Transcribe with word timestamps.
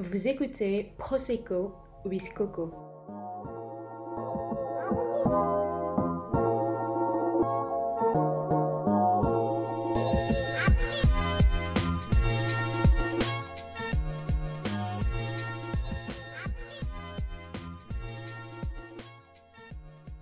Vous 0.00 0.28
écoutez 0.28 0.92
Prosecco 0.96 1.74
with 2.04 2.32
Coco. 2.32 2.70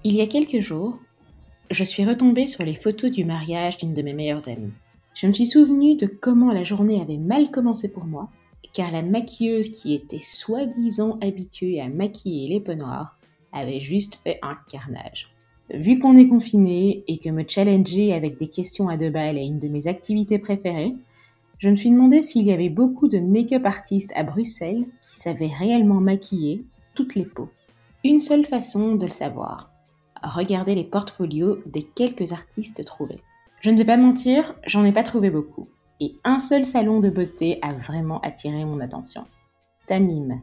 Il 0.03 0.15
y 0.15 0.23
a 0.23 0.27
quelques 0.27 0.61
jours, 0.61 0.99
je 1.71 1.85
suis 1.85 2.07
retombée 2.07 2.47
sur 2.47 2.65
les 2.65 2.75
photos 2.75 3.11
du 3.11 3.27
mariage 3.27 3.77
d'une 3.77 3.93
de 3.93 4.01
mes 4.01 4.15
meilleures 4.15 4.49
amies. 4.49 4.73
Je 5.13 5.27
me 5.27 5.35
suis 5.35 5.45
souvenue 5.47 5.97
de 5.97 6.07
comment 6.07 6.51
la 6.51 6.65
journée 6.65 7.03
avait 7.03 7.19
mal 7.19 7.51
commencé 7.51 7.89
pour 7.89 8.07
moi, 8.07 8.31
car 8.73 8.93
la 8.93 9.03
maquilleuse 9.03 9.71
qui 9.71 9.95
était 9.95 10.21
soi-disant 10.23 11.19
habituée 11.21 11.81
à 11.81 11.89
maquiller 11.89 12.49
les 12.49 12.61
peaux 12.61 12.75
noires 12.75 13.19
avait 13.53 13.81
juste 13.81 14.19
fait 14.23 14.39
un 14.43 14.57
carnage. 14.71 15.29
Vu 15.73 15.99
qu'on 15.99 16.17
est 16.17 16.29
confiné 16.29 17.03
et 17.09 17.19
que 17.19 17.31
me 17.31 17.45
challenger 17.47 18.13
avec 18.13 18.39
des 18.39 18.49
questions 18.49 18.89
à 18.89 18.97
deux 18.97 19.11
balles 19.11 19.39
est 19.39 19.47
une 19.47 19.59
de 19.59 19.69
mes 19.69 19.89
activités 19.89 20.39
préférées, 20.39 20.95
je 21.59 21.71
me 21.71 21.77
suis 21.77 21.91
demandé 21.91 22.21
s'il 22.21 22.43
y 22.43 22.53
avait 22.53 22.69
beaucoup 22.69 23.09
de 23.09 23.19
make-up 23.19 23.65
artistes 23.65 24.13
à 24.15 24.23
Bruxelles 24.23 24.85
qui 25.01 25.17
savaient 25.17 25.47
réellement 25.47 26.01
maquiller 26.01 26.65
toutes 26.95 27.15
les 27.15 27.25
peaux. 27.25 27.49
Une 28.05 28.21
seule 28.21 28.45
façon 28.45 28.95
de 28.95 29.07
le 29.07 29.11
savoir, 29.11 29.73
regarder 30.23 30.75
les 30.75 30.85
portfolios 30.85 31.59
des 31.67 31.83
quelques 31.83 32.33
artistes 32.33 32.85
trouvés. 32.85 33.21
Je 33.61 33.71
ne 33.71 33.79
vais 33.79 33.85
pas 33.85 33.97
mentir, 33.97 34.55
j'en 34.67 34.85
ai 34.85 34.93
pas 34.93 35.03
trouvé 35.03 35.31
beaucoup. 35.31 35.67
Et 36.01 36.17
un 36.25 36.39
seul 36.39 36.65
salon 36.65 37.01
de 37.01 37.09
beauté 37.09 37.59
a 37.63 37.73
vraiment 37.73 38.21
attiré 38.21 38.65
mon 38.65 38.81
attention. 38.81 39.27
Tamim. 39.87 40.43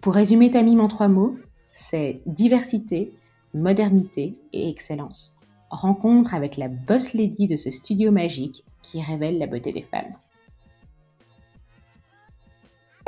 Pour 0.00 0.14
résumer 0.14 0.50
Tamim 0.50 0.80
en 0.80 0.88
trois 0.88 1.06
mots, 1.06 1.36
c'est 1.72 2.22
diversité, 2.26 3.12
modernité 3.54 4.34
et 4.52 4.68
excellence. 4.68 5.36
Rencontre 5.70 6.34
avec 6.34 6.56
la 6.56 6.66
boss 6.66 7.14
lady 7.14 7.46
de 7.46 7.54
ce 7.54 7.70
studio 7.70 8.10
magique 8.10 8.64
qui 8.82 9.00
révèle 9.00 9.38
la 9.38 9.46
beauté 9.46 9.70
des 9.70 9.82
femmes. 9.82 10.12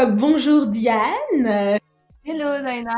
Euh, 0.01 0.07
bonjour 0.07 0.67
Diane. 0.67 1.79
Hello 2.25 2.63
Zaina. 2.63 2.95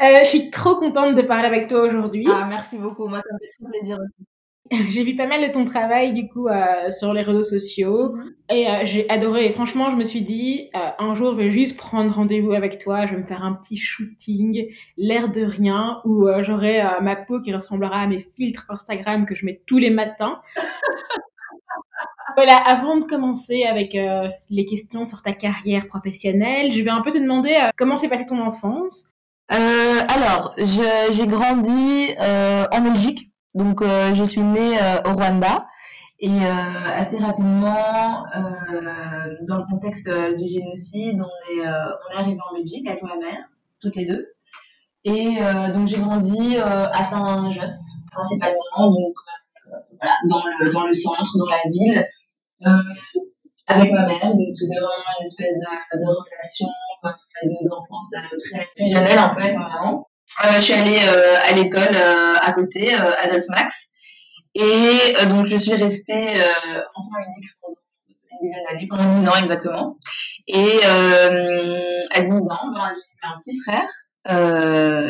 Euh, 0.00 0.20
je 0.20 0.28
suis 0.28 0.50
trop 0.50 0.76
contente 0.76 1.16
de 1.16 1.22
parler 1.22 1.48
avec 1.48 1.66
toi 1.66 1.82
aujourd'hui. 1.82 2.24
Ah, 2.30 2.46
merci 2.48 2.78
beaucoup. 2.78 3.08
Moi, 3.08 3.18
ça 3.18 3.28
me 3.32 3.38
fait 3.40 3.50
trop 3.58 3.68
plaisir 3.68 3.98
aussi. 3.98 4.28
J'ai 4.90 5.02
vu 5.02 5.16
pas 5.16 5.26
mal 5.26 5.46
de 5.46 5.52
ton 5.52 5.64
travail 5.64 6.12
du 6.12 6.28
coup 6.28 6.48
euh, 6.48 6.90
sur 6.90 7.14
les 7.14 7.22
réseaux 7.22 7.42
sociaux 7.42 8.14
Mhm. 8.14 8.34
et 8.50 8.68
euh, 8.68 8.80
j'ai 8.84 9.08
adoré. 9.08 9.46
Et 9.46 9.52
franchement, 9.52 9.90
je 9.90 9.96
me 9.96 10.04
suis 10.04 10.20
dit 10.22 10.70
euh, 10.74 10.78
un 10.98 11.14
jour, 11.14 11.32
je 11.32 11.36
vais 11.36 11.50
juste 11.52 11.76
prendre 11.76 12.14
rendez-vous 12.14 12.52
avec 12.52 12.78
toi. 12.78 13.06
Je 13.06 13.14
vais 13.14 13.20
me 13.22 13.26
faire 13.26 13.42
un 13.44 13.54
petit 13.54 13.76
shooting, 13.76 14.66
l'air 14.96 15.30
de 15.30 15.42
rien, 15.42 16.00
où 16.04 16.26
euh, 16.28 16.42
j'aurai 16.42 16.80
euh, 16.82 17.00
ma 17.00 17.16
peau 17.16 17.40
qui 17.40 17.54
ressemblera 17.54 18.00
à 18.02 18.06
mes 18.06 18.20
filtres 18.36 18.66
Instagram 18.68 19.26
que 19.26 19.34
je 19.34 19.46
mets 19.46 19.62
tous 19.66 19.78
les 19.78 19.90
matins. 19.90 20.40
voilà. 22.36 22.56
Avant 22.56 22.96
de 22.96 23.04
commencer 23.04 23.64
avec 23.64 23.94
euh, 23.94 24.28
les 24.50 24.64
questions 24.64 25.04
sur 25.04 25.22
ta 25.22 25.32
carrière 25.32 25.86
professionnelle, 25.86 26.72
je 26.72 26.82
vais 26.82 26.90
un 26.90 27.00
peu 27.00 27.10
te 27.10 27.18
demander 27.18 27.54
euh, 27.54 27.70
comment 27.76 27.96
s'est 27.96 28.08
passée 28.08 28.26
ton 28.26 28.40
enfance? 28.40 29.12
Euh, 29.50 30.00
alors, 30.14 30.54
j'ai 30.58 31.26
grandi 31.26 32.10
euh, 32.20 32.64
en 32.70 32.82
Belgique, 32.82 33.27
donc 33.58 33.82
euh, 33.82 34.14
je 34.14 34.22
suis 34.22 34.42
née 34.42 34.80
euh, 34.80 35.02
au 35.04 35.14
Rwanda 35.14 35.66
et 36.20 36.30
euh, 36.30 36.50
assez 36.94 37.18
rapidement, 37.18 38.24
dans 39.48 39.56
le 39.56 39.70
contexte 39.70 40.08
du 40.08 40.48
génocide, 40.48 41.20
on 41.20 41.62
est, 41.62 41.64
arrivé 42.16 42.38
en 42.50 42.54
Belgique 42.54 42.88
avec 42.88 43.02
ma 43.02 43.16
mère, 43.16 43.38
toutes 43.80 43.94
les 43.94 44.06
deux. 44.06 44.26
Et 45.04 45.38
donc 45.74 45.86
j'ai 45.86 46.00
grandi 46.00 46.56
à 46.56 47.04
Saint-Josse 47.04 47.94
principalement, 48.10 48.90
donc 48.90 49.14
voilà, 50.00 50.14
dans 50.28 50.42
le, 50.44 50.72
dans 50.72 50.86
le 50.86 50.92
centre, 50.92 51.38
dans 51.38 51.46
la 51.46 51.70
ville, 51.70 52.04
avec 53.68 53.92
ma 53.92 54.06
mère. 54.06 54.34
Donc 54.34 54.54
c'était 54.54 54.74
vraiment 54.74 54.90
une 55.20 55.26
espèce 55.26 55.54
de, 55.54 56.04
relation 56.04 56.66
de- 57.44 57.68
d'enfance 57.68 58.12
très 58.50 58.66
fusionnelle 58.76 59.18
un 59.18 59.28
peu 59.28 59.40
avec 59.40 59.56
ma 59.56 59.68
maman. 59.68 60.07
Euh, 60.44 60.54
je 60.56 60.60
suis 60.60 60.72
allée 60.72 60.98
euh, 61.02 61.36
à 61.48 61.52
l'école 61.52 61.94
euh, 61.94 62.34
à 62.40 62.52
côté, 62.52 62.94
Adolphe 62.94 63.48
Max. 63.48 63.88
Et 64.54 65.14
donc 65.28 65.46
je 65.46 65.56
suis 65.56 65.74
restée 65.74 66.32
enfant 66.94 67.18
unique 67.26 67.50
pendant 67.60 67.76
une 68.08 68.38
dizaine 68.40 68.64
d'années, 68.64 68.88
pendant 68.88 69.20
10 69.20 69.28
ans 69.28 69.36
exactement. 69.42 69.96
Et 70.48 70.84
à 70.84 72.20
10 72.22 72.30
ans, 72.30 72.72
ben, 72.74 72.90
j'ai 72.90 73.00
eu 73.00 73.22
un 73.22 73.36
petit 73.38 73.60
frère 73.60 73.88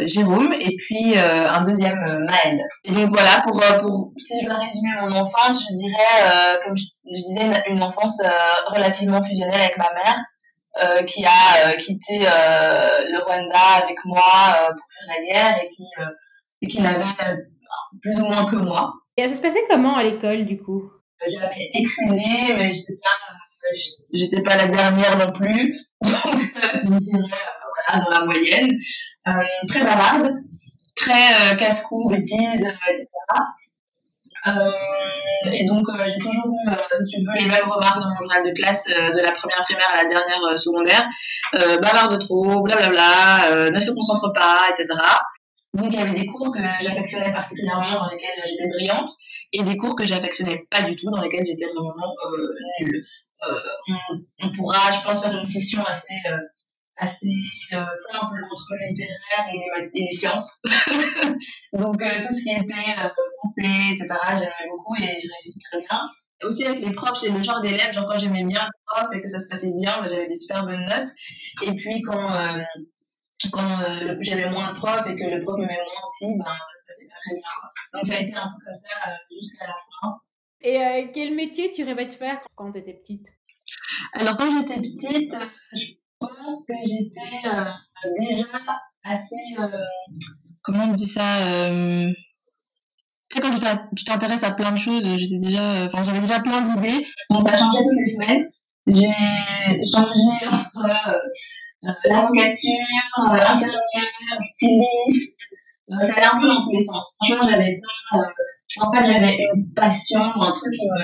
Jérôme 0.06 0.52
et 0.52 0.76
puis 0.76 1.16
un 1.16 1.62
deuxième 1.62 2.04
euh, 2.06 2.26
Maël. 2.26 2.60
Et 2.84 2.92
donc 2.92 3.08
voilà, 3.08 3.42
pour, 3.46 4.12
si 4.18 4.40
je 4.42 4.46
dois 4.46 4.58
résumer 4.58 4.90
mon 5.00 5.12
enfance, 5.12 5.64
je 5.68 5.74
dirais, 5.74 6.60
comme 6.64 6.76
je, 6.76 6.84
disais, 7.04 7.46
une, 7.46 7.76
une 7.76 7.82
enfance 7.82 8.20
relativement 8.66 9.22
fusionnelle 9.22 9.60
avec 9.60 9.78
ma 9.78 9.92
mère, 9.94 10.24
euh, 10.76 11.02
qui 11.02 11.24
a 11.24 11.70
euh, 11.70 11.76
quitté 11.76 12.20
euh, 12.20 13.00
le 13.10 13.22
Rwanda 13.24 13.58
avec 13.82 13.98
moi 14.04 14.20
pour 14.68 14.86
faire 14.92 15.08
la 15.08 15.24
guerre 15.24 15.62
et 15.64 15.68
qui, 15.68 15.82
et 16.62 16.66
qui 16.68 16.80
n'avait 16.80 17.04
plus 18.00 18.20
ou 18.20 18.26
moins 18.26 18.44
que 18.44 18.56
moi. 18.56 18.92
Et 19.16 19.26
ça 19.26 19.34
se 19.34 19.40
passait 19.40 19.64
comment 19.68 19.96
à 19.96 20.04
l'école 20.04 20.44
du 20.44 20.60
coup? 20.60 20.88
J'avais 21.26 21.70
excellé, 21.74 22.54
mais 22.56 22.70
j'étais 22.70 22.96
pas, 23.02 23.72
j'étais 24.12 24.42
pas 24.42 24.56
la 24.56 24.68
dernière 24.68 25.18
non 25.18 25.32
plus, 25.32 25.76
donc 26.04 26.36
je 26.82 26.96
dirais 26.96 27.22
euh, 27.24 27.88
voilà, 27.88 28.04
dans 28.04 28.10
la 28.10 28.24
moyenne. 28.24 28.76
Très 29.66 29.82
bavarde, 29.82 30.32
très 30.94 31.56
casse-cou, 31.58 32.08
bêtise, 32.08 32.64
etc. 32.88 33.06
Euh, 34.56 35.50
et 35.52 35.64
donc 35.64 35.88
euh, 35.88 36.04
j'ai 36.06 36.18
toujours 36.18 36.46
eu, 36.46 36.70
si 36.92 37.04
tu 37.16 37.24
veux, 37.24 37.32
les 37.34 37.46
mêmes 37.46 37.68
remarques 37.68 38.00
dans 38.00 38.08
mon 38.08 38.16
journal 38.16 38.44
de 38.44 38.50
classe 38.50 38.88
euh, 38.88 39.12
de 39.12 39.20
la 39.20 39.32
première 39.32 39.62
primaire 39.62 39.88
à 39.94 40.02
la 40.02 40.08
dernière 40.08 40.58
secondaire. 40.58 41.06
Bavard 41.52 42.08
de 42.08 42.16
trop, 42.16 42.62
blablabla, 42.62 43.70
ne 43.70 43.80
se 43.80 43.90
concentre 43.92 44.32
pas, 44.32 44.62
etc. 44.70 44.86
Donc 45.74 45.92
il 45.92 45.98
y 45.98 46.02
avait 46.02 46.18
des 46.18 46.26
cours 46.26 46.52
que 46.52 46.60
j'affectionnais 46.80 47.32
particulièrement, 47.32 48.00
dans 48.00 48.08
lesquels 48.08 48.30
j'étais 48.44 48.68
brillante, 48.68 49.10
et 49.52 49.62
des 49.62 49.76
cours 49.76 49.94
que 49.94 50.04
j'affectionnais 50.04 50.66
pas 50.70 50.82
du 50.82 50.96
tout, 50.96 51.10
dans 51.10 51.20
lesquels 51.20 51.44
j'étais 51.46 51.66
vraiment 51.66 52.14
nulle. 52.80 53.04
On, 54.40 54.52
pourra, 54.56 54.90
je 54.90 55.00
pense, 55.04 55.22
faire 55.22 55.36
une 55.36 55.46
session 55.46 55.82
assez, 55.84 56.14
assez 56.98 57.26
euh, 57.72 57.84
simple 58.10 58.36
entre 58.50 58.74
le 58.74 58.88
littéraire 58.88 59.46
et 59.52 59.56
les, 59.58 59.70
maths- 59.82 59.90
et 59.94 60.00
les 60.02 60.10
sciences. 60.10 60.60
Donc 61.72 62.02
euh, 62.02 62.20
tout 62.20 62.34
ce 62.34 62.42
qui 62.42 62.50
était 62.50 62.74
euh, 62.74 63.08
français, 63.08 63.92
etc., 63.92 64.06
j'aimais 64.38 64.68
beaucoup 64.70 64.94
et 64.96 65.06
je 65.06 65.28
réussissais 65.32 65.60
très 65.70 65.78
bien. 65.80 66.00
Et 66.40 66.44
aussi 66.44 66.64
avec 66.64 66.78
les 66.80 66.92
profs, 66.92 67.20
j'ai 67.20 67.30
le 67.30 67.42
genre 67.42 67.60
d'élève, 67.60 67.92
genre 67.92 68.06
quand 68.10 68.18
j'aimais 68.18 68.44
bien 68.44 68.64
le 68.64 68.70
prof 68.86 69.08
et 69.14 69.20
que 69.20 69.28
ça 69.28 69.38
se 69.38 69.48
passait 69.48 69.72
bien, 69.80 70.06
j'avais 70.08 70.28
des 70.28 70.34
super 70.36 70.64
bonnes 70.64 70.86
notes. 70.86 71.08
Et 71.62 71.72
puis 71.74 72.00
quand, 72.02 72.30
euh, 72.32 72.62
quand 73.52 73.80
euh, 73.82 74.16
j'aimais 74.20 74.50
moins 74.50 74.68
le 74.70 74.74
prof 74.74 75.06
et 75.06 75.16
que 75.16 75.24
le 75.24 75.40
prof 75.40 75.56
m'aimait 75.58 75.74
moins 75.74 76.02
aussi, 76.04 76.36
ben, 76.38 76.44
ça 76.44 76.78
se 76.78 76.86
passait 76.86 77.08
pas 77.08 77.14
très 77.16 77.34
bien. 77.34 77.48
Donc 77.94 78.06
ça 78.06 78.14
a 78.16 78.20
été 78.20 78.34
un 78.34 78.48
peu 78.48 78.64
comme 78.64 78.74
ça 78.74 79.10
euh, 79.10 79.14
jusqu'à 79.30 79.66
la 79.66 79.74
fin. 79.74 80.20
Et 80.60 80.76
euh, 80.82 81.06
quel 81.14 81.34
métier 81.34 81.70
tu 81.72 81.84
rêvais 81.84 82.06
de 82.06 82.12
faire 82.12 82.40
quand 82.56 82.72
tu 82.72 82.78
étais 82.78 82.94
petite? 82.94 83.26
Alors 84.14 84.36
quand 84.36 84.50
j'étais 84.50 84.80
petite, 84.80 85.34
euh, 85.34 85.46
je 85.72 85.86
pense 86.18 86.64
que 86.66 86.74
j'étais 86.84 87.48
euh, 87.48 87.70
déjà 88.18 88.46
assez... 89.04 89.34
euh, 89.58 89.68
comment 90.62 90.84
on 90.84 90.92
dit 90.92 91.06
ça 91.06 91.38
euh, 91.38 92.10
Tu 93.30 93.36
sais 93.36 93.40
quand 93.40 93.52
tu 93.52 93.60
t'in- 93.60 93.88
tu 93.96 94.04
t'intéresses 94.04 94.44
à 94.44 94.50
plein 94.52 94.72
de 94.72 94.78
choses, 94.78 95.04
j'étais 95.16 95.38
déjà... 95.38 95.88
j'avais 96.02 96.20
déjà 96.20 96.40
plein 96.40 96.60
d'idées. 96.62 97.06
Bon 97.30 97.40
ça 97.40 97.56
changeait 97.56 97.82
toutes 97.82 97.98
les 97.98 98.06
semaines. 98.12 98.46
J'ai 98.86 99.82
changé 99.92 100.46
entre 100.46 100.84
euh, 100.84 101.92
l'avocature, 102.06 102.86
infirmière, 103.16 104.40
styliste. 104.40 105.54
Ça 106.00 106.14
allait 106.16 106.26
un 106.26 106.38
peu 106.40 106.48
dans 106.48 106.58
tous 106.60 106.72
les 106.72 106.80
sens. 106.80 107.16
Franchement 107.22 107.48
j'avais 107.48 107.78
plein... 107.80 108.20
je 108.66 108.80
pense 108.80 108.90
pas 108.92 109.00
que 109.02 109.06
j'avais 109.12 109.36
une 109.54 109.72
passion 109.74 110.20
ou 110.20 110.42
un 110.42 110.52
truc 110.52 110.72
qui 110.72 110.86
me 110.86 110.98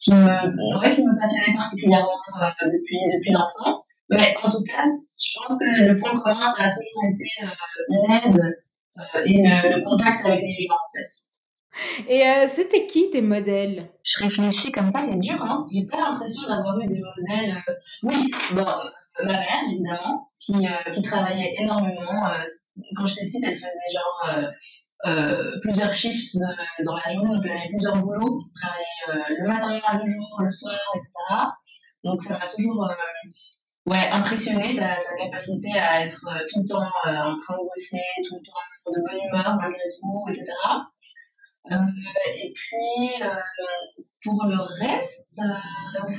qui 0.00 0.12
me, 0.12 0.80
ouais, 0.80 0.90
qui 0.90 1.02
me 1.04 1.14
passionnait 1.18 1.56
particulièrement 1.56 2.08
euh, 2.40 2.48
depuis, 2.64 2.98
depuis 3.14 3.32
l'enfance. 3.32 3.88
Mais 4.08 4.34
en 4.42 4.48
tout 4.48 4.62
cas, 4.64 4.82
je 4.84 5.38
pense 5.38 5.58
que 5.58 5.84
le 5.86 5.98
point 5.98 6.18
commun, 6.18 6.46
ça 6.48 6.64
a 6.64 6.70
toujours 6.70 7.04
été 7.12 7.24
euh, 7.44 7.48
l'aide 8.08 8.56
euh, 8.98 9.22
et 9.24 9.42
le, 9.42 9.76
le 9.76 9.84
contact 9.84 10.24
avec 10.26 10.40
les 10.40 10.56
gens, 10.58 10.74
en 10.74 10.98
fait. 10.98 11.10
Et 12.08 12.26
euh, 12.26 12.48
c'était 12.48 12.86
qui 12.86 13.10
tes 13.10 13.22
modèles? 13.22 13.88
Je 14.02 14.24
réfléchis 14.24 14.72
comme 14.72 14.90
ça, 14.90 15.02
c'est 15.08 15.18
dur, 15.20 15.40
hein. 15.42 15.64
J'ai 15.72 15.86
pas 15.86 15.98
l'impression 15.98 16.48
d'avoir 16.48 16.78
eu 16.80 16.86
des 16.88 17.00
modèles. 17.00 17.56
euh, 17.68 17.72
Oui, 18.02 18.30
bon, 18.52 18.66
euh, 18.66 19.24
ma 19.24 19.32
mère, 19.32 19.62
évidemment, 19.70 20.28
qui, 20.38 20.66
euh, 20.66 20.90
qui 20.90 21.02
travaillait 21.02 21.54
énormément. 21.58 22.26
euh, 22.26 22.42
quand 22.96 23.06
j'étais 23.06 23.26
petite, 23.26 23.44
elle 23.44 23.54
faisait 23.54 23.92
genre 23.94 24.50
euh, 25.06 25.58
plusieurs 25.62 25.92
shifts 25.92 26.34
de- 26.36 26.84
dans 26.84 26.94
la 26.96 27.12
journée, 27.12 27.34
donc 27.34 27.46
avait 27.46 27.68
plusieurs 27.68 27.96
boulots, 27.96 28.38
travaillait 28.60 29.30
euh, 29.30 29.34
le 29.40 29.48
matin, 29.48 29.80
le 30.04 30.10
jour, 30.10 30.40
le 30.42 30.50
soir, 30.50 30.74
etc. 30.94 31.12
Donc 32.04 32.22
ça 32.22 32.38
m'a 32.38 32.46
toujours, 32.46 32.84
euh, 32.84 32.94
ouais, 33.90 34.08
impressionné 34.12 34.70
sa, 34.72 34.96
sa 34.98 35.16
capacité 35.16 35.70
à 35.78 36.04
être 36.04 36.20
tout 36.52 36.60
le 36.62 36.68
temps 36.68 36.82
en 36.82 37.36
train 37.36 37.54
de 37.56 37.62
bosser, 37.68 38.00
tout 38.28 38.36
le 38.36 38.42
temps 38.42 38.92
de 38.92 39.00
bonne 39.08 39.28
humeur 39.28 39.56
malgré 39.60 39.80
tout, 40.00 40.28
etc. 40.28 40.44
Euh, 41.70 41.76
et 42.36 42.52
puis, 42.54 43.22
euh, 43.22 43.28
pour 44.24 44.44
le 44.46 44.56
reste, 44.84 45.28
euh, 45.40 46.10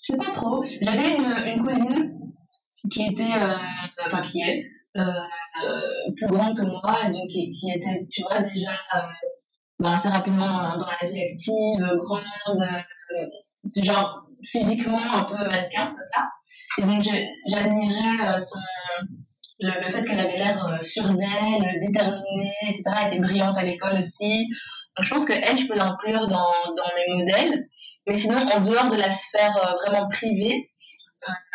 je 0.00 0.12
sais 0.12 0.16
pas 0.16 0.30
trop. 0.30 0.62
J'avais 0.64 1.16
une, 1.16 1.58
une 1.58 1.64
cousine 1.64 2.12
qui 2.92 3.06
était, 3.06 3.34
enfin 4.04 4.20
qui 4.20 4.40
est, 4.40 4.62
plus 6.16 6.26
grande 6.26 6.56
que 6.56 6.62
moi, 6.62 7.10
donc 7.12 7.28
qui, 7.28 7.70
était, 7.74 8.06
tu 8.10 8.22
vois, 8.22 8.40
déjà 8.40 8.72
bah, 9.78 9.94
assez 9.94 10.08
rapidement 10.08 10.46
dans, 10.46 10.86
la 10.86 11.08
vie 11.08 11.22
active, 11.22 11.86
grande, 12.04 12.68
genre 13.82 14.26
physiquement 14.44 15.00
un 15.14 15.24
peu 15.24 15.36
mannequin, 15.36 15.86
comme 15.86 16.02
ça. 16.14 16.28
Et 16.78 16.82
donc, 16.82 17.02
j'admirais 17.48 18.28
euh, 18.28 18.38
le, 19.60 19.90
fait 19.90 20.04
qu'elle 20.04 20.20
avait 20.20 20.36
l'air 20.36 20.66
euh, 20.66 20.80
sûre 20.82 21.08
d'elle, 21.14 21.78
déterminée, 21.80 22.52
etc. 22.68 22.82
Elle 23.00 23.06
était 23.08 23.18
brillante 23.18 23.56
à 23.56 23.62
l'école 23.62 23.98
aussi. 23.98 24.46
Donc, 24.96 25.04
je 25.04 25.10
pense 25.10 25.24
que 25.24 25.32
elle, 25.32 25.56
je 25.56 25.66
peux 25.66 25.74
l'inclure 25.74 26.28
dans, 26.28 26.74
dans 26.76 26.90
mes 26.96 27.14
modèles. 27.14 27.66
Mais 28.06 28.14
sinon, 28.14 28.38
en 28.38 28.60
dehors 28.60 28.90
de 28.90 28.96
la 28.96 29.10
sphère 29.10 29.56
euh, 29.56 29.72
vraiment 29.84 30.08
privée, 30.08 30.70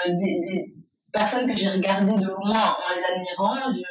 des, 0.08 0.74
personnes 1.12 1.50
que 1.50 1.58
j'ai 1.58 1.70
regardées 1.70 2.18
de 2.18 2.28
loin 2.28 2.76
en 2.78 2.96
les 2.96 3.04
admirant, 3.04 3.70
je... 3.70 3.84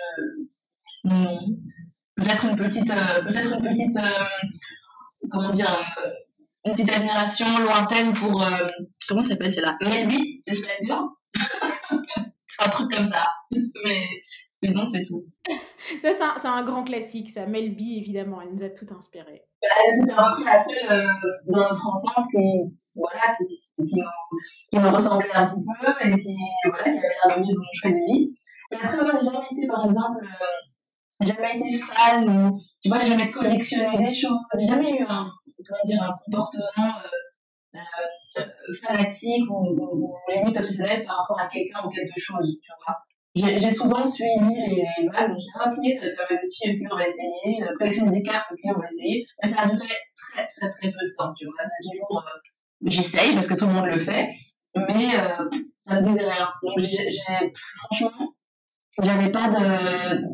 Peut-être 2.17 2.44
une 2.44 2.56
petite, 2.56 2.88
peut-être 2.88 3.56
une 3.56 3.62
petite, 3.62 3.99
comment 5.31 5.49
dire, 5.50 5.75
une 6.67 6.72
petite 6.72 6.90
admiration 6.90 7.46
lointaine 7.58 8.12
pour, 8.12 8.43
euh, 8.43 8.67
comment 9.08 9.22
ça 9.22 9.31
s'appelle 9.31 9.52
celle-là? 9.52 9.76
Melby, 9.82 10.43
Girl. 10.82 11.08
un 12.62 12.69
truc 12.69 12.90
comme 12.90 13.05
ça. 13.05 13.25
Mais, 13.84 14.05
mais 14.62 14.70
non, 14.70 14.88
c'est 14.90 15.02
tout. 15.05 15.25
Ça, 16.02 16.12
c'est 16.12 16.23
un, 16.23 16.34
c'est 16.37 16.46
un 16.46 16.62
grand 16.62 16.84
classique, 16.84 17.31
ça. 17.31 17.46
Melby, 17.46 17.96
évidemment, 17.96 18.40
elle 18.43 18.52
nous 18.52 18.62
a 18.62 18.69
tout 18.69 18.87
inspiré. 18.96 19.43
Bah, 19.62 19.69
c'était 19.90 20.12
peu 20.12 20.44
la 20.44 20.58
seule 20.58 20.93
euh, 20.93 21.06
dans 21.46 21.69
notre 21.69 21.88
enfance 21.88 22.26
qui, 22.31 22.76
voilà, 22.94 23.34
qui, 23.37 23.60
qui, 23.87 24.78
me 24.78 24.88
ressemblait 24.88 25.32
un 25.32 25.46
petit 25.46 25.64
peu 25.64 26.08
et 26.08 26.16
qui, 26.16 26.37
voilà, 26.64 26.84
qui 26.84 26.98
avait 26.98 27.08
l'air 27.08 27.38
de 27.38 27.42
vivre 27.42 27.62
choix 27.72 27.90
de 27.90 27.96
vie. 27.96 28.34
Mais 28.70 28.78
après, 28.78 28.96
moi, 28.96 29.12
j'ai 29.20 29.26
jamais 29.26 29.46
été, 29.50 29.66
par 29.66 29.84
exemple, 29.84 30.25
euh, 30.25 31.26
jamais 31.26 31.56
été 31.56 31.76
fan 31.78 32.28
ou, 32.28 32.60
tu 32.82 32.88
vois, 32.88 33.00
j'ai 33.00 33.10
jamais 33.10 33.31
collectionné 33.31 33.98
des 33.98 34.14
choses. 34.14 34.38
J'ai 34.58 34.66
jamais 34.66 34.92
eu 34.92 35.04
un, 35.08 35.26
comment 35.69 35.82
dire, 35.84 36.02
un 36.02 36.16
comportement 36.25 36.94
euh, 37.75 37.78
euh, 38.38 38.44
fanatique 38.82 39.48
ou, 39.50 39.76
ou, 39.78 40.16
limite 40.32 40.56
obsessionnel 40.56 41.04
par 41.04 41.19
rapport 41.19 41.40
à 41.40 41.46
quelqu'un 41.46 41.84
ou 41.84 41.88
quelque 41.88 42.19
chose, 42.19 42.58
tu 42.62 42.72
vois. 42.87 42.96
J'ai 43.37 43.70
souvent 43.70 44.04
suivi 44.04 44.54
les, 44.69 44.84
les 44.98 45.08
vagues, 45.08 45.31
j'ai 45.31 45.60
un 45.60 45.70
pied, 45.70 46.00
t'as 46.00 46.34
ma 46.34 46.40
petite, 46.40 46.82
ok, 46.82 46.88
on 46.90 46.96
va 46.96 47.06
essayer, 47.06 47.64
collectionner 47.78 48.10
des 48.19 48.22
cartes, 48.25 48.50
ok, 48.50 48.58
on 48.64 48.81
va 48.81 48.87
essayer. 48.87 49.25
Mais 49.40 49.48
ça 49.48 49.60
a 49.60 49.66
duré 49.66 49.87
très, 50.16 50.46
très, 50.48 50.69
très 50.69 50.90
peu 50.90 50.98
de 50.98 51.14
temps, 51.16 51.32
tu 51.32 51.46
vois. 51.46 51.54
Ça 51.62 51.69
toujours, 51.81 52.25
j'essaye 52.82 53.34
parce 53.34 53.46
que 53.46 53.54
tout 53.54 53.66
le 53.66 53.72
monde 53.72 53.86
le 53.86 53.98
fait, 53.98 54.28
mais 54.74 55.14
euh, 55.14 55.48
ça 55.78 56.00
ne 56.00 56.06
disait 56.06 56.28
rien. 56.28 56.48
Donc, 56.62 56.78
j'ai, 56.78 57.52
franchement, 57.76 58.28
j'avais 59.02 59.30
pas 59.30 59.48
de, 59.48 60.24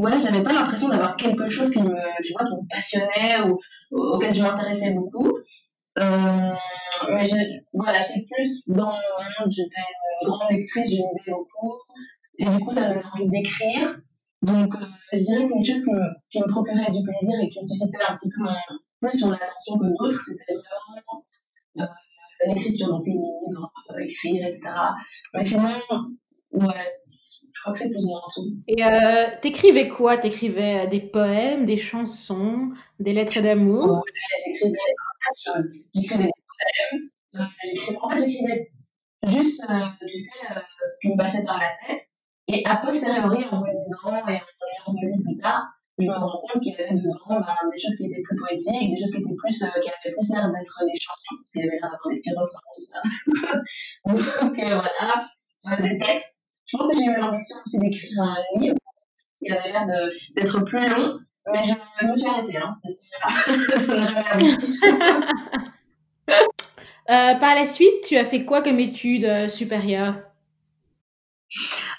ouais, 0.00 0.20
j'avais 0.20 0.42
pas 0.42 0.52
l'impression 0.52 0.88
d'avoir 0.88 1.16
quelque 1.16 1.48
chose 1.48 1.70
qui 1.70 1.82
me, 1.82 1.94
tu 2.22 2.32
vois, 2.32 2.44
qui 2.44 2.54
me 2.54 2.68
passionnait 2.68 3.42
ou 3.48 3.58
auquel 3.90 4.34
je 4.34 4.42
m'intéressais 4.42 4.92
beaucoup. 4.92 5.38
Euh, 5.98 6.52
mais 7.08 7.28
voilà, 7.72 8.00
c'est 8.00 8.24
plus 8.24 8.62
dans 8.66 8.86
mon 8.86 9.44
monde, 9.44 9.52
j'étais 9.52 9.80
une 10.22 10.28
grande 10.28 10.50
lectrice, 10.50 10.90
je 10.90 10.96
lisais 10.96 11.22
beaucoup, 11.26 11.74
et 12.38 12.44
du 12.44 12.58
coup, 12.60 12.72
ça 12.72 12.82
me 12.82 12.94
donnait 12.94 13.06
envie 13.12 13.28
d'écrire. 13.28 13.98
Donc, 14.42 14.74
euh, 14.76 14.86
je 15.12 15.18
dirais 15.18 15.42
que 15.42 15.48
c'est 15.48 15.56
une 15.56 15.64
chose 15.64 15.84
qui 15.84 15.90
me, 15.90 16.06
qui 16.30 16.40
me 16.40 16.46
procurait 16.46 16.90
du 16.92 17.02
plaisir 17.02 17.40
et 17.42 17.48
qui 17.48 17.66
suscitait 17.66 17.98
un 18.08 18.14
petit 18.14 18.28
peu 18.28 18.44
mon, 18.44 18.54
plus 19.00 19.18
son 19.18 19.32
attention 19.32 19.78
que 19.78 19.86
d'autres, 19.86 20.20
c'était 20.24 20.54
vraiment 20.54 21.24
l'écriture, 22.46 22.88
donc 22.88 23.02
les 23.06 23.12
livres, 23.12 23.72
euh, 23.90 23.98
écrire, 23.98 24.46
etc. 24.46 24.70
Mais 25.34 25.44
sinon, 25.44 25.68
ouais, 26.52 26.94
je 27.58 27.60
crois 27.60 27.72
que 27.72 27.78
c'est 27.78 27.90
plus 27.90 28.04
ou 28.04 28.08
moins 28.08 28.20
tout. 28.34 28.46
Et 28.68 28.84
euh, 28.84 29.26
t'écrivais 29.42 29.88
quoi? 29.88 30.16
T'écrivais 30.18 30.86
euh, 30.86 30.88
des 30.88 31.00
poèmes, 31.00 31.66
des 31.66 31.78
chansons, 31.78 32.70
des 33.00 33.12
lettres 33.12 33.40
d'amour? 33.40 33.96
Ouais, 34.04 34.12
J'écrivais 34.46 34.76
plein 34.76 35.54
de 35.56 35.58
choses. 35.58 35.72
J'écrivais 35.94 36.24
des 36.24 36.30
poèmes. 36.90 37.10
Euh, 37.36 37.96
en 38.00 38.10
fait, 38.10 38.18
j'écrivais 38.18 38.70
juste, 39.26 39.60
euh, 39.68 39.86
tu 40.00 40.08
sais, 40.08 40.30
euh, 40.50 40.60
ce 40.86 41.00
qui 41.00 41.12
me 41.12 41.16
passait 41.16 41.44
par 41.44 41.58
la 41.58 41.70
tête. 41.86 42.02
Et 42.50 42.64
a 42.64 42.76
posteriori, 42.76 43.44
en 43.50 43.60
relisant 43.60 44.16
et 44.16 44.22
en 44.22 44.28
ayant 44.28 44.42
relu 44.86 45.22
plus 45.22 45.36
tard, 45.36 45.66
je 45.98 46.06
me 46.06 46.12
rends 46.12 46.40
compte 46.40 46.62
qu'il 46.62 46.72
y 46.72 46.76
avait 46.76 46.94
dedans 46.94 47.14
ben, 47.28 47.56
des 47.70 47.80
choses 47.80 47.96
qui 47.96 48.06
étaient 48.06 48.22
plus 48.22 48.36
poétiques, 48.36 48.90
des 48.90 48.98
choses 48.98 49.10
qui 49.10 49.20
étaient 49.20 49.36
plus, 49.36 49.62
euh, 49.62 49.80
qui 49.80 49.88
avaient 49.88 50.14
plus 50.14 50.28
l'air 50.30 50.46
d'être 50.50 50.78
des 50.86 50.98
chansons, 50.98 51.34
parce 51.36 51.50
qu'il 51.50 51.60
y 51.60 51.64
avait 51.64 51.78
l'air 51.80 51.90
d'avoir 51.90 52.08
des 52.10 52.18
petits 52.18 52.34
refrains, 52.34 52.60
tout 52.74 52.86
ça. 52.86 53.00
Donc 54.42 54.56
voilà, 54.56 55.82
des 55.82 55.98
textes 55.98 56.38
je 56.68 56.76
pense 56.76 56.88
que 56.88 56.96
j'ai 56.96 57.04
eu 57.04 57.16
l'ambition 57.16 57.56
aussi 57.64 57.78
d'écrire 57.78 58.10
un 58.20 58.36
livre 58.60 58.76
qui 59.38 59.50
avait 59.50 59.72
l'air 59.72 59.86
d'être 60.34 60.60
plus 60.64 60.86
long, 60.86 61.18
mais 61.50 61.62
je, 61.64 62.06
me 62.06 62.14
suis 62.14 62.26
arrêtée. 62.26 62.58
Hein. 62.58 62.68
Ça 63.80 63.96
n'a 63.96 64.04
jamais 64.04 64.28
abouti. 64.30 64.78
euh, 66.28 67.34
par 67.36 67.54
la 67.54 67.64
suite, 67.66 68.02
tu 68.06 68.16
as 68.16 68.26
fait 68.26 68.44
quoi 68.44 68.62
comme 68.62 68.80
études 68.80 69.24
euh, 69.24 69.48
supérieures 69.48 70.16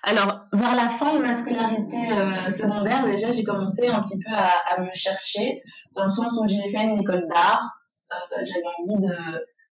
alors, 0.03 0.45
vers 0.53 0.75
la 0.75 0.89
fin 0.89 1.15
de 1.15 1.21
ma 1.21 1.33
scolarité 1.33 1.97
euh, 2.11 2.49
secondaire, 2.49 3.05
déjà, 3.05 3.31
j'ai 3.31 3.43
commencé 3.43 3.87
un 3.87 4.01
petit 4.01 4.17
peu 4.17 4.31
à, 4.33 4.81
me 4.81 4.89
chercher, 4.93 5.61
dans 5.95 6.03
le 6.03 6.09
sens 6.09 6.31
où 6.39 6.47
j'ai 6.47 6.69
fait 6.69 6.83
une 6.83 7.01
école 7.01 7.27
d'art. 7.27 7.69
Euh, 8.11 8.37
j'avais 8.37 8.63
envie 8.79 9.07
de, 9.07 9.15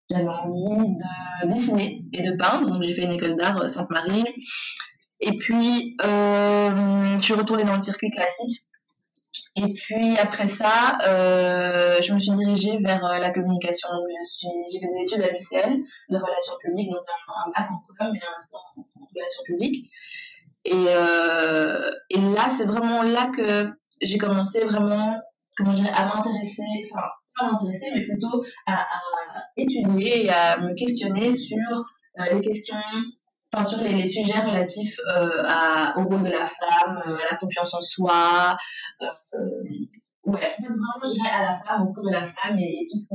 j'avais 0.09 0.27
envie 0.27 0.95
de 0.95 1.47
dessiner 1.47 2.03
et 2.11 2.23
de 2.23 2.35
peindre, 2.35 2.71
donc 2.71 2.81
j'ai 2.81 2.93
fait 2.93 3.03
une 3.03 3.11
école 3.11 3.35
d'art 3.35 3.61
euh, 3.61 3.67
Sainte-Marie. 3.67 4.25
Et 5.21 5.37
puis, 5.37 5.95
je 6.01 7.17
suis 7.21 7.33
retournée 7.33 7.63
dans 7.63 7.75
le 7.75 7.81
circuit 7.81 8.09
classique. 8.09 8.65
Et 9.57 9.73
puis 9.73 10.17
après 10.17 10.47
ça, 10.47 10.97
euh, 11.07 12.01
je 12.01 12.13
me 12.13 12.19
suis 12.19 12.31
dirigée 12.31 12.77
vers 12.79 13.05
euh, 13.05 13.19
la 13.19 13.31
communication. 13.31 13.87
Donc, 13.89 14.07
je 14.09 14.29
suis, 14.29 14.47
j'ai 14.71 14.79
fait 14.81 14.87
des 14.87 15.01
études 15.03 15.21
à 15.21 15.31
l'UCL 15.31 15.81
de 16.09 16.17
relations 16.17 16.53
publiques, 16.61 16.91
donc 16.91 17.05
un, 17.27 17.51
bac 17.51 17.71
en 17.71 17.81
com 17.97 18.13
et 18.13 18.19
un 18.19 18.57
en, 18.57 18.85
relations 19.15 19.43
publiques. 19.45 19.89
Et, 20.65 20.73
euh, 20.73 21.89
et 22.09 22.19
là, 22.19 22.49
c'est 22.49 22.65
vraiment 22.65 23.01
là 23.03 23.31
que 23.33 23.71
j'ai 24.01 24.17
commencé 24.17 24.65
vraiment, 24.65 25.21
comment 25.55 25.71
dire, 25.71 25.89
à 25.93 26.13
m'intéresser, 26.13 26.63
enfin 26.91 27.07
pas 27.37 27.51
m'intéresser, 27.51 27.85
mais 27.93 28.03
plutôt 28.03 28.43
à, 28.65 28.85
étudier 29.55 30.25
et 30.25 30.29
à 30.31 30.57
me 30.57 30.73
questionner 30.73 31.33
sur 31.33 31.85
les 32.31 32.41
questions 32.41 32.75
sur 33.63 33.81
les, 33.81 34.05
sujets 34.05 34.39
relatifs 34.39 34.99
euh, 35.15 35.43
au 35.97 36.03
rôle 36.03 36.23
de 36.23 36.29
la 36.29 36.45
femme, 36.45 37.01
euh, 37.07 37.15
à 37.15 37.31
la 37.31 37.37
confiance 37.37 37.73
en 37.73 37.81
soi. 37.81 38.57
Euh, 39.01 39.07
ouais, 40.25 40.53
en 40.57 40.61
fait, 40.61 40.67
vraiment, 40.67 41.01
je 41.03 41.13
dirais 41.13 41.29
à 41.29 41.51
la 41.51 41.53
femme, 41.53 41.83
au 41.83 41.85
rôle 41.85 42.07
de 42.07 42.13
la 42.13 42.23
femme 42.23 42.59
et, 42.59 42.87
tout, 42.91 42.97
ce 42.97 43.07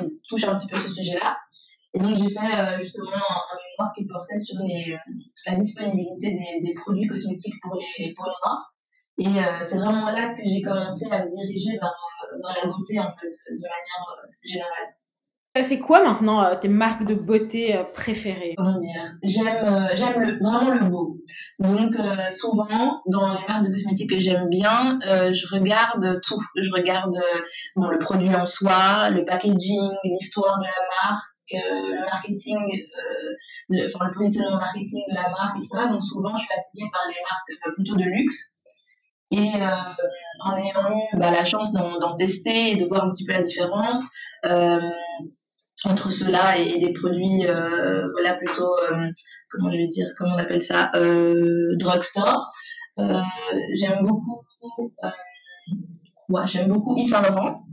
qui, 0.00 0.20
touche 0.28 0.44
un 0.44 0.56
petit 0.56 0.66
peu 0.66 0.76
ce 0.76 0.88
sujet-là. 0.88 1.36
Et 1.94 2.00
donc, 2.00 2.16
j'ai 2.16 2.28
fait 2.28 2.78
justement 2.78 3.16
un, 3.16 3.56
mémoire 3.78 3.92
qui 3.96 4.04
portait 4.06 4.36
sur 4.36 4.56
la 5.46 5.56
disponibilité 5.56 6.38
des, 6.62 6.74
produits 6.74 7.06
cosmétiques 7.06 7.60
pour 7.62 7.80
les, 7.98 8.12
peaux 8.14 8.24
noires. 8.24 8.74
Et 9.18 9.42
c'est 9.62 9.78
vraiment 9.78 10.10
là 10.10 10.34
que 10.34 10.42
j'ai 10.44 10.60
commencé 10.60 11.06
à 11.10 11.24
me 11.24 11.30
diriger 11.30 11.78
vers, 11.78 11.94
vers 12.42 12.64
la 12.64 12.70
beauté, 12.70 13.00
en 13.00 13.08
fait, 13.08 13.30
de 13.50 13.62
manière 13.62 14.28
générale. 14.42 14.97
Euh, 15.58 15.62
c'est 15.62 15.78
quoi 15.78 16.02
maintenant 16.02 16.44
euh, 16.44 16.54
tes 16.54 16.68
marques 16.68 17.04
de 17.04 17.14
beauté 17.14 17.76
euh, 17.76 17.84
préférées? 17.84 18.54
Comment 18.56 18.78
dire? 18.78 19.14
J'aime 19.22 19.88
j'aime 19.94 20.38
vraiment 20.40 20.70
le 20.70 20.88
beau. 20.88 21.18
Donc 21.58 21.94
souvent 22.30 23.02
dans 23.06 23.32
les 23.32 23.46
marques 23.46 23.64
de 23.64 23.70
cosmétiques 23.70 24.10
que 24.10 24.18
j'aime 24.18 24.48
bien, 24.48 24.98
je 25.02 25.54
regarde 25.54 26.20
tout. 26.26 26.40
Je 26.56 26.70
regarde 26.70 27.16
bon, 27.76 27.88
le 27.88 27.98
produit 27.98 28.34
en 28.34 28.46
soi, 28.46 29.10
le 29.10 29.24
packaging, 29.24 29.90
l'histoire 30.04 30.58
de 30.58 30.64
la 30.64 31.10
marque, 31.10 31.52
le 31.52 32.04
marketing, 32.04 32.58
le, 33.68 33.86
le 33.86 34.14
positionnement 34.14 34.58
marketing 34.58 35.02
de 35.10 35.14
la 35.14 35.28
marque, 35.30 35.56
etc. 35.56 35.86
Donc 35.88 36.02
souvent 36.02 36.36
je 36.36 36.42
suis 36.42 36.54
attirée 36.56 36.90
par 36.92 37.02
les 37.08 37.16
marques 37.22 37.74
plutôt 37.74 37.96
de 37.96 38.04
luxe. 38.04 38.54
Et 39.30 39.54
euh, 39.56 39.68
en 40.40 40.56
ayant 40.56 40.90
eu 40.90 41.18
bah, 41.18 41.30
la 41.30 41.44
chance 41.44 41.72
d'en 41.72 42.16
tester 42.16 42.72
et 42.72 42.76
de 42.76 42.86
voir 42.86 43.04
un 43.04 43.10
petit 43.10 43.26
peu 43.26 43.32
la 43.32 43.42
différence, 43.42 44.00
euh, 44.46 44.80
entre 45.84 46.10
cela 46.10 46.58
et, 46.58 46.68
et 46.70 46.78
des 46.78 46.92
produits 46.92 47.46
euh, 47.46 48.08
voilà 48.12 48.34
plutôt 48.34 48.76
euh, 48.90 49.10
comment 49.50 49.70
je 49.70 49.78
vais 49.78 49.88
dire 49.88 50.08
comment 50.16 50.34
on 50.34 50.38
appelle 50.38 50.62
ça 50.62 50.90
euh, 50.94 51.76
drugstore 51.76 52.50
euh, 52.98 53.20
j'aime 53.74 54.04
beaucoup 54.04 54.42
euh, 55.04 55.08
ouais, 56.28 56.46
j'aime 56.46 56.68
beaucoup 56.68 56.96
Yves 56.96 57.10
Saint 57.10 57.22
Laurent 57.22 57.64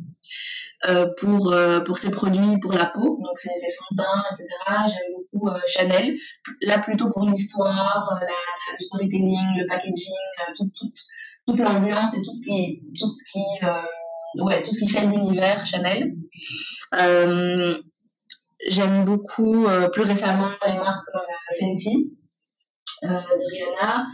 pour, 1.17 1.55
pour 1.83 1.97
ses 1.97 2.11
produits 2.11 2.59
pour 2.61 2.71
la 2.71 2.85
peau, 2.85 3.17
donc 3.19 3.35
ses, 3.39 3.49
ses 3.49 3.71
fonds 3.71 3.95
de 3.95 4.03
teint, 4.03 4.23
etc. 4.33 4.47
J'aime 4.87 5.15
beaucoup 5.15 5.49
Chanel, 5.65 6.15
là 6.61 6.77
plutôt 6.77 7.09
pour 7.09 7.25
l'histoire, 7.25 8.21
le 8.21 8.83
storytelling, 8.83 9.57
le 9.57 9.65
packaging, 9.65 10.13
tout, 10.55 10.69
tout, 10.77 10.91
toute 11.47 11.59
l'ambiance 11.59 12.15
et 12.15 12.21
tout 12.21 12.31
ce 12.31 12.45
qui, 12.45 12.83
tout 12.99 13.07
ce 13.07 13.23
qui, 13.31 14.43
ouais, 14.43 14.61
tout 14.61 14.73
ce 14.73 14.81
qui 14.81 14.89
fait 14.89 15.07
l'univers 15.07 15.65
Chanel. 15.65 16.13
J'aime 18.67 19.05
beaucoup 19.05 19.67
plus 19.91 20.03
récemment 20.03 20.49
les 20.65 20.73
marques 20.73 21.05
comme 21.11 21.21
Fenty 21.59 22.11
de 23.03 23.07
Rihanna. 23.07 24.05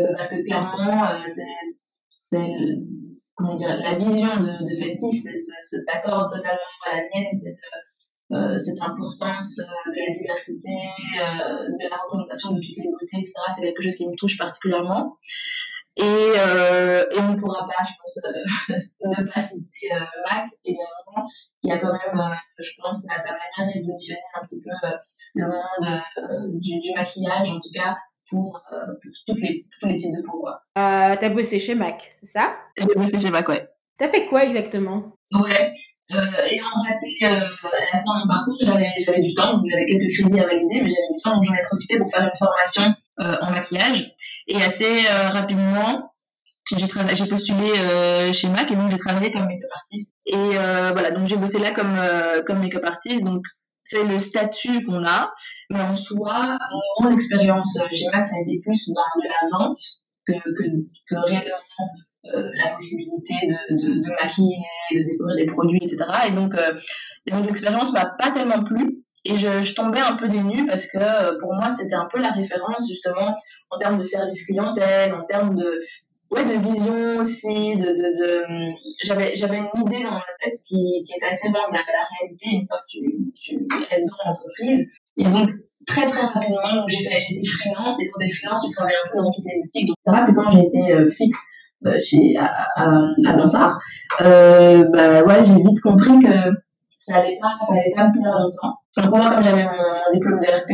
Euh, 0.00 0.12
parce 0.16 0.28
que 0.28 0.44
clairement, 0.44 1.04
euh, 1.04 1.18
c'est 2.08 2.54
comment 3.34 3.54
dire, 3.54 3.76
la 3.76 3.94
vision 3.94 4.36
de, 4.36 4.74
Fenty 4.76 5.22
s'accorde 5.86 6.30
totalement 6.30 6.58
à 6.86 6.96
la 6.96 7.02
mienne, 7.02 7.38
cette, 7.38 7.56
euh, 8.32 8.58
cette 8.58 8.80
importance 8.80 9.56
de 9.56 10.00
la 10.00 10.10
diversité, 10.10 10.70
de 10.70 11.90
la 11.90 11.96
représentation 11.96 12.52
de 12.52 12.60
toutes 12.60 12.76
les 12.76 12.90
beautés, 12.90 13.18
etc. 13.18 13.34
C'est 13.54 13.62
quelque 13.62 13.82
chose 13.82 13.96
qui 13.96 14.08
me 14.08 14.16
touche 14.16 14.38
particulièrement. 14.38 15.18
Et, 15.96 16.04
et 16.04 17.20
on 17.20 17.32
ne 17.32 17.36
pourra 17.38 17.66
pas, 17.66 17.84
je 17.84 17.92
pense, 18.00 18.18
ne 19.04 19.32
pas 19.32 19.40
citer 19.40 19.90
Mac 19.90 20.48
également, 20.64 21.28
qui 21.62 21.70
a 21.70 21.78
quand 21.78 21.92
même, 21.92 22.36
je 22.58 22.70
pense, 22.80 23.06
à 23.10 23.18
sa 23.18 23.30
manière 23.32 23.74
révolutionné 23.74 24.20
un 24.34 24.40
petit 24.40 24.62
peu 24.62 24.70
le 25.34 25.46
monde 25.46 26.60
du, 26.60 26.78
du, 26.78 26.94
maquillage, 26.94 27.50
en 27.50 27.60
tout 27.60 27.70
cas 27.74 27.96
pour, 28.32 28.62
euh, 28.72 28.76
toutes 29.26 29.40
les, 29.40 29.66
tous 29.80 29.88
les 29.88 29.96
types 29.96 30.16
de 30.16 30.22
peau. 30.22 30.46
Euh, 30.48 31.16
t'as 31.20 31.28
bossé 31.28 31.58
chez 31.58 31.74
Mac, 31.74 32.12
c'est 32.14 32.26
ça? 32.26 32.54
J'ai 32.76 32.94
bossé 32.94 33.20
chez 33.20 33.30
Mac, 33.30 33.48
ouais. 33.48 33.68
T'as 33.98 34.08
fait 34.08 34.26
quoi 34.26 34.44
exactement? 34.44 35.12
Ouais. 35.32 35.72
Euh, 36.10 36.16
ayant 36.50 36.64
raté 36.84 37.16
euh, 37.22 37.28
à 37.28 37.94
la 37.94 37.98
fin 37.98 38.14
de 38.14 38.20
mon 38.20 38.26
parcours, 38.26 38.56
j'avais, 38.60 38.90
j'avais 39.04 39.20
du 39.20 39.32
temps, 39.34 39.54
donc 39.54 39.64
j'avais 39.70 39.86
quelques 39.86 40.12
crédits 40.12 40.40
à 40.40 40.46
valider, 40.46 40.80
mais 40.82 40.88
j'avais 40.88 41.12
du 41.12 41.22
temps, 41.22 41.34
donc 41.34 41.44
j'en 41.44 41.54
ai 41.54 41.62
profité 41.62 41.98
pour 41.98 42.10
faire 42.10 42.22
une 42.22 42.36
formation 42.36 42.82
euh, 42.82 43.01
en 43.18 43.50
maquillage. 43.50 44.12
Et 44.48 44.56
assez 44.56 45.06
euh, 45.06 45.28
rapidement, 45.28 46.14
j'ai, 46.76 47.26
postulé 47.26 47.72
euh, 47.76 48.32
chez 48.32 48.48
Mac 48.48 48.70
et 48.70 48.76
donc 48.76 48.90
j'ai 48.90 48.98
travaillé 48.98 49.30
comme 49.30 49.46
make-up 49.46 49.70
artiste. 49.74 50.12
Et 50.26 50.56
voilà, 50.92 51.10
donc 51.10 51.26
j'ai 51.26 51.36
bossé 51.36 51.58
là 51.58 51.72
comme, 51.72 51.98
comme 52.46 52.60
make-up 52.60 52.84
artiste, 52.84 53.22
donc 53.24 53.44
c'est 53.84 54.04
le 54.04 54.18
statut 54.20 54.84
qu'on 54.84 55.04
a, 55.04 55.32
mais 55.70 55.80
en 55.80 55.96
soi, 55.96 56.56
mon 57.00 57.10
expérience 57.10 57.76
chez 57.90 58.06
Max 58.12 58.30
ça 58.30 58.36
a 58.36 58.40
été 58.40 58.60
plus 58.60 58.88
dans 58.88 59.20
de 59.20 59.28
la 59.28 59.58
vente 59.58 59.80
que, 60.26 60.32
que, 60.32 60.64
que 61.08 61.16
réellement 61.28 61.90
euh, 62.26 62.50
la 62.54 62.70
possibilité 62.74 63.34
de, 63.48 64.00
de, 64.00 64.22
maquiller, 64.22 64.56
de 64.92 65.02
découvrir 65.02 65.36
des 65.36 65.46
produits, 65.46 65.80
etc. 65.82 66.08
Et 66.28 66.30
donc, 66.30 66.54
euh, 66.54 66.70
donc 67.26 67.46
l'expérience 67.46 67.92
m'a 67.92 68.06
pas 68.06 68.30
tellement 68.30 68.62
plu. 68.62 69.02
Et 69.24 69.36
je, 69.36 69.62
je, 69.62 69.74
tombais 69.74 70.00
un 70.00 70.16
peu 70.16 70.28
dénue 70.28 70.66
parce 70.66 70.86
que 70.86 70.98
euh, 70.98 71.38
pour 71.40 71.54
moi, 71.54 71.70
c'était 71.70 71.94
un 71.94 72.08
peu 72.12 72.18
la 72.18 72.30
référence 72.30 72.88
justement 72.88 73.36
en 73.70 73.78
termes 73.78 73.98
de 73.98 74.02
service 74.02 74.44
clientèle, 74.44 75.14
en 75.14 75.22
termes 75.22 75.54
de, 75.54 75.82
ouais, 76.32 76.44
de 76.44 76.58
vision 76.58 77.18
aussi, 77.18 77.76
de, 77.76 77.84
de, 77.84 77.90
de... 77.90 78.74
j'avais, 79.04 79.36
j'avais 79.36 79.58
une 79.58 79.86
idée 79.86 80.02
dans 80.02 80.10
ma 80.10 80.24
tête 80.40 80.54
qui, 80.66 81.04
qui 81.06 81.12
était 81.16 81.26
assez 81.26 81.48
loin 81.48 81.68
de 81.68 81.74
la, 81.74 81.80
la, 81.80 82.04
réalité 82.18 82.48
une 82.52 82.66
fois 82.66 82.78
que 82.78 82.90
tu, 82.90 83.00
tu 83.40 83.54
es 83.54 84.04
dans 84.04 84.16
l'entreprise. 84.24 84.88
Et 85.16 85.24
donc, 85.24 85.50
très 85.86 86.06
très 86.06 86.22
rapidement, 86.26 86.86
j'ai 86.88 87.02
fait, 87.04 87.18
j'étais 87.18 87.46
freelance, 87.46 88.00
et 88.00 88.08
quand 88.08 88.18
t'es 88.18 88.32
freelance, 88.32 88.66
tu 88.66 88.74
travailles 88.74 88.94
un 89.04 89.10
peu 89.10 89.18
dans 89.18 89.30
toutes 89.30 89.44
les 89.44 89.60
boutiques, 89.60 89.86
donc 89.86 89.96
ça 90.04 90.12
va. 90.12 90.24
Puis 90.24 90.34
quand 90.34 90.50
j'ai 90.50 90.66
été 90.66 90.92
euh, 90.92 91.08
fixe 91.10 91.38
euh, 91.86 91.98
chez, 91.98 92.36
à, 92.38 92.66
à, 92.76 92.88
à 93.26 93.32
Dansard, 93.34 93.78
euh, 94.20 94.84
bah 94.92 95.22
ouais, 95.22 95.44
j'ai 95.44 95.54
vite 95.54 95.80
compris 95.80 96.18
que 96.18 96.50
ça 97.04 97.16
allait 97.16 97.38
pas, 97.40 97.56
ça 97.66 97.72
allait 97.72 97.92
pas 97.94 98.08
me 98.08 98.12
plaire 98.12 98.38
longtemps. 98.38 98.78
Donc 98.96 99.16
moi, 99.16 99.30
comme 99.30 99.42
j'avais 99.42 99.64
mon, 99.64 100.10
diplôme 100.12 100.40
de 100.40 100.46
RP 100.46 100.70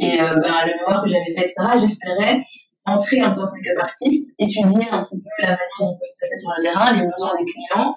et 0.00 0.20
euh, 0.20 0.40
bah, 0.40 0.66
le 0.66 0.76
mémoire 0.76 1.02
que 1.02 1.08
j'avais 1.08 1.24
fait, 1.26 1.42
etc., 1.42 1.54
j'espérais 1.80 2.40
entrer 2.86 3.22
en 3.22 3.32
tant 3.32 3.46
que 3.46 3.52
make-up 3.52 3.78
artiste, 3.80 4.34
étudier 4.38 4.88
un 4.90 5.02
petit 5.02 5.20
peu 5.20 5.42
la 5.42 5.48
manière 5.48 5.78
dont 5.80 5.90
ça 5.90 5.98
se 5.98 6.18
passait 6.20 6.36
sur 6.36 6.52
le 6.56 6.62
terrain, 6.62 6.92
les 6.92 7.02
besoins 7.02 7.34
des 7.36 7.44
clients, 7.44 7.94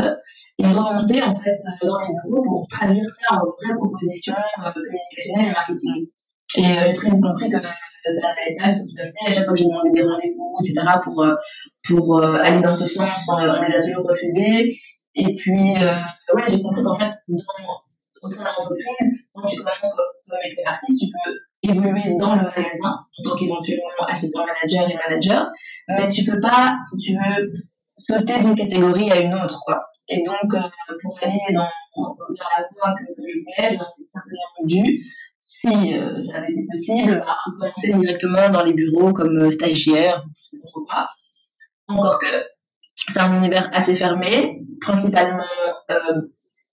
euh, 0.00 0.16
et 0.58 0.66
remonter 0.66 1.22
en 1.22 1.34
fait 1.34 1.50
euh, 1.50 1.86
dans 1.86 1.98
les 2.00 2.14
bureaux 2.24 2.42
pour 2.42 2.66
traduire 2.66 3.04
ça 3.10 3.36
en 3.36 3.40
vraies 3.40 3.76
propositions 3.76 4.34
euh, 4.34 4.72
communicationnelles 4.72 5.48
et 5.48 5.52
marketing. 5.52 6.06
Et 6.56 6.62
j'ai 6.62 6.94
très 6.94 7.10
vite 7.10 7.22
compris 7.22 7.48
que 7.48 7.56
ça 7.56 8.10
n'allait 8.20 8.56
pas 8.58 8.74
tout 8.74 8.84
se 8.84 8.96
passer. 8.96 9.12
À 9.26 9.30
chaque 9.30 9.44
fois 9.44 9.52
que 9.52 9.58
j'ai 9.58 9.66
demandé 9.66 9.90
des 9.90 10.02
rendez-vous, 10.02 10.58
etc., 10.60 10.86
pour, 11.02 11.24
pour 11.88 12.22
aller 12.22 12.60
dans 12.60 12.74
ce 12.74 12.84
sens, 12.84 13.20
on, 13.28 13.38
les 13.38 13.74
a 13.74 13.80
toujours 13.80 14.06
refusés. 14.06 14.74
Et 15.14 15.34
puis, 15.34 15.74
ouais, 15.74 16.44
j'ai 16.48 16.62
compris 16.62 16.82
qu'en 16.82 16.94
fait, 16.94 17.10
dans, 17.28 17.82
au 18.22 18.28
sein 18.28 18.42
de 18.42 18.48
l'entreprise, 18.48 19.18
quand 19.34 19.46
tu 19.46 19.56
commences 19.56 19.80
comme 19.80 20.38
make-up 20.42 20.64
artiste, 20.66 21.00
tu 21.00 21.06
peux 21.12 21.32
évoluer 21.62 22.16
dans 22.18 22.34
le 22.34 22.42
magasin 22.42 23.06
en 23.18 23.22
tant 23.22 23.36
qu'éventuellement 23.36 24.06
assistant 24.08 24.44
manager 24.46 24.90
et 24.90 24.96
manager, 24.96 25.50
mais 25.88 26.08
tu 26.08 26.24
peux 26.24 26.40
pas, 26.40 26.78
si 26.88 26.96
tu 26.98 27.14
veux, 27.14 27.52
sauter 27.96 28.40
d'une 28.40 28.54
catégorie 28.54 29.10
à 29.10 29.20
une 29.20 29.34
autre, 29.34 29.60
quoi. 29.64 29.84
Et 30.08 30.22
donc, 30.22 30.54
euh, 30.54 30.94
pour 31.02 31.18
aller 31.22 31.38
dans, 31.52 31.68
dans 31.96 32.16
la 32.28 32.64
voie 32.74 32.94
que, 32.98 33.04
que 33.04 33.22
je 33.26 33.38
voulais, 33.40 33.76
j'aurais 33.76 34.04
certainement 34.04 34.64
dû, 34.64 35.02
si 35.44 35.94
euh, 35.94 36.18
ça 36.20 36.38
avait 36.38 36.52
été 36.52 36.66
possible, 36.70 37.22
bah, 37.24 37.36
commencer 37.44 37.92
directement 37.92 38.50
dans 38.50 38.62
les 38.62 38.72
bureaux 38.72 39.12
comme 39.12 39.36
euh, 39.38 39.50
stagiaire, 39.50 40.24
pas. 40.88 41.06
Encore 41.88 42.18
que 42.18 42.26
c'est 42.94 43.20
un 43.20 43.36
univers 43.36 43.70
assez 43.72 43.94
fermé, 43.94 44.62
principalement 44.80 45.44
euh, 45.90 46.20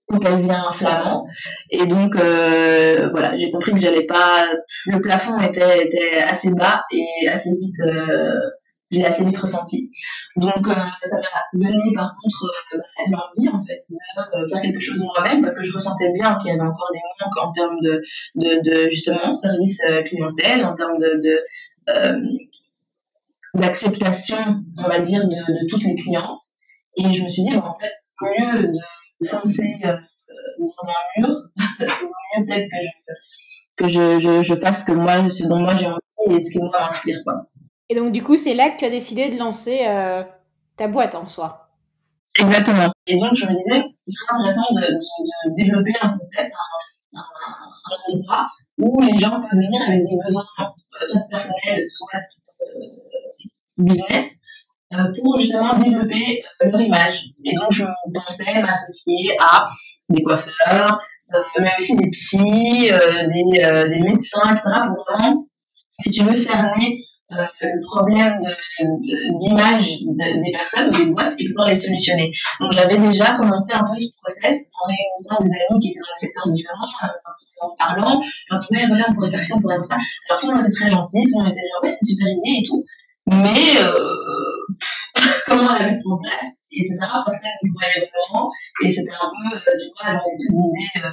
caucasien 0.07 0.71
flamand. 0.71 1.25
Et 1.69 1.85
donc 1.85 2.15
euh, 2.15 3.09
voilà 3.11 3.35
j'ai 3.35 3.51
compris 3.51 3.73
que 3.73 3.79
j'allais 3.79 4.05
pas 4.05 4.47
le 4.87 4.99
plafond 5.01 5.39
était, 5.39 5.85
était 5.85 6.17
assez 6.17 6.49
bas 6.51 6.83
et 6.91 7.27
assez 7.29 7.51
vite 7.51 7.79
euh, 7.81 8.39
j'ai 8.91 9.05
assez 9.05 9.23
vite 9.23 9.37
ressenti. 9.37 9.91
Donc 10.35 10.67
euh, 10.67 10.73
ça 11.03 11.17
m'a 11.17 11.43
donné 11.53 11.93
par 11.93 12.15
contre 12.15 12.45
euh, 12.73 12.79
l'envie 13.11 13.49
en 13.49 13.59
fait 13.59 13.77
de 14.33 14.47
faire 14.47 14.61
quelque 14.61 14.79
chose 14.79 14.99
moi-même 14.99 15.41
parce 15.41 15.55
que 15.55 15.63
je 15.63 15.71
ressentais 15.71 16.11
bien 16.11 16.35
qu'il 16.35 16.49
y 16.49 16.53
avait 16.53 16.67
encore 16.67 16.89
des 16.91 16.99
manques 17.21 17.37
en 17.47 17.51
termes 17.51 17.79
de, 17.81 18.01
de, 18.35 18.61
de 18.63 18.89
justement 18.89 19.31
service 19.31 19.79
euh, 19.87 20.01
clientèle 20.01 20.65
en 20.65 20.73
termes 20.73 20.97
de, 20.97 21.19
de 21.21 21.43
euh, 21.89 22.19
d'acceptation 23.53 24.63
on 24.77 24.87
va 24.87 24.99
dire 24.99 25.27
de, 25.27 25.61
de 25.61 25.67
toutes 25.67 25.83
les 25.83 25.95
clientes 25.95 26.41
et 26.97 27.13
je 27.13 27.23
me 27.23 27.27
suis 27.27 27.43
dit 27.43 27.53
bah, 27.55 27.63
en 27.65 27.79
fait 27.79 27.93
au 28.21 28.25
lieu 28.25 28.67
de 28.67 29.27
foncer 29.27 29.75
euh, 29.85 29.97
dans 30.59 30.89
un 30.89 31.27
mur, 31.27 31.35
mieux 31.79 32.45
peut-être 32.45 32.69
que 32.69 32.77
je, 32.81 33.13
que 33.77 33.87
je, 33.87 34.19
je, 34.19 34.43
je, 34.43 34.55
fasse 34.55 34.83
que 34.83 34.91
moi, 34.91 35.29
ce 35.29 35.45
dont 35.47 35.59
moi 35.59 35.75
j'ai 35.75 35.87
envie 35.87 36.37
et 36.37 36.41
ce 36.41 36.51
qui 36.51 36.59
moi 36.59 36.71
m'inspire. 36.79 37.17
Quoi. 37.23 37.49
Et 37.89 37.95
donc, 37.95 38.11
du 38.11 38.23
coup, 38.23 38.37
c'est 38.37 38.53
là 38.53 38.69
que 38.69 38.77
tu 38.77 38.85
as 38.85 38.89
décidé 38.89 39.29
de 39.29 39.37
lancer 39.37 39.85
euh, 39.87 40.23
ta 40.77 40.87
boîte 40.87 41.15
en 41.15 41.27
soi. 41.27 41.69
Exactement. 42.39 42.91
Et 43.07 43.17
donc, 43.17 43.33
je 43.33 43.45
me 43.45 43.55
disais, 43.55 43.83
ce 44.05 44.11
serait 44.11 44.35
intéressant 44.35 44.67
de, 44.71 44.81
de, 44.81 45.49
de 45.49 45.55
développer 45.55 45.93
un 46.01 46.09
concept, 46.09 46.51
un, 47.13 47.19
un, 47.19 47.21
un, 47.21 48.13
endroit 48.13 48.43
où 48.77 49.01
les 49.01 49.17
gens 49.17 49.39
peuvent 49.41 49.49
venir 49.51 49.81
avec 49.87 50.03
des 50.03 50.17
besoins, 50.23 50.45
soit 51.01 51.21
personnels, 51.29 51.87
soit 51.87 52.19
euh, 52.61 52.65
business, 53.79 54.41
euh, 54.93 55.11
pour 55.21 55.39
justement 55.39 55.77
développer 55.77 56.43
euh, 56.63 56.69
leur 56.71 56.81
image. 56.81 57.25
Et 57.45 57.55
donc, 57.55 57.71
je 57.71 57.83
pensais 58.13 58.61
m'associer 58.61 59.35
à 59.39 59.67
des 60.09 60.23
coiffeurs, 60.23 60.99
euh, 61.33 61.37
mais 61.59 61.69
aussi 61.77 61.95
des 61.95 62.09
psys, 62.09 62.89
des, 62.89 63.89
des 63.89 63.99
médecins, 63.99 64.49
etc. 64.49 64.63
pour 64.87 65.05
vraiment, 65.07 65.47
si 66.01 66.09
tu 66.11 66.23
veux, 66.23 66.33
cerner 66.33 67.05
le 67.29 67.79
problème 67.91 68.39
d'image 69.37 69.99
de, 69.99 70.07
de, 70.07 70.43
des 70.43 70.51
personnes 70.51 70.89
ou 70.89 70.97
des 70.97 71.11
boîtes 71.11 71.35
et 71.37 71.47
pouvoir 71.49 71.67
les 71.67 71.75
solutionner. 71.75 72.31
Donc 72.59 72.71
j'avais 72.71 72.97
déjà 72.97 73.33
commencé 73.33 73.71
un 73.71 73.83
peu 73.83 73.93
ce 73.93 74.07
process 74.19 74.65
en 74.73 74.87
réunissant 74.87 75.43
des 75.43 75.51
amis 75.69 75.79
qui 75.79 75.89
étaient 75.89 75.99
dans 75.99 76.15
des 76.15 76.25
secteurs 76.25 76.47
différents, 76.47 76.87
en 77.61 77.75
parlant, 77.77 78.17
en 78.17 78.55
disant 78.55 78.67
ouais 78.71 78.87
voilà 78.87 79.05
on 79.09 79.13
pourrait 79.13 79.29
faire 79.29 79.43
ci, 79.43 79.53
on 79.53 79.61
pourrait 79.61 79.75
faire 79.75 79.83
ça. 79.85 79.97
Alors 80.27 80.41
tout 80.41 80.47
le 80.47 80.55
monde 80.55 80.65
était 80.65 80.75
très 80.75 80.89
gentil, 80.89 81.23
tout 81.25 81.37
le 81.37 81.43
monde 81.43 81.53
était 81.53 81.61
genre 81.61 81.83
ouais 81.83 81.89
c'est 81.89 81.99
une 82.01 82.07
super 82.07 82.27
idée 82.29 82.61
et 82.61 82.63
tout, 82.65 82.83
mais 83.31 83.77
euh, 83.81 84.19
comment 85.45 85.73
la 85.73 85.85
mettre 85.85 86.01
en 86.09 86.17
place, 86.17 86.59
etc. 86.71 86.95
Parce 86.99 87.39
qu'elle 87.39 87.51
n'y 87.63 87.69
voyait 87.71 88.09
vraiment 88.09 88.49
et 88.83 88.91
c'était 88.91 89.11
un 89.11 89.29
peu, 89.29 89.55
euh, 89.55 89.59
tu 89.59 89.89
vois, 89.95 90.11
genre 90.11 90.21
espèce 90.31 90.51
d'idée, 90.51 91.07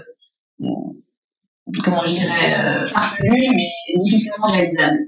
euh, 0.63 1.81
comment 1.85 2.05
je 2.05 2.13
dirais, 2.13 2.55
euh, 2.59 2.87
farfelue 2.87 3.51
mais 3.55 3.99
difficilement 3.99 4.49
réalisable. 4.49 4.99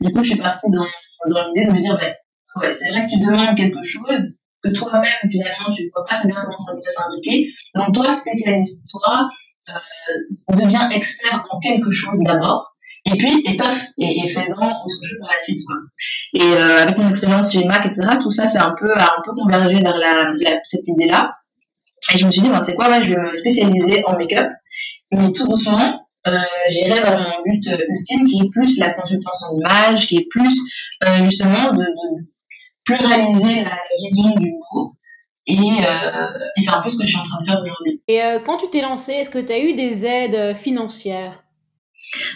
Du 0.00 0.12
coup, 0.12 0.22
je 0.22 0.30
suis 0.30 0.38
partie 0.38 0.70
dans, 0.70 0.86
dans 1.28 1.46
l'idée 1.48 1.66
de 1.66 1.72
me 1.72 1.78
dire, 1.78 1.96
ben, 1.98 2.14
ouais, 2.60 2.72
c'est 2.72 2.90
vrai 2.90 3.04
que 3.04 3.10
tu 3.10 3.18
demandes 3.18 3.56
quelque 3.56 3.82
chose 3.82 4.32
que 4.62 4.70
toi-même, 4.70 5.28
finalement, 5.28 5.70
tu 5.74 5.82
ne 5.82 5.88
vois 5.92 6.04
pas 6.08 6.14
très 6.14 6.28
bien 6.28 6.36
comment 6.44 6.58
ça 6.58 6.72
pourrait 6.72 6.88
s'imbriquer. 6.88 7.48
Donc, 7.74 7.94
toi, 7.94 8.10
spécialiste, 8.12 8.84
toi, 8.90 9.26
euh, 9.68 10.56
deviens 10.56 10.88
expert 10.90 11.42
dans 11.50 11.58
quelque 11.58 11.90
chose 11.90 12.18
d'abord, 12.24 12.71
et 13.04 13.16
puis 13.16 13.42
étoffe 13.46 13.88
et, 13.98 14.20
et 14.20 14.26
fais-en 14.26 14.66
autre 14.66 14.88
chose 14.88 15.18
pour 15.18 15.28
la 15.28 15.38
suite. 15.42 15.58
Quoi. 15.66 15.76
Et 16.34 16.54
euh, 16.54 16.82
avec 16.82 16.98
mon 16.98 17.08
expérience 17.08 17.52
chez 17.52 17.64
Mac, 17.64 17.84
etc., 17.86 18.16
tout 18.20 18.30
ça, 18.30 18.46
c'est 18.46 18.58
un 18.58 18.74
peu, 18.78 18.92
un 18.96 19.22
peu 19.24 19.32
convergé 19.32 19.80
vers 19.80 19.96
la, 19.96 20.30
la, 20.32 20.60
cette 20.64 20.86
idée-là. 20.88 21.36
Et 22.14 22.18
je 22.18 22.26
me 22.26 22.30
suis 22.30 22.42
dit, 22.42 22.48
ben, 22.48 22.60
tu 22.60 22.70
sais 22.70 22.74
quoi, 22.74 22.88
ouais, 22.88 23.02
je 23.02 23.14
vais 23.14 23.20
me 23.20 23.32
spécialiser 23.32 24.02
en 24.06 24.16
make-up, 24.16 24.50
mais 25.12 25.32
tout 25.32 25.46
doucement, 25.46 26.08
euh, 26.26 26.38
j'irai 26.68 27.00
vers 27.00 27.18
mon 27.18 27.42
but 27.44 27.68
euh, 27.68 27.78
ultime 27.88 28.26
qui 28.26 28.38
est 28.38 28.48
plus 28.50 28.78
la 28.78 28.92
consultance 28.94 29.44
en 29.44 29.56
image, 29.56 30.06
qui 30.06 30.16
est 30.16 30.26
plus 30.30 30.60
euh, 31.04 31.24
justement 31.24 31.70
de, 31.72 31.82
de, 31.82 32.26
pluraliser 32.84 33.62
la 33.62 33.78
vision 33.98 34.34
du 34.34 34.52
beau. 34.52 34.96
Et, 35.46 35.54
euh, 35.54 36.28
et 36.56 36.60
c'est 36.60 36.70
un 36.70 36.80
peu 36.80 36.88
ce 36.88 36.96
que 36.96 37.02
je 37.02 37.08
suis 37.08 37.18
en 37.18 37.22
train 37.22 37.40
de 37.40 37.44
faire 37.44 37.60
aujourd'hui. 37.60 38.02
Et 38.06 38.22
euh, 38.22 38.38
quand 38.40 38.58
tu 38.58 38.70
t'es 38.70 38.80
lancée, 38.80 39.12
est-ce 39.12 39.30
que 39.30 39.38
tu 39.38 39.52
as 39.52 39.58
eu 39.58 39.74
des 39.74 40.06
aides 40.06 40.34
euh, 40.34 40.54
financières? 40.54 41.42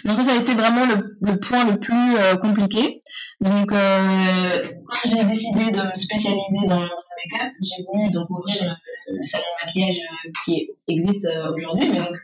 Non, 0.05 0.15
ça, 0.15 0.23
ça 0.23 0.31
a 0.31 0.35
été 0.35 0.53
vraiment 0.53 0.85
le, 0.85 1.39
point 1.39 1.65
le 1.65 1.79
plus 1.79 2.17
euh, 2.17 2.35
compliqué. 2.37 2.99
Donc, 3.41 3.71
euh, 3.71 4.63
quand 4.87 5.09
j'ai 5.09 5.23
décidé 5.23 5.71
de 5.71 5.81
me 5.81 5.95
spécialiser 5.95 6.67
dans, 6.67 6.81
le 6.81 6.87
make-up, 6.87 7.53
j'ai 7.61 7.83
voulu 7.83 8.09
donc 8.11 8.29
ouvrir 8.29 8.77
le, 9.07 9.25
salon 9.25 9.43
de 9.43 9.65
maquillage 9.65 9.99
qui 10.43 10.69
existe 10.87 11.27
aujourd'hui, 11.53 11.89
mais 11.89 11.99
donc 11.99 12.17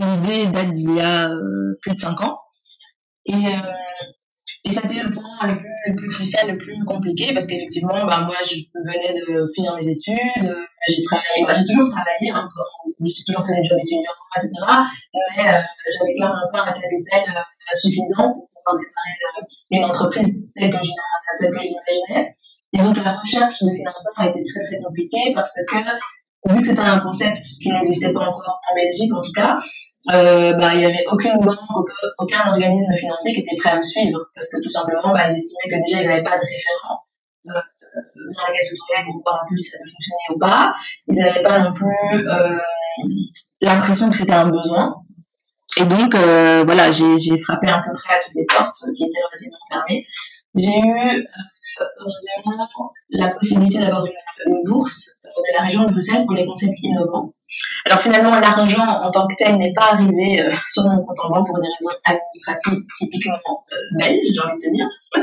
L'idée 0.00 0.46
date 0.46 0.72
d'il 0.72 0.94
y 0.94 1.00
a 1.00 1.28
euh, 1.28 1.78
plus 1.82 1.94
de 1.94 2.00
5 2.00 2.20
ans. 2.22 2.36
Et, 3.26 3.34
euh, 3.34 3.60
et 4.64 4.72
ça 4.72 4.80
a 4.82 4.86
été 4.86 5.02
le 5.02 5.10
point 5.10 5.24
le 5.42 5.56
plus, 5.56 5.68
le 5.88 5.94
plus 5.94 6.08
crucial, 6.08 6.50
le 6.50 6.58
plus 6.58 6.84
compliqué, 6.84 7.34
parce 7.34 7.46
qu'effectivement, 7.46 8.06
bah, 8.06 8.22
moi, 8.22 8.36
je 8.44 8.54
venais 8.86 9.20
de 9.20 9.46
finir 9.54 9.76
mes 9.76 9.88
études, 9.88 10.16
euh, 10.44 10.64
j'ai 10.88 11.02
travaillé, 11.02 11.46
j'ai 11.50 11.64
toujours 11.64 11.90
travaillé, 11.90 12.30
hein, 12.32 12.48
j'ai 13.04 13.24
toujours 13.24 13.46
jobs 13.46 13.78
étudiants, 13.78 14.18
etc. 14.36 14.50
Mais 15.36 15.48
euh, 15.48 15.60
j'avais 15.98 16.12
clairement 16.14 16.48
pas 16.52 16.62
un 16.62 16.72
capital 16.72 17.36
euh, 17.36 17.74
suffisant 17.74 18.32
pour 18.32 18.48
pouvoir 18.54 18.76
démarrer 18.76 19.46
une 19.70 19.84
entreprise 19.84 20.40
telle 20.56 20.70
que 20.70 20.76
l'imaginais. 20.80 22.28
Et 22.72 22.78
donc, 22.78 22.96
la 22.96 23.18
recherche 23.18 23.62
de 23.62 23.72
financement 23.72 24.12
a 24.16 24.28
été 24.28 24.42
très, 24.42 24.60
très 24.64 24.78
compliquée 24.78 25.32
parce 25.34 25.52
que, 25.54 25.76
vu 26.48 26.60
que 26.60 26.66
c'était 26.66 26.80
un 26.80 27.00
concept 27.00 27.44
qui 27.60 27.70
n'existait 27.70 28.12
pas 28.12 28.20
encore 28.20 28.60
en 28.70 28.74
Belgique, 28.74 29.12
en 29.12 29.20
tout 29.20 29.32
cas, 29.32 29.58
euh, 30.08 30.54
bah, 30.54 30.74
il 30.74 30.78
n'y 30.78 30.86
avait 30.86 31.04
aucune 31.08 31.38
banque, 31.40 31.90
aucun, 32.18 32.48
organisme 32.48 32.94
financier 32.96 33.34
qui 33.34 33.40
était 33.40 33.56
prêt 33.56 33.70
à 33.70 33.76
me 33.76 33.82
suivre 33.82 34.18
parce 34.34 34.48
que 34.50 34.62
tout 34.62 34.70
simplement, 34.70 35.12
bah, 35.12 35.28
ils 35.28 35.34
estimaient 35.34 35.76
que 35.76 35.84
déjà 35.84 36.02
ils 36.02 36.08
n'avaient 36.08 36.22
pas 36.22 36.38
de 36.38 36.42
référent 36.42 36.98
euh, 37.48 37.60
dans 37.94 38.42
laquelle 38.46 38.64
se 38.64 38.76
tourner 38.76 39.04
pour 39.04 39.22
voir 39.22 39.42
un 39.42 39.48
peu 39.48 39.56
si 39.56 39.70
ça 39.70 39.78
fonctionner 39.78 40.34
ou 40.34 40.38
pas. 40.38 40.74
Ils 41.08 41.16
n'avaient 41.16 41.42
pas 41.42 41.58
non 41.58 41.72
plus 41.72 42.28
euh, 42.28 42.58
l'impression 43.60 44.10
que 44.10 44.16
c'était 44.16 44.32
un 44.32 44.48
besoin. 44.48 44.94
Et 45.76 45.84
donc, 45.84 46.14
euh, 46.14 46.64
voilà, 46.64 46.90
j'ai 46.90 47.38
frappé 47.38 47.68
à 47.68 47.80
peu 47.80 47.92
près 47.92 48.14
à 48.14 48.20
toutes 48.20 48.34
les 48.34 48.44
portes 48.44 48.76
qui 48.96 49.04
étaient 49.04 49.22
relativement 49.24 49.58
fermées. 49.70 50.04
J'ai 50.54 50.78
eu 50.78 51.26
heureusement 52.00 52.92
la 53.10 53.30
possibilité 53.30 53.78
d'avoir 53.78 54.04
une, 54.04 54.64
bourse 54.64 55.19
de 55.40 55.56
la 55.56 55.62
région 55.64 55.84
de 55.84 55.90
Bruxelles 55.90 56.24
pour 56.26 56.34
les 56.34 56.46
concepts 56.46 56.78
innovants. 56.82 57.32
Alors 57.86 58.00
finalement, 58.00 58.30
l'argent 58.38 58.86
en 58.86 59.10
tant 59.10 59.26
que 59.26 59.34
tel 59.36 59.56
n'est 59.56 59.72
pas 59.72 59.92
arrivé 59.92 60.40
euh, 60.40 60.50
sur 60.68 60.84
mon 60.84 61.02
compte 61.02 61.18
en 61.24 61.30
banque 61.30 61.46
pour 61.46 61.58
des 61.58 61.66
raisons 61.66 61.96
administratives 62.04 62.82
typiquement 62.98 63.64
euh, 63.72 63.76
belges, 63.98 64.26
j'ai 64.32 64.40
envie 64.40 64.58
de 64.60 64.68
te 64.68 64.70
dire. 64.74 64.88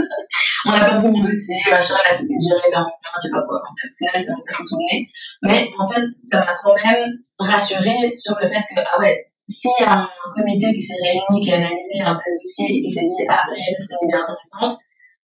On 0.65 0.71
a 0.71 0.79
perdu 0.79 1.07
mon 1.09 1.21
dossier, 1.21 1.55
machin, 1.69 1.95
la 2.09 2.17
fête 2.17 2.27
gérée, 2.27 2.69
je 2.71 3.21
sais 3.21 3.31
pas 3.31 3.41
quoi. 3.47 3.61
En 3.63 3.73
fait, 3.79 3.89
final, 3.97 4.21
ça 4.21 4.31
m'a 4.31 4.37
pas 4.45 4.63
souvenir. 4.63 5.07
Mais 5.43 5.69
en 5.79 5.87
fait, 5.87 6.03
ça 6.31 6.39
m'a 6.39 6.55
quand 6.63 6.75
même 6.83 7.19
rassuré 7.39 8.11
sur 8.11 8.35
le 8.41 8.47
fait 8.47 8.59
que, 8.59 8.79
ah 8.79 8.99
ouais, 8.99 9.27
s'il 9.47 9.71
y 9.79 9.83
a 9.83 10.01
un 10.01 10.09
comité 10.35 10.73
qui 10.73 10.81
s'est 10.81 10.95
réuni, 11.01 11.41
qui 11.41 11.51
a 11.51 11.55
analysé 11.55 12.01
un 12.01 12.15
tel 12.15 12.33
dossier 12.43 12.77
et 12.77 12.81
qui 12.81 12.91
s'est 12.91 13.05
dit, 13.05 13.25
ah, 13.29 13.45
il 13.49 13.59
y 13.59 13.63
a 13.63 13.77
une 13.79 14.09
idée 14.09 14.17
intéressante, 14.17 14.77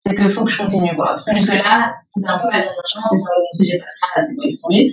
c'est 0.04 0.14
qu'il 0.16 0.30
faut 0.30 0.44
que 0.44 0.50
je 0.50 0.58
continue, 0.58 0.94
quoi. 0.96 1.06
Parce 1.06 1.24
que 1.24 1.36
jusque-là, 1.36 1.94
c'était 2.08 2.28
un 2.28 2.38
peu 2.38 2.46
ma 2.46 2.60
dernière 2.60 2.86
chance, 2.92 3.12
et 3.12 3.56
si 3.56 3.70
j'ai 3.70 3.78
pas 3.78 3.86
ça, 3.86 4.24
c'est 4.24 4.36
pas 4.36 4.48
tomber. 4.62 4.90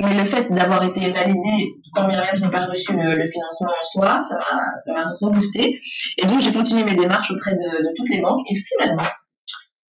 Mais 0.00 0.14
le 0.14 0.24
fait 0.24 0.52
d'avoir 0.52 0.82
été 0.82 1.12
validé, 1.12 1.72
quand 1.94 2.08
bien 2.08 2.20
même 2.20 2.34
je 2.34 2.42
n'ai 2.42 2.50
pas 2.50 2.66
reçu 2.66 2.92
le, 2.92 3.14
le, 3.14 3.28
financement 3.28 3.68
en 3.68 3.86
soi, 3.92 4.20
ça 4.20 4.36
m'a, 4.36 4.76
ça 4.84 4.92
m'a 4.92 5.04
reboosté. 5.20 5.80
Et 6.18 6.26
donc, 6.26 6.40
j'ai 6.40 6.52
continué 6.52 6.82
mes 6.82 6.96
démarches 6.96 7.30
auprès 7.30 7.52
de, 7.52 7.82
de, 7.82 7.92
toutes 7.96 8.08
les 8.10 8.20
banques, 8.20 8.44
et 8.50 8.54
finalement, 8.54 9.08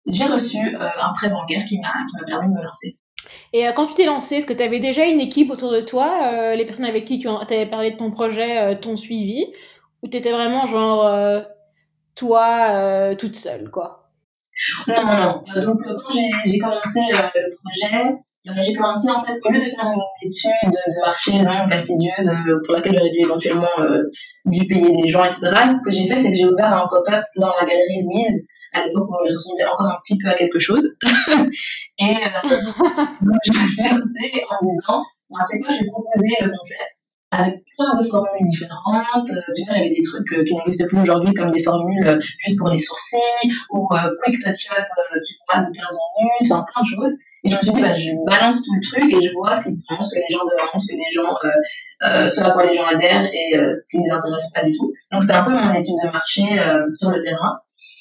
j'ai 0.07 0.25
reçu 0.25 0.59
euh, 0.59 0.89
un 1.01 1.13
prêt 1.13 1.31
bancaire 1.31 1.65
qui 1.65 1.79
m'a, 1.79 1.93
qui 2.09 2.17
m'a 2.17 2.25
permis 2.25 2.49
de 2.49 2.55
me 2.55 2.63
lancer. 2.65 2.99
Et 3.53 3.67
euh, 3.67 3.73
quand 3.73 3.87
tu 3.87 3.95
t'es 3.95 4.07
lancé, 4.07 4.37
est-ce 4.37 4.47
que 4.47 4.53
tu 4.53 4.63
avais 4.63 4.81
déjà 4.81 5.05
une 5.07 5.21
équipe 5.21 5.51
autour 5.51 5.71
de 5.71 5.81
toi 5.81 6.33
euh, 6.33 6.55
Les 6.55 6.65
personnes 6.65 6.85
avec 6.85 7.05
qui 7.05 7.19
tu 7.19 7.29
avais 7.29 7.67
parlé 7.67 7.93
de 7.93 7.97
ton 7.97 8.11
projet 8.11 8.59
euh, 8.59 8.75
t'ont 8.75 8.97
suivi? 8.97 9.47
Ou 10.03 10.09
tu 10.09 10.17
étais 10.17 10.33
vraiment 10.33 10.67
genre 10.67 11.07
euh, 11.07 11.43
toi 12.15 13.15
toute 13.17 13.37
seule, 13.37 13.71
quoi? 13.71 14.02
Non, 14.89 14.95
non, 15.05 15.17
non. 15.17 15.45
Euh, 15.57 15.61
donc, 15.61 15.79
quand 15.83 16.15
j'ai 16.45 16.59
commencé 16.59 17.01
euh, 17.01 17.29
le 17.35 17.49
projet, 17.63 18.17
j'ai 18.45 18.73
commencé 18.75 19.09
en 19.09 19.21
fait, 19.25 19.39
au 19.45 19.53
lieu 19.53 19.61
de 19.61 19.65
faire 19.65 19.87
une 19.87 20.29
étude 20.29 20.51
de 20.65 21.01
marché 21.01 21.33
non 21.39 21.69
fastidieuse 21.69 22.29
euh, 22.29 22.61
pour 22.65 22.75
laquelle 22.75 22.95
j'aurais 22.95 23.11
dû 23.11 23.21
éventuellement 23.21 23.69
euh, 23.79 24.03
dû 24.47 24.67
payer 24.67 24.97
des 24.97 25.09
gens, 25.09 25.25
etc., 25.25 25.41
ce 25.43 25.85
que 25.85 25.91
j'ai 25.91 26.07
fait, 26.07 26.17
c'est 26.17 26.31
que 26.31 26.37
j'ai 26.37 26.47
ouvert 26.47 26.73
un 26.73 26.87
pop-up 26.89 27.25
dans 27.37 27.49
la 27.49 27.67
galerie 27.67 28.03
Louise, 28.03 28.43
à 28.73 28.85
l'époque 28.85 29.09
où 29.09 29.15
il 29.25 29.33
ressemblait 29.33 29.65
encore 29.67 29.87
un 29.87 29.99
petit 30.05 30.19
peu 30.19 30.29
à 30.29 30.35
quelque 30.35 30.59
chose. 30.59 30.89
et 31.99 32.17
euh, 32.17 32.57
donc, 33.21 33.37
je 33.45 33.53
me 33.53 33.67
suis 33.67 33.89
lancée 33.89 34.45
en 34.51 34.57
disant, 34.61 35.03
sais 35.45 35.61
quoi, 35.61 35.69
je 35.71 35.79
vais 35.81 35.87
proposer 35.87 36.37
le 36.41 36.51
concept 36.51 37.12
avec 37.33 37.65
plein 37.77 37.99
de 37.99 38.07
formules 38.07 38.45
différentes. 38.45 39.31
Euh, 39.31 39.53
tu 39.57 39.65
vois, 39.65 39.75
j'avais 39.75 39.89
des 39.89 40.03
trucs 40.03 40.33
euh, 40.33 40.45
qui 40.45 40.55
n'existent 40.55 40.87
plus 40.87 41.01
aujourd'hui, 41.01 41.33
comme 41.33 41.51
des 41.51 41.63
formules 41.63 42.07
euh, 42.07 42.21
juste 42.21 42.59
pour 42.59 42.69
les 42.69 42.79
sourcils, 42.79 43.51
ou 43.71 43.89
quick 44.23 44.39
touch-up, 44.39 44.85
tu 44.87 45.35
vois, 45.49 45.61
de 45.61 45.73
15 45.73 45.75
minutes, 46.21 46.53
enfin 46.53 46.65
plein 46.73 46.83
de 46.83 46.87
choses. 46.87 47.13
Et 47.45 47.51
je 47.51 47.57
me 47.57 47.63
suis 47.63 47.73
dit, 47.73 47.81
bah, 47.81 47.93
je 47.93 48.11
balance 48.25 48.63
tout 48.63 48.73
le 48.75 48.81
truc 48.81 49.13
et 49.13 49.27
je 49.27 49.33
vois 49.33 49.53
ce 49.53 49.65
qui 49.65 49.77
prend, 49.89 50.01
ce 50.01 50.15
que 50.15 50.21
les 50.21 50.31
gens 50.31 50.45
demandent, 50.45 50.81
ce 50.81 50.93
que 50.93 50.97
les 50.97 51.11
gens, 51.13 51.35
euh, 51.43 51.49
euh, 52.07 52.29
ce 52.29 52.41
à 52.41 52.51
quoi 52.51 52.65
les 52.67 52.77
gens 52.77 52.85
adhèrent 52.85 53.29
et 53.33 53.57
euh, 53.57 53.73
ce 53.73 53.89
qui 53.91 53.99
les 53.99 54.11
intéresse 54.11 54.51
pas 54.55 54.63
du 54.65 54.71
tout. 54.71 54.93
Donc 55.11 55.23
c'était 55.23 55.35
un 55.35 55.43
peu 55.43 55.51
mon 55.51 55.73
étude 55.73 55.97
de 56.05 56.13
marché 56.13 56.43
sur 56.95 57.11
le 57.11 57.23
terrain. 57.23 57.59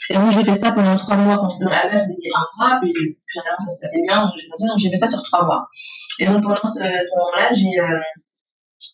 Et 0.10 0.16
donc 0.16 0.32
j'ai 0.32 0.44
fait 0.44 0.56
ça 0.56 0.72
pendant 0.74 0.96
trois 0.96 1.16
mois, 1.16 1.38
quand 1.38 1.50
c'était 1.50 1.72
à 1.72 1.86
la 1.86 1.90
base 1.90 2.06
c'était 2.08 2.30
un 2.36 2.46
mois, 2.58 2.80
puis 2.82 2.94
finalement 3.32 3.58
ça 3.58 3.74
se 3.74 3.80
passait 3.80 4.02
bien, 4.04 4.26
donc 4.26 4.34
j'ai 4.36 4.48
continué, 4.48 4.70
donc 4.70 4.80
j'ai 4.80 4.90
fait 4.90 4.96
ça 4.98 5.08
sur 5.08 5.24
trois 5.24 5.46
mois. 5.46 5.68
Et 6.20 6.26
donc 6.28 6.44
pendant 6.44 6.66
ce, 6.66 6.80
ce 6.80 7.18
moment-là, 7.18 7.52
j'ai 7.54 7.72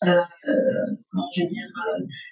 euh, 0.05 0.21
comment 1.11 1.27
je 1.35 1.41
veux 1.41 1.47
dire, 1.47 1.65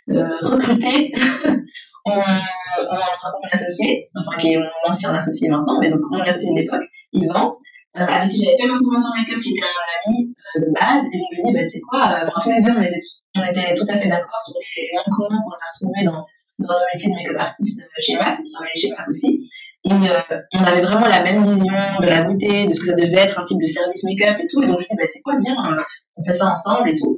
euh, 0.10 0.38
recruter 0.42 1.12
mon, 2.06 2.16
mon 2.16 3.50
associé, 3.52 4.08
enfin 4.18 4.38
qui 4.38 4.54
est 4.54 4.58
mon 4.58 4.90
ancien 4.90 5.14
associé 5.14 5.50
maintenant, 5.50 5.80
mais 5.80 5.90
donc 5.90 6.02
mon 6.10 6.20
associé 6.20 6.52
de 6.52 6.60
l'époque, 6.60 6.86
Yvan, 7.14 7.56
euh, 7.98 8.04
avec 8.04 8.30
qui 8.30 8.44
j'avais 8.44 8.58
fait 8.58 8.68
ma 8.68 8.78
formation 8.78 9.10
make-up, 9.16 9.40
qui 9.40 9.52
était 9.52 9.64
un 9.64 10.12
ami 10.12 10.28
euh, 10.28 10.68
de 10.68 10.74
base, 10.74 11.06
et 11.14 11.18
donc 11.18 11.28
je 11.32 11.36
lui 11.36 11.42
ai 11.42 11.48
dit, 11.48 11.54
bah, 11.54 11.64
tu 11.64 11.70
sais 11.70 11.82
quoi, 11.88 12.04
euh, 12.12 12.28
tous 12.44 12.52
les 12.52 12.60
deux, 12.60 12.76
on 12.76 12.82
était, 12.82 13.00
on 13.38 13.44
était 13.48 13.74
tout 13.74 13.88
à 13.88 13.98
fait 13.98 14.10
d'accord 14.10 14.40
sur 14.44 14.54
les 14.60 14.88
liens 14.92 15.04
communs 15.16 15.40
qu'on 15.40 15.56
a 15.56 15.70
retrouvés 15.72 16.04
dans, 16.04 16.26
dans 16.60 16.76
nos 16.76 16.86
métiers 16.92 17.10
de 17.12 17.16
make-up 17.16 17.38
artiste 17.40 17.80
chez 18.00 18.18
MAC, 18.18 18.44
qui 18.44 18.52
travaillait 18.52 18.76
chez 18.76 18.90
MAC 18.90 19.08
aussi. 19.08 19.50
Et 19.86 19.92
on 19.92 20.64
avait 20.64 20.82
vraiment 20.82 21.08
la 21.08 21.24
même 21.24 21.48
vision 21.48 21.78
de 22.02 22.08
la 22.08 22.24
beauté, 22.24 22.68
de 22.68 22.74
ce 22.74 22.82
que 22.82 22.88
ça 22.88 22.96
devait 22.96 23.22
être 23.22 23.40
un 23.40 23.46
type 23.46 23.62
de 23.62 23.68
service 23.68 24.04
make-up 24.04 24.42
et 24.42 24.48
tout. 24.52 24.62
Et 24.62 24.68
donc 24.68 24.80
je 24.80 24.84
ai 24.84 24.88
dit, 24.90 24.96
bah, 24.98 25.06
tu 25.06 25.12
sais 25.12 25.22
quoi, 25.22 25.36
viens, 25.40 25.56
on 26.18 26.24
fait 26.24 26.34
ça 26.34 26.48
ensemble 26.48 26.90
et 26.90 26.96
tout. 26.96 27.18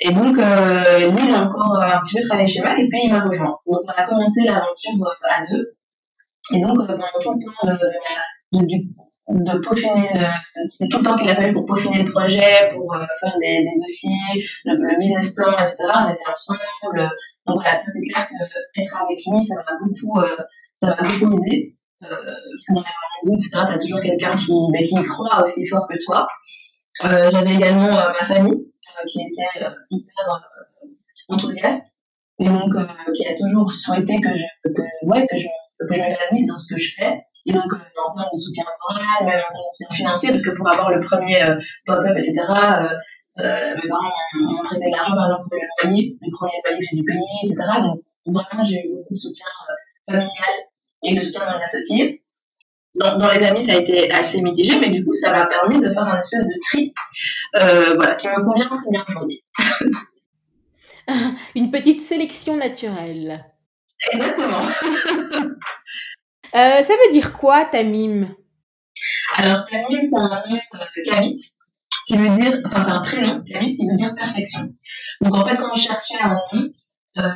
Et 0.00 0.12
donc, 0.12 0.38
euh, 0.38 1.10
lui, 1.10 1.28
il 1.28 1.34
a 1.34 1.42
encore 1.42 1.80
un 1.82 2.00
petit 2.00 2.16
peu 2.16 2.22
travaillé 2.26 2.46
chez 2.46 2.60
Mac 2.60 2.78
et 2.78 2.88
puis 2.88 3.00
il 3.04 3.12
m'a 3.12 3.20
rejoint. 3.20 3.58
Donc, 3.66 3.80
on 3.86 3.90
a 3.90 4.06
commencé 4.06 4.44
l'aventure 4.44 4.94
euh, 5.00 5.28
à 5.28 5.46
deux. 5.46 5.72
Et 6.54 6.60
donc, 6.60 6.78
euh, 6.78 6.86
pendant 6.86 7.06
tout 7.20 7.32
le 7.32 7.38
temps 7.38 7.74
de, 8.52 8.60
de, 8.60 9.52
de, 9.52 9.58
peaufiner, 9.58 10.08
c'était 10.68 10.88
tout 10.88 10.98
le 10.98 11.04
temps 11.04 11.16
qu'il 11.16 11.28
a 11.28 11.34
fallu 11.34 11.52
pour 11.52 11.66
peaufiner 11.66 12.02
le 12.02 12.10
projet, 12.10 12.68
pour 12.72 12.94
euh, 12.94 13.04
faire 13.20 13.36
des, 13.40 13.64
dossiers, 13.80 14.44
le, 14.64 14.76
le, 14.76 14.98
business 14.98 15.34
plan, 15.34 15.52
etc. 15.58 15.76
On 16.06 16.12
était 16.12 16.28
ensemble. 16.30 16.60
Donc 17.46 17.56
voilà, 17.56 17.74
ça 17.74 17.82
c'est 17.86 18.00
clair 18.12 18.28
que 18.28 18.80
être 18.80 19.02
avec 19.02 19.18
lui, 19.26 19.42
ça 19.42 19.54
m'a 19.56 19.78
beaucoup, 19.80 20.20
beaucoup 20.80 21.38
aidé. 21.44 21.76
Euh, 22.02 22.08
parce 22.08 22.66
que 22.68 23.54
dans 23.54 23.70
les 23.70 23.78
toujours 23.78 24.00
quelqu'un 24.00 24.30
qui, 24.36 24.52
bah, 24.70 24.78
qui 24.82 25.02
croit 25.04 25.42
aussi 25.42 25.66
fort 25.66 25.88
que 25.88 25.96
toi. 26.04 26.26
Euh, 27.04 27.30
j'avais 27.30 27.54
également 27.54 27.98
euh, 27.98 28.08
ma 28.08 28.24
famille 28.24 28.54
euh, 28.54 29.04
qui 29.06 29.20
était 29.20 29.64
euh, 29.64 29.70
hyper 29.90 30.42
enthousiaste. 31.28 32.00
Et 32.38 32.48
donc 32.48 32.74
qui 33.14 33.26
a 33.26 33.34
toujours 33.34 33.72
souhaité 33.72 34.20
que 34.20 34.28
je 34.34 34.44
que, 34.62 34.82
ouais 35.06 35.26
que 35.26 35.36
je 35.36 35.46
que 35.78 35.94
je 35.94 36.00
m'épanouisse 36.00 36.46
dans 36.46 36.56
ce 36.56 36.74
que 36.74 36.78
je 36.78 36.94
fais. 36.94 37.16
Et 37.46 37.52
donc 37.52 37.64
en 37.72 38.12
termes 38.14 38.28
de 38.30 38.38
soutien 38.38 38.64
moral 38.88 39.26
même 39.26 39.38
en 39.38 39.48
termes 39.48 39.62
de 39.62 39.72
soutien 39.72 39.96
financier 39.96 40.30
parce 40.30 40.42
que 40.42 40.50
pour 40.50 40.68
avoir 40.68 40.90
le 40.90 41.00
premier 41.00 41.40
pop-up 41.86 42.16
etc 42.16 42.42
euh, 43.38 43.74
mes 43.76 43.88
parents 43.88 44.12
m'ont 44.34 44.62
prêté 44.62 44.86
de 44.86 44.90
l'argent 44.90 45.14
par 45.14 45.26
exemple 45.26 45.44
pour 45.48 45.58
le 45.58 45.90
loyer 45.90 46.16
le 46.20 46.30
premier 46.30 46.52
loyer 46.64 46.78
que 46.78 46.86
j'ai 46.90 46.96
dû 46.96 47.04
payer 47.04 47.20
etc 47.44 47.56
donc 47.82 48.00
vraiment 48.26 48.62
j'ai 48.64 48.80
eu 48.80 48.96
beaucoup 48.96 49.12
de 49.12 49.18
soutien 49.18 49.46
familial 50.06 50.56
et 51.02 51.14
le 51.14 51.20
soutien 51.20 51.44
de 51.44 51.52
mon 51.52 51.62
associé 51.62 52.24
dans, 53.00 53.18
dans, 53.18 53.30
les 53.30 53.42
amis, 53.42 53.62
ça 53.62 53.72
a 53.72 53.76
été 53.76 54.10
assez 54.10 54.40
mitigé, 54.40 54.78
mais 54.78 54.90
du 54.90 55.04
coup, 55.04 55.12
ça 55.12 55.32
m'a 55.32 55.46
permis 55.46 55.78
de 55.80 55.90
faire 55.90 56.04
un 56.04 56.20
espèce 56.20 56.44
de 56.44 56.54
tri, 56.68 56.94
euh, 57.56 57.94
voilà, 57.96 58.14
qui 58.14 58.26
me 58.28 58.44
convient 58.44 58.68
très 58.68 58.90
bien 58.90 59.04
aujourd'hui. 59.08 59.44
Une 61.54 61.70
petite 61.70 62.00
sélection 62.00 62.56
naturelle. 62.56 63.44
Exactement. 64.12 64.66
euh, 66.54 66.82
ça 66.82 66.92
veut 66.92 67.12
dire 67.12 67.32
quoi, 67.32 67.64
Tamim? 67.64 68.34
Alors, 69.36 69.66
Tamim, 69.66 70.00
c'est 70.00 70.16
un 70.16 70.42
nom 70.48 70.56
de 70.56 71.10
Kamit. 71.10 71.36
qui 72.06 72.16
veut 72.16 72.30
dire, 72.30 72.60
enfin 72.64 72.82
c'est 72.82 72.90
un 72.90 73.00
prénom, 73.00 73.42
Camille, 73.42 73.74
qui 73.74 73.86
veut 73.86 73.94
dire 73.94 74.14
perfection. 74.14 74.72
Donc 75.20 75.34
en 75.34 75.44
fait, 75.44 75.56
quand 75.56 75.72
je 75.74 75.82
cherchais 75.82 76.18
un 76.20 76.34
nom, 76.52 76.70
euh, 77.18 77.30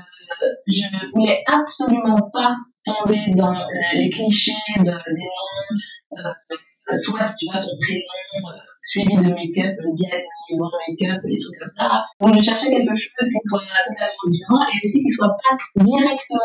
je 0.66 0.82
ne 0.82 1.10
voulais 1.12 1.42
absolument 1.46 2.30
pas 2.32 2.56
tomber 2.84 3.34
dans 3.36 3.54
les 3.94 4.08
clichés 4.10 4.52
de, 4.78 4.82
des 4.82 5.22
noms, 5.22 6.18
euh, 6.18 6.96
soit 6.96 7.24
tu 7.38 7.46
vois 7.46 7.60
ton 7.60 7.76
prénom 7.76 8.48
euh, 8.48 8.58
suivi 8.82 9.16
de 9.16 9.28
make-up, 9.28 9.76
Diane, 9.94 10.22
Yvon 10.50 10.70
make-up, 10.88 11.20
des 11.24 11.36
trucs 11.36 11.58
comme 11.58 11.68
ça. 11.68 12.04
Donc 12.20 12.36
je 12.36 12.42
cherchais 12.42 12.70
quelque 12.70 12.94
chose 12.94 13.28
qui 13.28 13.48
soit 13.48 13.60
totalement 13.60 14.26
différent 14.26 14.64
et 14.66 14.78
aussi 14.82 15.02
qui 15.02 15.10
soit 15.10 15.28
pas 15.28 15.56
directement 15.76 16.40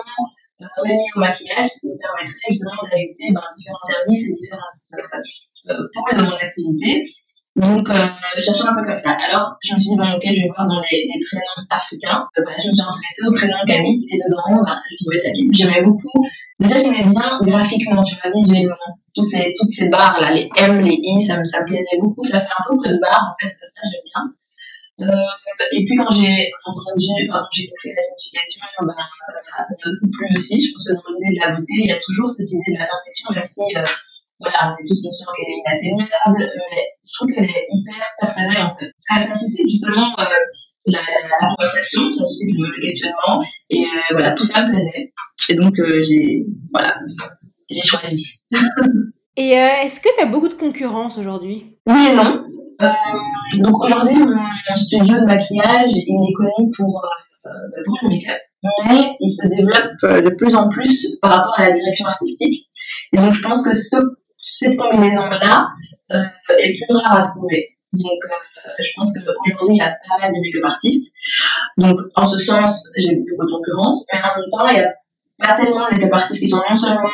relié 0.59 1.05
au 1.15 1.19
maquillage, 1.19 1.67
ce 1.67 1.79
qui 1.81 1.87
me 1.91 1.97
permettrait 1.99 2.49
justement 2.49 2.83
d'ajouter 2.83 3.27
ben, 3.33 3.41
différents 3.55 3.81
services 3.81 4.23
et 4.27 4.33
différents 4.33 4.71
euh, 5.69 5.87
pôles 5.93 6.17
de 6.17 6.23
mon 6.23 6.37
activité. 6.37 7.03
Donc, 7.55 7.89
euh, 7.89 7.93
je 8.35 8.67
un 8.67 8.75
peu 8.75 8.83
comme 8.83 8.95
ça. 8.95 9.15
Alors, 9.31 9.55
je 9.63 9.75
me 9.75 9.79
suis 9.79 9.91
dit, 9.91 9.95
bon, 9.95 10.03
ok, 10.03 10.23
je 10.27 10.41
vais 10.41 10.51
voir 10.51 10.67
dans 10.67 10.81
les, 10.91 11.07
prénoms 11.23 11.63
africains. 11.69 12.27
Euh, 12.37 12.43
bah, 12.43 12.51
je 12.61 12.67
me 12.67 12.73
suis 12.73 12.83
intéressée 12.83 13.23
au 13.27 13.31
prénom 13.31 13.55
Camille 13.65 13.95
et 13.95 14.17
dedans, 14.17 14.61
bah, 14.65 14.75
je 14.89 14.95
trouvais 14.99 15.21
Camille. 15.23 15.47
J'aimais 15.53 15.81
beaucoup. 15.81 16.19
Déjà, 16.59 16.77
j'aimais 16.79 17.07
bien 17.07 17.39
graphiquement, 17.43 18.03
tu 18.03 18.15
vois, 18.19 18.31
visuellement. 18.35 18.99
Tous 19.15 19.23
ces, 19.23 19.53
toutes 19.57 19.71
ces 19.71 19.87
barres 19.87 20.19
là, 20.19 20.31
les 20.31 20.49
M, 20.57 20.81
les 20.81 20.99
I, 21.01 21.23
ça 21.23 21.37
me, 21.39 21.45
ça 21.45 21.61
me 21.61 21.65
plaisait 21.65 21.97
beaucoup. 22.01 22.25
Ça 22.25 22.41
fait 22.41 22.51
un 22.59 22.63
peu 22.67 22.75
de 22.75 22.99
barres, 22.99 23.31
en 23.31 23.35
fait, 23.39 23.47
comme 23.47 23.71
ça, 23.71 23.81
j'aime 23.87 24.03
bien. 24.03 24.35
Euh, 25.01 25.71
et 25.71 25.83
puis 25.83 25.95
quand 25.95 26.09
j'ai 26.11 26.51
entendu, 26.63 27.07
enfin, 27.27 27.39
quand 27.39 27.51
j'ai 27.51 27.67
compris 27.67 27.91
la 27.91 28.03
signification, 28.03 28.61
ben, 28.81 28.95
ça 28.95 29.31
m'a 29.31 29.91
beaucoup 29.91 30.11
plu 30.11 30.27
aussi. 30.33 30.59
Je 30.59 30.71
pense 30.71 30.87
que 30.87 30.93
dans 30.93 31.19
l'idée 31.19 31.35
de 31.35 31.39
la 31.39 31.55
beauté, 31.55 31.73
il 31.79 31.87
y 31.87 31.91
a 31.91 31.99
toujours 31.99 32.29
cette 32.29 32.51
idée 32.51 32.75
de 32.75 32.79
la 32.79 32.85
perfection, 32.85 33.31
même 33.31 33.83
euh, 33.83 33.91
voilà, 34.39 34.73
on 34.73 34.81
est 34.81 34.87
tous 34.87 35.01
conscients 35.01 35.31
qu'elle 35.35 35.47
est 35.47 35.61
inatteignable, 35.65 36.51
mais 36.71 36.83
je 37.05 37.11
trouve 37.13 37.27
qu'elle 37.33 37.45
est 37.45 37.67
hyper 37.69 37.95
personnelle 38.19 38.63
en 38.63 38.77
fait. 38.77 38.91
Ça, 38.95 39.21
ça 39.21 39.33
suscite 39.33 39.67
justement 39.67 40.19
euh, 40.19 40.25
la, 40.87 40.99
la, 40.99 41.47
conversation, 41.47 42.09
ça 42.09 42.25
suscite 42.25 42.57
le, 42.57 42.67
le 42.67 42.81
questionnement, 42.81 43.41
et 43.69 43.83
euh, 43.83 43.99
voilà, 44.11 44.33
tout 44.33 44.43
ça 44.43 44.63
me 44.63 44.71
plaisait. 44.71 45.11
Et 45.49 45.53
donc 45.55 45.79
euh, 45.79 46.01
j'ai 46.01 46.45
voilà, 46.73 46.95
j'ai 47.69 47.81
choisi. 47.81 48.39
et 49.37 49.57
euh, 49.57 49.83
est-ce 49.83 50.01
que 50.01 50.09
tu 50.17 50.21
as 50.21 50.25
beaucoup 50.25 50.49
de 50.49 50.53
concurrence 50.53 51.17
aujourd'hui? 51.17 51.77
Oui 51.87 52.07
et 52.11 52.15
non. 52.15 52.45
Donc 53.59 53.83
aujourd'hui, 53.85 54.17
mon 54.17 54.75
studio 54.75 55.15
de 55.15 55.25
maquillage, 55.25 55.91
il 55.93 56.29
est 56.29 56.33
connu 56.33 56.69
pour, 56.75 57.01
pour 57.85 57.99
le 58.01 58.09
make-up, 58.09 58.41
mais 58.89 59.15
il 59.21 59.31
se 59.31 59.47
développe 59.47 60.25
de 60.25 60.29
plus 60.35 60.55
en 60.55 60.67
plus 60.67 61.15
par 61.21 61.31
rapport 61.31 61.53
à 61.57 61.69
la 61.69 61.71
direction 61.71 62.05
artistique. 62.05 62.67
Et 63.13 63.17
donc 63.17 63.31
je 63.31 63.41
pense 63.41 63.63
que 63.63 63.73
ce, 63.73 63.95
cette 64.45 64.77
combinaison-là 64.77 65.67
euh, 66.11 66.23
est 66.57 66.73
plus 66.73 66.95
rare 66.97 67.17
à 67.17 67.21
trouver. 67.21 67.77
Donc 67.93 68.19
euh, 68.25 68.69
je 68.79 68.89
pense 68.95 69.13
qu'aujourd'hui, 69.13 69.75
il 69.75 69.77
y 69.77 69.81
a 69.81 69.95
pas 70.07 70.17
mal 70.19 70.31
de 70.31 70.39
make-up 70.39 70.65
artistes. 70.65 71.11
Donc 71.77 71.97
en 72.15 72.25
ce 72.25 72.37
sens, 72.37 72.91
j'ai 72.97 73.15
beaucoup 73.15 73.45
de 73.45 73.51
concurrence, 73.51 74.05
mais 74.11 74.19
en 74.19 74.39
même 74.39 74.49
temps, 74.51 74.67
il 74.69 74.73
n'y 74.73 74.79
a 74.81 74.93
pas 75.39 75.55
tellement 75.55 75.87
de 75.87 75.95
make-up 75.95 76.13
artistes 76.13 76.39
qui 76.39 76.47
sont 76.47 76.61
non 76.69 76.75
seulement 76.75 77.09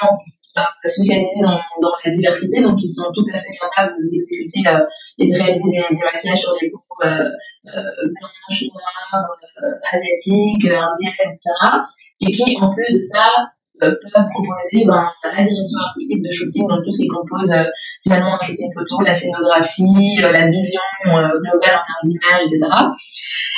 spécialisés 0.84 1.41
dans, 1.41 1.60
la 2.04 2.12
diversité, 2.12 2.62
donc 2.62 2.82
ils 2.84 2.89
sont 2.89 3.10
tout 3.13 3.26
à 3.34 3.38
fait 3.38 3.58
capables 3.60 3.94
d'exécuter 4.06 4.67
euh, 4.67 4.86
et 5.17 5.28
de 5.28 5.34
réaliser 5.34 5.63
des, 5.70 5.96
des, 5.96 6.04
maquillages 6.04 6.39
sur 6.39 6.54
des 6.60 6.70
peaux 6.70 6.84
euh, 7.04 7.30
euh, 7.67 7.82
blanches, 8.20 8.63
noires, 8.74 9.26
euh, 9.63 9.91
asiatiques, 9.91 10.65
indiennes, 10.65 11.13
etc. 11.20 11.39
Et 12.20 12.32
qui, 12.32 12.58
en 12.60 12.74
plus 12.74 12.94
de 12.94 13.00
ça, 13.00 13.28
euh, 13.28 13.61
peuvent 13.82 14.28
proposer 14.30 14.86
ben, 14.86 15.10
la 15.24 15.44
direction 15.44 15.80
artistique 15.86 16.24
de 16.24 16.30
shooting, 16.30 16.67
donc 16.67 16.84
tout 16.84 16.91
ce 16.91 17.00
qui 17.00 17.08
compose 17.08 17.52
euh, 17.52 17.63
finalement 18.04 18.36
un 18.36 18.46
shooting 18.46 18.72
photo, 18.74 19.02
la 19.02 19.13
scénographie, 19.13 20.20
euh, 20.24 20.32
la 20.32 20.48
vision 20.48 20.82
globale 21.06 21.52
en 21.54 21.84
termes 21.84 22.04
d'image, 22.04 22.44
etc. 22.46 22.60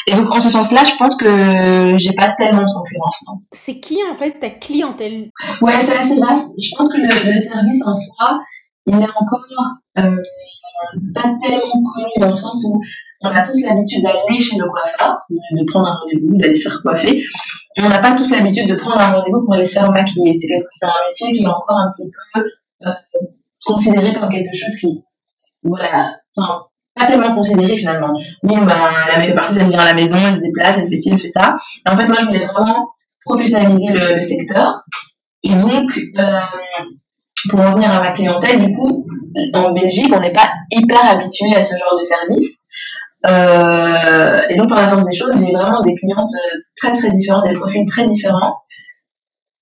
Et 0.08 0.16
donc 0.16 0.36
en 0.36 0.42
ce 0.42 0.50
sens-là, 0.50 0.84
je 0.84 0.96
pense 0.98 1.16
que 1.16 1.98
j'ai 1.98 2.14
pas 2.14 2.34
tellement 2.38 2.64
de 2.64 2.74
concurrence. 2.74 3.20
C'est 3.52 3.80
qui 3.80 3.98
en 4.12 4.18
fait 4.18 4.40
ta 4.40 4.50
clientèle? 4.50 5.30
Ouais, 5.62 5.80
c'est 5.80 5.98
assez 5.98 6.20
vaste. 6.20 6.52
Je 6.62 6.76
pense 6.78 6.94
que 6.94 7.00
le, 7.00 7.32
le, 7.32 7.38
service 7.38 7.86
en 7.86 7.94
soi, 7.94 8.40
il 8.86 8.96
est 8.96 9.04
encore 9.04 9.46
euh, 10.00 10.18
pas 11.14 11.36
tellement 11.42 11.84
connu 11.94 12.12
dans 12.20 12.30
le 12.30 12.36
sens 12.36 12.64
où 12.66 12.82
on 13.24 13.30
a 13.30 13.42
tous 13.42 13.62
l'habitude 13.62 14.04
d'aller 14.04 14.40
chez 14.40 14.58
le 14.58 14.70
coiffeur, 14.70 15.16
de, 15.30 15.64
prendre 15.66 15.88
un 15.88 15.94
rendez-vous, 15.94 16.38
d'aller 16.38 16.56
se 16.56 16.70
faire 16.70 16.82
coiffer. 16.82 17.24
On 17.78 17.88
n'a 17.90 18.00
pas 18.00 18.12
tous 18.12 18.30
l'habitude 18.30 18.68
de 18.68 18.76
prendre 18.76 19.00
un 19.00 19.14
rendez-vous 19.14 19.44
pour 19.46 19.54
aller 19.54 19.66
se 19.66 19.74
faire 19.74 19.90
maquiller. 19.92 20.34
C'est 20.34 20.86
un 20.86 20.94
métier 21.08 21.32
qui 21.32 21.44
est 21.44 21.48
encore 21.48 21.78
un 21.78 21.90
petit 21.90 22.10
peu 22.34 22.42
euh, 22.88 22.94
considéré 23.66 24.14
comme 24.14 24.30
quelque 24.30 24.54
chose 24.54 24.76
qui, 24.76 25.04
voilà, 25.64 26.16
enfin, 26.36 26.64
pas 26.96 27.06
tellement 27.06 27.34
considéré 27.34 27.78
finalement. 27.78 28.14
Oui, 28.44 28.56
ben, 28.60 28.92
la 29.08 29.18
make-up 29.18 29.38
artiste, 29.38 29.62
elle 29.62 29.70
vient 29.70 29.80
à 29.80 29.86
la 29.86 29.94
maison, 29.94 30.18
elle 30.28 30.36
se 30.36 30.42
déplace, 30.42 30.78
elle 30.78 30.90
fait 30.90 30.98
ci, 30.98 31.10
elle 31.10 31.18
fait 31.18 31.28
ça. 31.30 31.56
En 31.88 31.96
fait, 31.96 32.08
moi, 32.08 32.18
je 32.20 32.26
voulais 32.26 32.46
vraiment 32.46 32.86
professionnaliser 33.26 33.94
le, 33.94 34.16
le 34.16 34.22
secteur. 34.22 34.84
Et 35.44 35.56
donc, 35.56 35.98
euh, 36.18 36.40
pour 37.50 37.60
revenir 37.60 37.92
à 37.92 38.02
ma 38.02 38.12
clientèle, 38.12 38.60
du 38.60 38.76
coup, 38.76 39.08
en 39.54 39.72
Belgique, 39.72 40.12
on 40.14 40.20
n'est 40.20 40.32
pas 40.32 40.50
hyper 40.72 41.04
habitué 41.10 41.56
à 41.56 41.62
ce 41.62 41.76
genre 41.76 41.98
de 41.98 42.04
service. 42.04 42.63
Euh, 43.26 44.42
et 44.50 44.58
donc, 44.58 44.70
par 44.70 44.82
la 44.82 44.90
force 44.90 45.06
des 45.06 45.16
choses, 45.16 45.34
j'ai 45.36 45.54
vraiment 45.54 45.82
des 45.82 45.96
clientes 45.96 46.32
euh, 46.34 46.58
très 46.76 46.92
très 46.98 47.12
différentes, 47.12 47.46
des 47.46 47.54
profils 47.54 47.86
très 47.86 48.06
différents. 48.08 48.60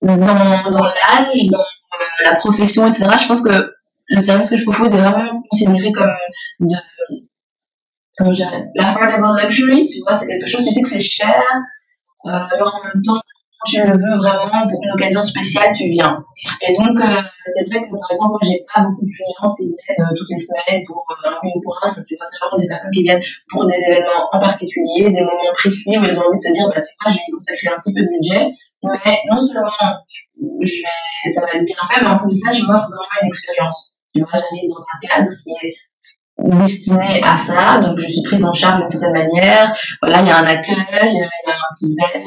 Dans, 0.02 0.16
dans 0.16 0.24
l'âge, 0.24 1.46
dans 1.50 1.58
euh, 1.58 2.24
la 2.24 2.34
profession, 2.34 2.86
etc., 2.86 3.08
je 3.22 3.28
pense 3.28 3.40
que 3.40 3.72
le 4.08 4.20
service 4.20 4.50
que 4.50 4.56
je 4.56 4.64
propose 4.64 4.92
est 4.94 4.98
vraiment 4.98 5.42
considéré 5.48 5.92
comme 5.92 6.10
de, 6.60 6.76
comment 8.18 8.32
l'affordable 8.74 9.26
luxury, 9.42 9.86
tu 9.86 10.00
vois, 10.00 10.14
c'est 10.14 10.26
quelque 10.26 10.46
chose, 10.46 10.64
tu 10.64 10.72
sais 10.72 10.82
que 10.82 10.88
c'est 10.88 11.00
cher, 11.00 11.42
euh, 12.26 12.30
en 12.30 12.84
même 12.84 13.02
temps, 13.04 13.20
tu 13.66 13.78
le 13.78 13.92
veux 13.92 14.16
vraiment 14.16 14.66
pour 14.68 14.80
une 14.84 14.92
occasion 14.92 15.22
spéciale, 15.22 15.72
tu 15.74 15.88
viens. 15.88 16.24
Et 16.62 16.72
donc, 16.72 16.98
euh, 17.00 17.22
c'est 17.44 17.68
vrai 17.68 17.84
que 17.84 17.90
par 17.94 18.10
exemple, 18.10 18.30
moi, 18.30 18.40
j'ai 18.42 18.64
pas 18.72 18.82
beaucoup 18.82 19.04
de 19.04 19.10
clientes 19.10 19.52
qui 19.56 19.68
viennent 19.68 20.06
euh, 20.06 20.14
toutes 20.16 20.30
les 20.30 20.36
semaines 20.36 20.82
pour 20.86 21.04
euh, 21.10 21.30
un 21.30 21.38
ou 21.44 21.60
pour 21.60 21.78
un. 21.82 21.94
C'est 22.02 22.16
vraiment 22.40 22.58
des 22.58 22.66
personnes 22.66 22.90
qui 22.90 23.02
viennent 23.02 23.22
pour 23.50 23.66
des 23.66 23.78
événements 23.78 24.28
en 24.32 24.38
particulier, 24.38 25.10
des 25.10 25.22
moments 25.22 25.52
précis 25.54 25.96
où 25.98 26.04
elles 26.04 26.18
ont 26.18 26.26
envie 26.26 26.38
de 26.38 26.42
se 26.42 26.52
dire, 26.52 26.66
bah, 26.68 26.80
c'est 26.80 26.96
quoi, 27.00 27.12
je 27.12 27.16
vais 27.16 27.26
y 27.28 27.32
consacrer 27.32 27.68
un 27.68 27.78
petit 27.78 27.92
peu 27.94 28.02
de 28.02 28.08
budget. 28.08 28.50
Mais 28.82 29.18
non 29.30 29.38
seulement 29.38 29.70
je 30.36 30.74
vais, 30.82 31.32
ça 31.32 31.40
va 31.42 31.54
être 31.54 31.64
bien 31.64 31.76
fait, 31.88 32.00
mais 32.00 32.08
en 32.08 32.18
plus 32.18 32.34
de 32.34 32.38
ça, 32.38 32.50
je 32.50 32.62
m'offre 32.64 32.90
vraiment 32.90 33.18
une 33.22 33.28
expérience. 33.28 33.94
Tu 34.14 34.20
vois, 34.20 34.30
j'arrive 34.34 34.68
dans 34.68 34.82
un 34.82 34.98
cadre 35.06 35.30
qui 35.30 35.50
est 35.62 35.74
destinée 36.44 37.20
à 37.22 37.36
ça, 37.36 37.78
donc 37.78 37.98
je 37.98 38.06
suis 38.06 38.22
prise 38.22 38.44
en 38.44 38.52
charge 38.52 38.80
d'une 38.80 38.90
certaine 38.90 39.12
manière. 39.12 39.74
Voilà, 40.00 40.20
il 40.20 40.28
y 40.28 40.30
a 40.30 40.38
un 40.38 40.46
accueil, 40.46 40.76
il 41.02 41.14
y 41.14 41.22
a 41.22 41.54
un 41.54 41.72
petit 41.72 41.94
verre, 41.94 42.22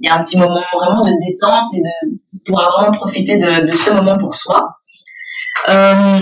il 0.00 0.06
y 0.06 0.08
a 0.08 0.16
un 0.16 0.22
petit 0.22 0.38
moment 0.38 0.60
vraiment 0.74 1.04
de 1.04 1.12
détente 1.24 1.68
et 1.74 1.80
de 1.80 2.18
pouvoir 2.44 2.70
vraiment 2.72 2.92
profiter 2.92 3.38
de, 3.38 3.74
ce 3.74 3.90
moment 3.90 4.16
pour 4.16 4.34
soi. 4.34 4.78
Euh, 5.68 6.20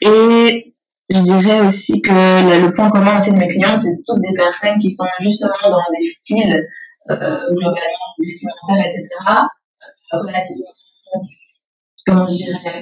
et 0.00 0.74
je 1.10 1.22
dirais 1.22 1.60
aussi 1.60 2.00
que 2.00 2.10
le, 2.10 2.72
point 2.72 2.90
commun 2.90 3.18
aussi 3.18 3.32
de 3.32 3.36
mes 3.36 3.48
clientes, 3.48 3.80
c'est 3.80 3.96
toutes 4.06 4.22
des 4.22 4.34
personnes 4.34 4.78
qui 4.78 4.90
sont 4.90 5.04
justement 5.20 5.52
dans 5.62 5.92
des 5.92 6.02
styles 6.02 6.66
euh, 7.10 7.40
globalement 7.50 8.14
vestimentaires, 8.18 8.86
etc., 8.86 9.08
relativement, 10.12 10.70
comment 12.06 12.28
je 12.28 12.36
dirais, 12.36 12.80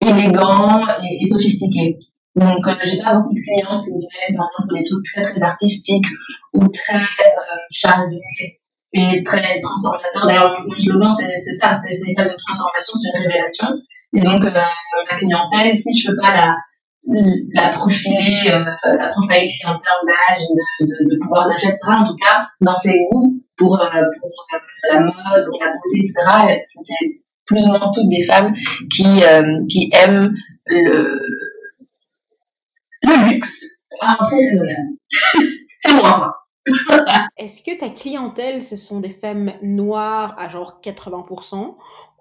élégants 0.00 0.86
et, 1.02 1.18
et 1.22 1.26
sophistiqués. 1.26 1.98
Donc, 2.38 2.66
euh, 2.66 2.74
j'ai 2.84 2.98
pas 2.98 3.14
beaucoup 3.14 3.32
de 3.32 3.40
clients 3.40 3.76
qui 3.76 3.90
viennent, 3.90 4.36
par 4.36 4.48
exemple, 4.48 4.74
des 4.74 4.84
trucs 4.84 5.04
très, 5.04 5.22
très 5.22 5.42
artistiques 5.42 6.06
ou 6.54 6.68
très 6.68 6.96
euh, 6.96 7.56
chargés 7.70 8.20
et 8.92 9.22
très 9.24 9.60
transformateurs. 9.60 10.26
D'ailleurs, 10.26 10.64
mon 10.66 10.76
slogan, 10.76 11.10
c'est 11.12 11.56
ça, 11.56 11.72
ce 11.74 12.04
n'est 12.04 12.14
pas 12.14 12.26
une 12.26 12.36
transformation, 12.36 12.94
c'est 12.94 13.18
une 13.18 13.24
révélation. 13.24 13.66
Et 14.14 14.20
donc, 14.20 14.44
euh, 14.44 14.50
ma 14.52 15.16
clientèle, 15.16 15.74
si 15.74 15.98
je 15.98 16.10
peux 16.10 16.16
pas 16.16 16.32
la, 16.32 16.56
la 17.54 17.68
profiler, 17.70 18.50
euh, 18.50 18.64
la 18.84 19.06
profiler 19.08 19.50
en 19.66 19.76
termes 19.76 20.06
d'âge, 20.06 20.44
de, 20.80 21.10
de, 21.10 21.18
pouvoir 21.20 21.48
d'achat, 21.48 21.68
etc., 21.68 21.80
en 21.88 22.04
tout 22.04 22.16
cas, 22.16 22.46
dans 22.60 22.76
ses 22.76 23.04
goûts 23.10 23.42
pour, 23.56 23.80
euh, 23.80 23.86
pour 24.20 24.30
la 24.90 25.00
mode, 25.00 25.44
pour 25.44 25.58
la 25.60 25.72
beauté, 25.72 25.98
etc., 25.98 26.60
c'est 26.64 27.22
plus 27.46 27.64
ou 27.64 27.68
moins 27.68 27.90
toutes 27.92 28.08
des 28.08 28.22
femmes 28.22 28.54
qui, 28.90 29.22
qui 29.70 29.90
aiment 29.94 30.34
le, 30.66 31.18
le 33.08 33.30
luxe 33.30 33.64
à 34.00 34.12
un 34.12 34.16
prix 34.16 34.36
raisonnable. 34.36 34.88
c'est 35.78 35.92
moi. 35.94 36.34
Est-ce 37.38 37.62
que 37.62 37.78
ta 37.78 37.88
clientèle, 37.88 38.62
ce 38.62 38.76
sont 38.76 39.00
des 39.00 39.10
femmes 39.22 39.52
noires 39.62 40.34
à 40.38 40.48
genre 40.48 40.80
80% 40.82 41.76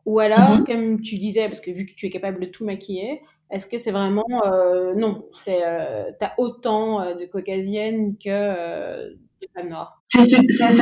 ou 0.06 0.19
alors, 0.19 0.52
mm 0.52 0.62
-hmm. 0.62 0.65
comme 0.65 1.02
tu 1.02 1.17
disais, 1.17 1.45
parce 1.50 1.60
que 1.60 1.69
vu 1.69 1.86
que 1.86 1.93
tu 1.97 2.06
es 2.06 2.10
capable 2.10 2.39
de 2.39 2.45
tout 2.45 2.63
maquiller, 2.63 3.21
est-ce 3.52 3.65
que 3.65 3.78
c'est 3.78 3.91
vraiment 3.91 4.26
euh, 4.45 4.93
non, 4.95 5.26
c'est 5.32 5.62
euh, 5.65 6.06
t'as 6.19 6.32
autant 6.38 7.02
euh, 7.02 7.13
de 7.15 7.26
caucasiennes 7.26 8.17
que 8.23 8.30
euh, 8.30 9.10
de 9.41 9.47
femmes 9.54 9.69
noires? 9.69 10.02
C'est 10.08 10.23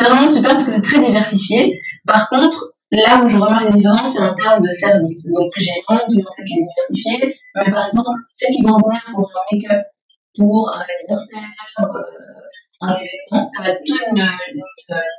vraiment 0.04 0.28
super 0.30 0.52
parce 0.52 0.66
que 0.66 0.72
c'est 0.72 0.82
très 0.82 1.00
diversifié. 1.00 1.80
Par 2.06 2.30
contre, 2.30 2.60
là 2.92 3.24
où 3.24 3.30
je 3.30 3.38
remarque 3.38 3.68
des 3.72 3.78
différences, 3.78 4.14
c'est 4.14 4.22
en 4.22 4.34
termes 4.34 4.62
de 4.62 4.70
service. 4.70 5.26
Donc 5.38 5.52
j'ai 5.58 5.72
vraiment 5.88 6.04
une 6.08 6.14
clientèle 6.14 6.46
qui 6.46 6.54
est 6.60 6.64
diversifiée, 6.70 7.36
mais 7.56 7.72
par 7.72 7.86
exemple, 7.88 8.20
celles 8.30 8.56
qui 8.56 8.62
vont 8.64 8.78
venir 8.78 9.02
pour 9.16 9.32
un 9.40 9.56
make-up 9.56 9.84
pour 10.38 10.72
un 10.74 10.82
anniversaire, 10.82 11.50
euh, 11.80 12.02
un 12.82 12.94
événement, 12.94 13.44
ça 13.44 13.64
va 13.64 13.70
être 13.70 13.84
plutôt 13.86 14.04
une, 14.12 14.22
une, 14.22 14.62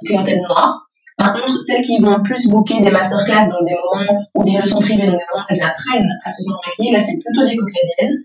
clientèle 0.05 0.41
noire. 0.43 0.87
Par 1.17 1.33
contre, 1.33 1.63
celles 1.63 1.83
qui 1.83 1.99
vont 1.99 2.23
plus 2.23 2.49
booker 2.49 2.83
des 2.83 2.91
masterclass, 2.91 3.49
donc 3.49 3.67
des 3.67 3.75
moments 3.75 4.27
ou 4.35 4.45
des 4.45 4.59
leçons 4.59 4.81
privées, 4.81 5.07
donc 5.07 5.17
des 5.17 5.25
moments 5.33 5.47
elles 5.49 5.63
apprennent 5.63 6.11
à 6.25 6.29
se 6.29 6.43
faire 6.43 6.59
maquiller, 6.67 6.93
là 6.93 7.01
c'est 7.01 7.17
plutôt 7.17 7.45
des 7.45 7.57
caucasiennes. 7.57 8.25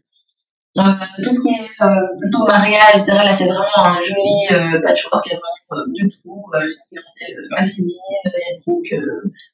Euh, 0.78 0.84
tout 1.22 1.32
ce 1.32 1.42
qui 1.42 1.50
est 1.50 1.84
euh, 1.84 2.08
plutôt 2.18 2.46
mariage, 2.46 2.96
etc., 2.96 3.12
là 3.12 3.34
c'est 3.34 3.48
vraiment 3.48 3.66
un 3.76 4.00
joli 4.00 4.48
euh, 4.52 4.80
patchwork 4.82 5.26
vraiment 5.28 5.86
de 5.88 6.02
tout, 6.02 6.44
euh, 6.54 6.66
clientèle 6.88 7.46
maghrébine, 7.50 7.98
asiatique, 8.26 8.96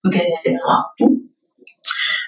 caucasienne, 0.04 0.60
noire, 0.63 0.93
tout. 0.97 1.23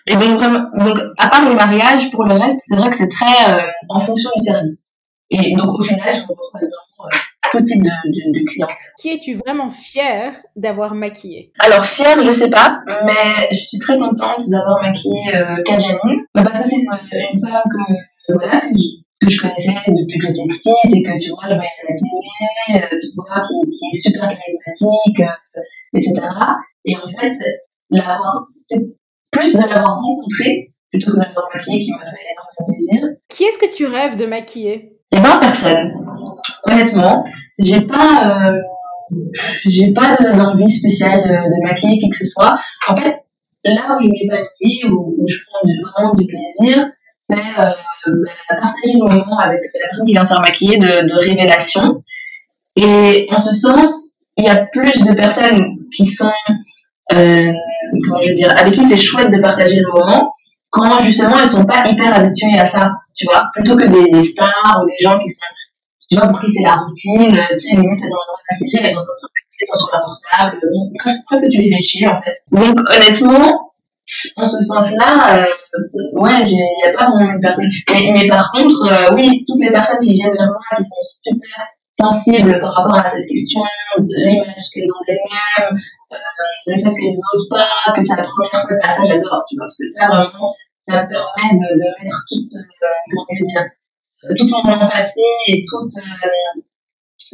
Et 0.08 0.15
donc, 0.15 0.39
donc, 0.39 1.00
à 1.19 1.28
part 1.28 1.48
les 1.48 1.56
mariages, 1.56 2.10
pour 2.10 2.24
le 2.24 2.34
reste, 2.34 2.62
c'est 2.67 2.76
vrai 2.76 2.89
que 2.89 2.98
c'est 2.98 3.10
très 3.10 3.63
en 3.89 4.00
fonction 4.00 4.32
du 4.36 4.43
service. 4.43 4.84
Et 5.31 5.55
donc, 5.55 5.79
au 5.79 5.81
final, 5.81 6.11
je 6.11 6.19
rencontre 6.21 6.49
vraiment 6.53 7.09
tout 7.51 7.61
type 7.61 7.83
de, 7.83 7.89
de, 7.89 8.39
de 8.39 8.45
clientèle. 8.45 8.75
Qui 8.99 9.09
es-tu 9.09 9.35
vraiment 9.35 9.69
fière 9.69 10.35
d'avoir 10.55 10.93
maquillé 10.95 11.51
Alors, 11.59 11.85
fière, 11.85 12.21
je 12.23 12.31
sais 12.31 12.49
pas, 12.49 12.81
mais 13.05 13.47
je 13.51 13.57
suis 13.57 13.79
très 13.79 13.97
contente 13.97 14.41
d'avoir 14.49 14.81
maquillé 14.81 15.35
euh, 15.35 15.63
Kajani, 15.63 16.21
parce 16.33 16.59
que 16.59 16.69
c'est 16.69 16.75
une, 16.75 16.89
une, 17.11 17.39
femme 17.39 17.63
que, 17.65 18.33
voilà, 18.33 18.59
que 18.61 18.77
je, 18.77 19.01
que 19.21 19.29
je 19.29 19.41
connaissais 19.41 19.73
depuis 19.87 20.19
que 20.19 20.27
j'étais 20.27 20.47
petite 20.47 20.95
et 20.95 21.01
que 21.01 21.23
tu 21.23 21.29
vois, 21.31 21.47
je 21.49 21.55
voyais 21.55 21.69
à 21.69 21.89
la 21.89 21.95
télé, 21.95 22.83
euh, 22.83 22.95
tu 22.97 23.07
vois, 23.15 23.41
qui, 23.41 23.69
qui, 23.71 23.85
est 23.93 23.99
super 23.99 24.27
charismatique, 24.27 25.19
euh, 25.21 25.97
etc. 25.97 26.13
Et 26.85 26.95
en 26.95 27.07
fait, 27.07 27.33
l'avoir, 27.89 28.47
c'est 28.59 28.81
plus 29.31 29.53
de 29.53 29.59
l'avoir 29.59 30.01
rencontrée 30.01 30.73
plutôt 30.89 31.11
que 31.11 31.17
de 31.17 31.21
l'avoir 31.21 31.49
maquillée 31.53 31.79
qui 31.79 31.91
m'a 31.91 32.05
fait 32.05 32.17
énormément 32.31 32.65
plaisir. 32.65 33.09
Qui 33.29 33.43
est-ce 33.43 33.57
que 33.57 33.73
tu 33.73 33.85
rêves 33.85 34.15
de 34.15 34.25
maquiller? 34.25 34.98
Eh 35.12 35.19
ben, 35.19 35.38
personne. 35.39 35.93
Honnêtement, 36.65 37.24
j'ai 37.58 37.82
pas, 37.82 38.52
euh, 38.52 38.62
j'ai 39.65 39.91
pas 39.93 40.15
d'envie 40.15 40.69
spéciale 40.69 41.24
de, 41.24 41.67
maquiller 41.67 42.00
qui 42.00 42.10
que 42.10 42.17
ce 42.17 42.26
soit. 42.26 42.60
En 42.88 42.95
fait, 42.95 43.13
là 43.65 43.98
où 43.98 44.02
je 44.02 44.08
m'épanouis, 44.08 44.86
où, 44.86 45.15
où 45.17 45.28
je 45.28 45.38
prends 45.48 45.65
du, 45.65 45.74
vraiment 45.82 46.13
du 46.13 46.26
plaisir, 46.26 46.88
c'est 47.22 47.36
euh, 47.36 47.72
bah, 48.08 48.56
partager 48.62 48.93
le 48.93 49.00
moment 49.00 49.39
avec 49.39 49.60
la 49.74 49.88
personne 49.88 50.06
qui 50.06 50.13
vient 50.13 50.26
se 50.26 50.34
faire 50.34 50.41
maquiller 50.41 50.78
de, 50.78 51.08
de 51.08 51.13
révélation. 51.15 52.04
Et 52.76 53.28
en 53.32 53.38
ce 53.38 53.54
sens, 53.54 53.91
il 54.38 54.45
y 54.45 54.50
a 54.50 54.65
plus 54.67 55.04
de 55.04 55.13
personnes 55.13 55.80
qui 55.93 56.06
sont 56.06 56.32
euh, 57.13 57.52
comment 58.06 58.22
je 58.22 58.30
veux 58.30 58.34
dire, 58.34 58.54
avec 58.58 58.74
qui 58.74 58.84
c'est 58.84 58.98
chouette 58.98 59.32
de 59.32 59.41
partager 59.41 59.80
le 59.80 59.91
moment, 59.91 60.32
quand 60.69 60.99
justement 60.99 61.38
elles 61.39 61.49
sont 61.49 61.65
pas 61.65 61.84
hyper 61.88 62.13
habituées 62.13 62.60
à 62.60 62.65
ça, 62.65 62.91
tu 63.15 63.25
vois, 63.25 63.43
plutôt 63.53 63.75
que 63.75 63.86
des, 63.86 64.12
des 64.12 64.23
stars 64.23 64.82
ou 64.82 64.88
des 64.88 65.03
gens 65.03 65.17
qui 65.17 65.29
sont, 65.29 65.41
tu 66.10 66.17
vois, 66.17 66.27
pour 66.27 66.39
qui 66.39 66.49
c'est 66.49 66.63
la 66.63 66.75
routine, 66.75 67.32
tu 67.51 67.58
sais, 67.58 67.75
limite 67.75 67.99
elles 68.03 68.13
ont 68.13 68.38
la 68.49 68.55
série, 68.55 68.84
elles 68.84 68.91
sont, 68.91 68.99
elles 69.62 69.67
sont 69.67 69.77
sur 69.77 69.89
portable, 69.89 70.60
bon, 70.71 70.91
presque 71.25 71.47
tu 71.49 71.62
les 71.62 71.73
fais 71.73 71.79
chier 71.79 72.08
en 72.08 72.15
fait. 72.15 72.34
Donc 72.51 72.79
honnêtement, 72.89 73.71
en 74.38 74.45
ce 74.45 74.63
sens-là, 74.63 75.38
euh, 75.38 76.19
ouais, 76.19 76.41
il 76.41 76.55
n'y 76.55 76.88
a 76.88 76.97
pas 76.97 77.12
vraiment 77.12 77.32
une 77.32 77.39
personne. 77.39 77.65
Mais, 77.91 78.12
mais 78.13 78.27
par 78.27 78.51
contre, 78.51 78.91
euh, 78.91 79.15
oui, 79.15 79.43
toutes 79.47 79.60
les 79.60 79.71
personnes 79.71 79.99
qui 80.01 80.13
viennent 80.13 80.34
vers 80.34 80.47
moi, 80.47 80.60
qui 80.75 80.84
sont 80.84 81.01
super 81.23 81.65
sensibles 81.93 82.60
par 82.60 82.73
rapport 82.73 82.97
à 82.97 83.05
cette 83.05 83.25
question, 83.27 83.62
l'image 83.99 84.69
qu'elles 84.73 84.84
ont 84.84 85.03
d'elles-mêmes, 85.05 85.73
euh, 85.73 85.77
le 86.12 86.78
fait 86.78 86.89
qu'elles 86.89 87.19
n'osent 87.22 87.50
pas, 87.50 87.67
que 87.93 88.02
c'est 88.02 88.15
la 88.15 88.24
première 88.24 88.52
fois, 88.52 88.78
bah, 88.82 88.89
ça 88.89 89.04
j'adore, 89.06 89.43
tu 89.48 89.56
vois, 89.56 89.65
parce 89.65 89.78
que 89.78 89.86
ça 89.86 90.08
vraiment, 90.08 90.54
ça 90.88 91.06
permet 91.06 91.54
de, 91.54 91.67
de 91.78 91.88
mettre 92.02 92.19
toute, 92.30 92.54
euh, 92.54 93.63
euh, 94.26 94.34
toute 94.36 94.52
mon 94.52 94.74
empathie 94.74 95.22
et 95.48 95.62
toute, 95.62 95.95
euh, 95.98 96.62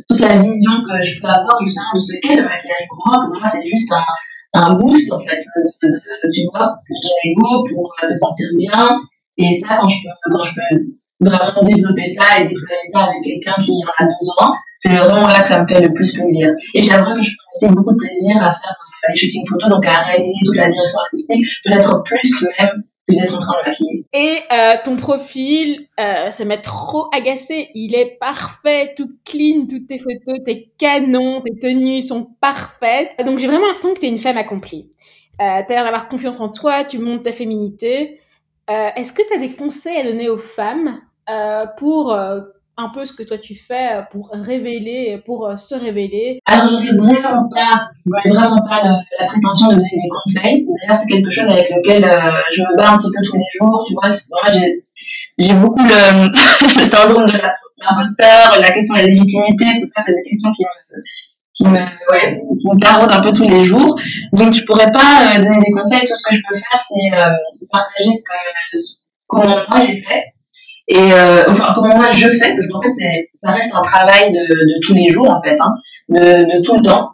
toute 0.08 0.20
la 0.20 0.38
vision 0.38 0.72
que 0.84 1.02
je 1.02 1.22
peux 1.22 1.28
avoir 1.28 1.60
justement 1.62 1.94
de 1.94 2.00
ce 2.00 2.20
qu'est 2.22 2.36
le 2.36 2.44
maquillage 2.44 2.86
pour 2.90 3.02
moi. 3.06 3.26
Pour 3.26 3.40
moi, 3.40 3.46
c'est 3.46 3.66
juste 3.66 3.92
un, 3.94 4.06
un 4.54 4.76
boost 4.76 5.12
en 5.12 5.20
fait, 5.20 5.40
de, 5.56 5.88
de, 5.88 6.30
tu 6.34 6.44
vois, 6.52 6.76
pour 6.88 6.98
ton 7.02 7.16
ego, 7.24 7.64
pour 7.64 7.96
te 8.02 8.14
sentir 8.14 8.48
bien. 8.58 9.00
Et 9.38 9.54
ça, 9.54 9.78
quand 9.80 9.88
je 9.88 9.98
peux, 10.04 10.32
quand 10.32 10.44
je 10.44 10.54
peux 10.54 10.96
vraiment 11.22 11.64
développer 11.64 12.06
ça 12.06 12.40
et 12.40 12.48
déployer 12.48 12.86
ça 12.92 13.06
avec 13.06 13.24
quelqu'un 13.24 13.56
qui 13.62 13.72
en 13.72 14.04
a 14.04 14.06
besoin, 14.06 14.56
c'est 14.86 14.98
vraiment 14.98 15.28
là 15.28 15.42
que 15.42 15.48
ça 15.48 15.64
me 15.64 15.68
fait 15.68 15.82
le 15.82 15.94
plus 15.94 16.14
plaisir. 16.14 16.52
Et 16.74 16.82
j'aimerais 16.82 17.16
que 17.16 17.22
je 17.22 17.32
prenne 17.32 17.48
aussi 17.54 17.76
beaucoup 17.76 17.92
de 17.92 17.98
plaisir 17.98 18.38
à 18.38 18.52
faire 18.52 18.76
euh, 18.80 19.10
les 19.10 19.16
shootings 19.16 19.48
photos, 19.48 19.70
donc 19.70 19.86
à 19.86 20.00
réaliser 20.00 20.34
toute 20.46 20.56
la 20.56 20.70
direction 20.70 21.00
artistique, 21.00 21.46
peut-être 21.64 22.04
plus 22.04 22.46
même 22.60 22.84
que 23.08 23.16
d'être 23.16 23.36
en 23.36 23.40
train 23.40 23.54
de 23.62 23.70
maquiller. 23.70 24.06
Et 24.14 24.40
euh, 24.52 24.76
ton 24.84 24.96
profil, 24.96 25.88
euh, 26.00 26.30
ça 26.30 26.46
m'a 26.46 26.58
trop 26.58 27.08
agacé. 27.16 27.70
Il 27.74 27.96
est 27.96 28.18
parfait, 28.20 28.94
tout 28.96 29.10
clean, 29.26 29.66
toutes 29.68 29.88
tes 29.88 29.98
photos, 29.98 30.44
tes 30.46 30.72
canons, 30.78 31.42
tes 31.42 31.58
tenues 31.58 32.02
sont 32.02 32.36
parfaites. 32.40 33.16
Donc 33.26 33.40
j'ai 33.40 33.48
vraiment 33.48 33.68
l'impression 33.68 33.94
que 33.94 34.00
tu 34.00 34.06
es 34.06 34.10
une 34.10 34.20
femme 34.20 34.38
accomplie. 34.38 34.90
Euh, 35.42 35.62
tu 35.68 35.74
as 35.74 35.76
l'air 35.76 35.84
d'avoir 35.84 36.08
confiance 36.08 36.40
en 36.40 36.50
toi, 36.50 36.84
tu 36.84 37.00
montes 37.00 37.24
ta 37.24 37.32
féminité. 37.32 38.20
Est-ce 38.68 39.14
que 39.14 39.22
tu 39.28 39.36
as 39.36 39.38
des 39.38 39.54
conseils 39.54 39.98
à 39.98 40.04
donner 40.04 40.28
aux 40.28 40.40
femmes 40.40 41.00
pour 41.78 42.18
un 42.78 42.90
peu 42.90 43.06
ce 43.06 43.14
que 43.14 43.24
toi 43.24 43.38
tu 43.38 43.56
fais 43.56 44.02
pour 44.12 44.30
révéler, 44.32 45.22
pour 45.26 45.48
euh, 45.48 45.56
se 45.56 45.76
révéler 45.76 46.40
Alors 46.46 46.68
j'aurais 46.68 46.92
vraiment 46.92 47.48
pas, 47.50 47.90
vraiment 48.26 48.62
pas 48.68 48.84
la, 48.84 49.26
prétention 49.26 49.68
de 49.68 49.76
donner 49.76 49.90
des 49.90 50.10
conseils. 50.10 50.66
D'ailleurs 50.66 50.96
c'est 50.96 51.08
quelque 51.08 51.30
chose 51.30 51.48
avec 51.48 51.70
lequel 51.70 52.04
euh, 52.04 52.32
je 52.54 52.62
me 52.62 52.78
bats 52.78 52.92
un 52.92 52.98
petit 52.98 53.12
peu 53.16 53.22
tous 53.24 53.38
les 53.38 53.48
jours. 53.58 53.86
Tu 53.88 53.94
vois, 53.94 54.10
moi 54.10 54.52
j'ai 55.38 55.54
beaucoup 55.54 55.84
le, 55.84 56.86
syndrome 56.86 57.26
de 57.26 57.34
l'imposteur, 57.78 58.60
la 58.60 58.72
question 58.72 58.96
de 58.96 59.00
la 59.00 59.06
légitimité, 59.06 59.66
tout 59.76 59.88
ça, 59.96 60.04
c'est 60.06 60.14
des 60.14 60.24
questions 60.24 60.52
qui 60.52 60.64
me 60.64 61.02
qui 61.56 61.64
me 61.64 61.80
ouais, 61.80 62.42
qui 62.60 62.68
me 62.68 62.80
taraudent 62.80 63.14
un 63.14 63.22
peu 63.22 63.32
tous 63.32 63.48
les 63.48 63.64
jours. 63.64 63.98
Donc 64.34 64.54
je 64.54 64.66
pourrais 64.66 64.92
pas 64.92 65.38
euh, 65.38 65.42
donner 65.42 65.60
des 65.60 65.72
conseils. 65.72 66.06
Tout 66.06 66.16
ce 66.16 66.30
que 66.30 66.36
je 66.36 66.42
peux 66.48 66.56
faire 66.56 66.82
c'est 66.82 67.18
euh, 67.18 67.30
partager 67.72 68.12
ce 68.12 68.24
que 68.24 69.06
comment 69.28 69.56
moi 69.70 69.82
j'ai 69.82 69.96
fait 69.96 70.26
et 70.88 71.14
euh, 71.14 71.44
enfin 71.50 71.74
comment 71.74 71.96
moi 71.96 72.10
je 72.10 72.28
fais? 72.30 72.52
Parce 72.54 72.68
qu'en 72.72 72.82
fait 72.82 72.92
c'est 72.92 73.30
ça 73.42 73.52
reste 73.52 73.74
un 73.74 73.82
travail 73.82 74.32
de, 74.32 74.38
de 74.40 74.80
tous 74.86 74.94
les 74.94 75.10
jours 75.10 75.30
en 75.30 75.42
fait 75.42 75.56
hein, 75.60 75.74
de, 76.10 76.56
de 76.56 76.62
tout 76.62 76.76
le 76.76 76.82
temps. 76.82 77.12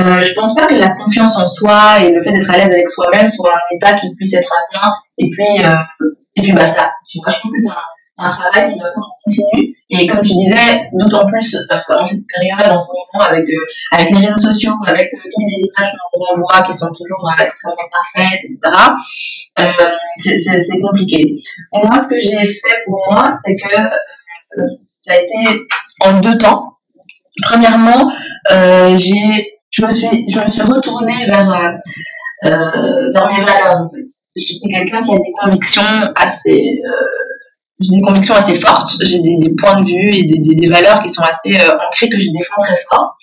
Euh, 0.00 0.20
je 0.20 0.32
pense 0.34 0.54
pas 0.54 0.66
que 0.66 0.74
la 0.74 0.90
confiance 0.90 1.36
en 1.38 1.46
soi 1.46 2.00
et 2.02 2.12
le 2.12 2.22
fait 2.22 2.32
d'être 2.32 2.50
à 2.50 2.56
l'aise 2.56 2.70
avec 2.70 2.88
soi-même 2.88 3.26
soit 3.26 3.52
un 3.52 3.76
état 3.76 3.94
qui 3.94 4.14
puisse 4.14 4.34
être 4.34 4.52
atteint 4.52 4.92
et 5.16 5.28
puis 5.28 5.64
euh, 5.64 6.06
et 6.36 6.42
puis 6.42 6.52
basta. 6.52 6.92
Je 7.12 7.18
pense 7.24 7.34
que 7.34 7.48
c'est 7.48 7.68
un, 7.68 7.74
un 8.18 8.28
travail 8.28 8.72
qui 8.72 8.78
doit 8.78 8.88
faire 8.88 9.02
continu. 9.24 9.74
Et 9.90 10.06
comme 10.06 10.20
tu 10.20 10.34
disais 10.34 10.90
d'autant 10.92 11.24
plus 11.26 11.54
euh, 11.54 11.76
dans 11.88 12.04
cette 12.04 12.26
période 12.28 12.70
en 12.70 12.78
ce 12.78 12.86
moment 12.88 13.24
avec 13.26 13.48
euh, 13.48 13.64
avec 13.92 14.10
les 14.10 14.26
réseaux 14.26 14.50
sociaux 14.52 14.74
avec 14.86 15.06
euh, 15.14 15.16
toutes 15.22 15.44
les 15.50 15.62
images 15.62 15.92
qu'on 16.12 16.24
renvoie 16.24 16.62
qui 16.62 16.72
sont 16.74 16.92
toujours 16.92 17.32
extrêmement 17.40 17.76
parfaites 17.90 18.40
etc 18.44 18.60
c'est 20.18 20.80
compliqué. 20.80 21.34
Moi, 21.72 22.02
ce 22.02 22.08
que 22.08 22.18
j'ai 22.18 22.44
fait 22.44 22.76
pour 22.86 23.02
moi, 23.10 23.30
c'est 23.44 23.56
que 23.56 23.78
euh, 23.78 24.66
ça 24.86 25.12
a 25.12 25.16
été 25.16 25.66
en 26.04 26.20
deux 26.20 26.36
temps. 26.38 26.78
Premièrement, 27.42 28.12
euh, 28.50 28.96
j'ai, 28.96 29.58
je 29.70 29.84
me 29.84 29.90
suis, 29.94 30.28
je 30.28 30.40
me 30.40 30.46
suis 30.46 30.62
retournée 30.62 31.26
vers 31.26 31.50
euh, 32.44 33.10
vers 33.14 33.28
mes 33.28 33.44
valeurs 33.44 33.80
en 33.82 33.88
fait. 33.88 34.04
Je 34.36 34.42
suis 34.42 34.60
quelqu'un 34.60 35.02
qui 35.02 35.12
a 35.12 35.18
des 35.18 35.32
convictions 35.40 35.82
assez 36.16 36.80
j'ai 37.80 37.94
des 37.94 38.02
convictions 38.02 38.34
assez 38.34 38.56
fortes, 38.56 38.90
j'ai 39.02 39.20
des, 39.20 39.36
des, 39.36 39.54
points 39.54 39.80
de 39.80 39.86
vue 39.86 40.12
et 40.12 40.24
des, 40.24 40.40
des, 40.40 40.56
des 40.56 40.66
valeurs 40.66 41.00
qui 41.00 41.08
sont 41.08 41.22
assez 41.22 41.56
ancrées 41.86 42.08
que 42.08 42.18
je 42.18 42.28
défends 42.32 42.56
très 42.58 42.74
fort. 42.90 43.14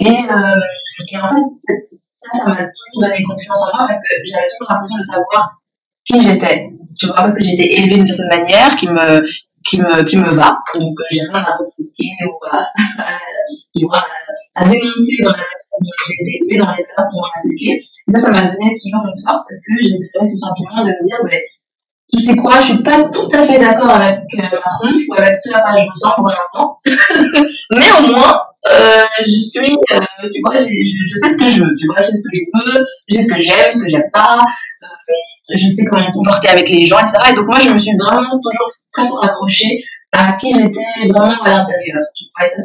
Et, 0.00 0.08
et 0.08 1.16
en 1.16 1.28
fait, 1.28 1.42
ça, 2.32 2.38
ça 2.38 2.44
m'a 2.44 2.56
toujours 2.56 3.02
donné 3.02 3.22
confiance 3.22 3.62
en 3.62 3.76
moi 3.76 3.86
parce 3.88 3.98
que 3.98 4.14
j'avais 4.24 4.46
toujours 4.46 4.70
l'impression 4.70 4.98
de 4.98 5.02
savoir 5.02 5.60
qui 6.04 6.20
j'étais. 6.20 6.70
Tu 6.98 7.06
vois, 7.06 7.16
parce 7.16 7.34
que 7.34 7.44
j'étais 7.44 7.80
élevée 7.80 7.96
d'une 7.96 8.06
certaine 8.06 8.28
manière 8.28 8.74
qui 8.76 8.88
me, 8.88 9.22
qui 9.66 9.78
me, 9.80 10.02
qui 10.04 10.16
me 10.16 10.30
va. 10.30 10.58
Donc, 10.78 10.96
j'ai 11.10 11.20
rien 11.20 11.34
à 11.34 11.56
revendiquer 11.56 12.10
ou 12.24 12.38
à, 12.50 12.68
à, 14.54 14.64
dénoncer 14.64 15.22
dans 15.22 15.30
la 15.30 15.36
manière 15.36 15.76
dont 15.80 15.90
j'ai 16.06 16.14
été 16.14 16.38
élevée, 16.40 16.58
dans 16.58 16.72
les 16.72 16.84
valeurs 16.84 17.10
qu'on 17.10 17.20
m'a. 17.20 17.54
Et 17.60 18.12
ça, 18.12 18.18
ça 18.18 18.30
m'a 18.30 18.42
donné 18.42 18.74
toujours 18.80 19.04
une 19.04 19.20
force 19.26 19.42
parce 19.44 19.60
que 19.66 19.72
j'ai 19.80 19.98
ce 19.98 20.36
sentiment 20.36 20.84
de 20.84 20.90
me 20.90 21.06
dire, 21.06 21.18
mais, 21.24 21.42
tu 22.08 22.22
sais 22.22 22.36
quoi, 22.36 22.60
je 22.60 22.66
suis 22.66 22.82
pas 22.82 23.02
tout 23.04 23.28
à 23.32 23.42
fait 23.42 23.58
d'accord 23.58 23.90
avec 23.90 24.20
euh, 24.34 24.42
ma 24.42 24.48
tronche 24.48 25.02
ou 25.10 25.14
avec 25.14 25.34
ce 25.34 25.52
à 25.52 25.60
quoi 25.60 25.74
je 25.76 25.82
me 25.82 25.94
sens 25.94 26.14
pour 26.14 26.28
l'instant. 26.28 26.78
mais 27.72 27.92
au 27.98 28.16
moins, 28.16 28.45
euh, 28.72 29.04
je 29.20 29.38
suis, 29.38 29.72
euh, 29.72 30.28
tu 30.32 30.40
vois, 30.44 30.56
je, 30.56 30.64
je, 30.64 31.14
sais 31.20 31.32
ce 31.32 31.38
que 31.38 31.48
je 31.48 31.62
veux, 31.62 31.74
tu 31.78 31.86
vois, 31.86 32.00
je 32.00 32.06
sais 32.06 32.16
ce 32.16 32.22
que 32.22 32.36
je 32.36 32.44
veux, 32.54 32.84
je 33.08 33.20
ce 33.20 33.28
que 33.32 33.40
j'aime, 33.40 33.72
ce 33.72 33.82
que 33.82 33.88
j'aime 33.88 34.10
pas, 34.12 34.38
euh, 34.82 35.54
je 35.54 35.66
sais 35.66 35.84
comment 35.84 36.06
me 36.06 36.12
comporter 36.12 36.48
avec 36.48 36.68
les 36.68 36.86
gens, 36.86 36.98
etc. 36.98 37.18
Et 37.30 37.34
donc 37.34 37.46
moi, 37.46 37.58
je 37.60 37.70
me 37.70 37.78
suis 37.78 37.96
vraiment 37.96 38.38
toujours 38.42 38.70
très 38.92 39.06
fort 39.06 39.24
accrochée 39.24 39.82
à 40.12 40.32
qui 40.32 40.54
j'étais 40.54 41.08
vraiment 41.08 41.42
à 41.42 41.50
l'intérieur, 41.50 41.98
tu 42.16 42.24
vois, 42.36 42.46
et 42.46 42.48
ça, 42.48 42.56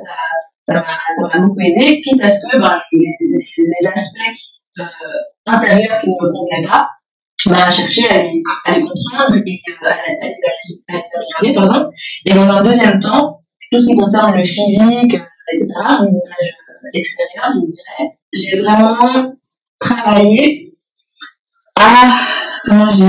ça, 0.68 0.74
m'a, 0.74 1.30
ça 1.32 1.40
beaucoup 1.40 1.60
aidé, 1.60 2.02
quitte 2.02 2.22
à 2.22 2.30
ce 2.30 2.48
que, 2.48 2.58
ben, 2.58 2.80
les, 2.94 3.16
les, 3.22 3.88
aspects 3.88 4.86
intérieurs 5.46 6.00
qui 6.00 6.08
ne 6.08 6.14
me 6.14 6.32
convenaient 6.32 6.68
pas, 6.68 6.90
bah, 7.48 7.70
chercher 7.70 8.08
à 8.10 8.24
les, 8.24 8.42
à 8.66 8.72
les 8.72 8.82
comprendre 8.82 9.36
et 9.36 9.62
à, 9.86 9.92
à 9.92 9.98
les 10.28 11.44
améliorer. 11.44 11.54
Pardon. 11.54 11.90
Et 12.26 12.34
dans 12.34 12.50
un 12.50 12.64
deuxième 12.64 13.00
temps, 13.00 13.42
tout 13.72 13.80
ce 13.80 13.88
qui 13.88 13.96
concerne 13.96 14.36
le 14.36 14.44
physique, 14.44 15.18
etc., 15.54 15.68
l'image 16.00 16.58
extérieure, 16.94 17.52
je 17.52 17.66
dirais, 17.66 18.12
j'ai 18.34 18.62
vraiment 18.62 19.36
travaillé 19.80 20.66
à, 21.80 22.12
comment 22.66 22.90
je 22.90 23.06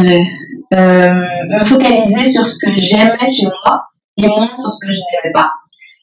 euh, 0.75 1.09
me 1.49 1.65
focaliser 1.65 2.25
sur 2.25 2.47
ce 2.47 2.59
que 2.59 2.75
j'aimais 2.75 3.31
chez 3.31 3.47
moi 3.47 3.85
et 4.17 4.27
moins 4.27 4.55
sur 4.57 4.73
ce 4.73 4.87
que 4.87 4.91
je 4.91 4.99
n'aimais 4.99 5.33
pas. 5.33 5.51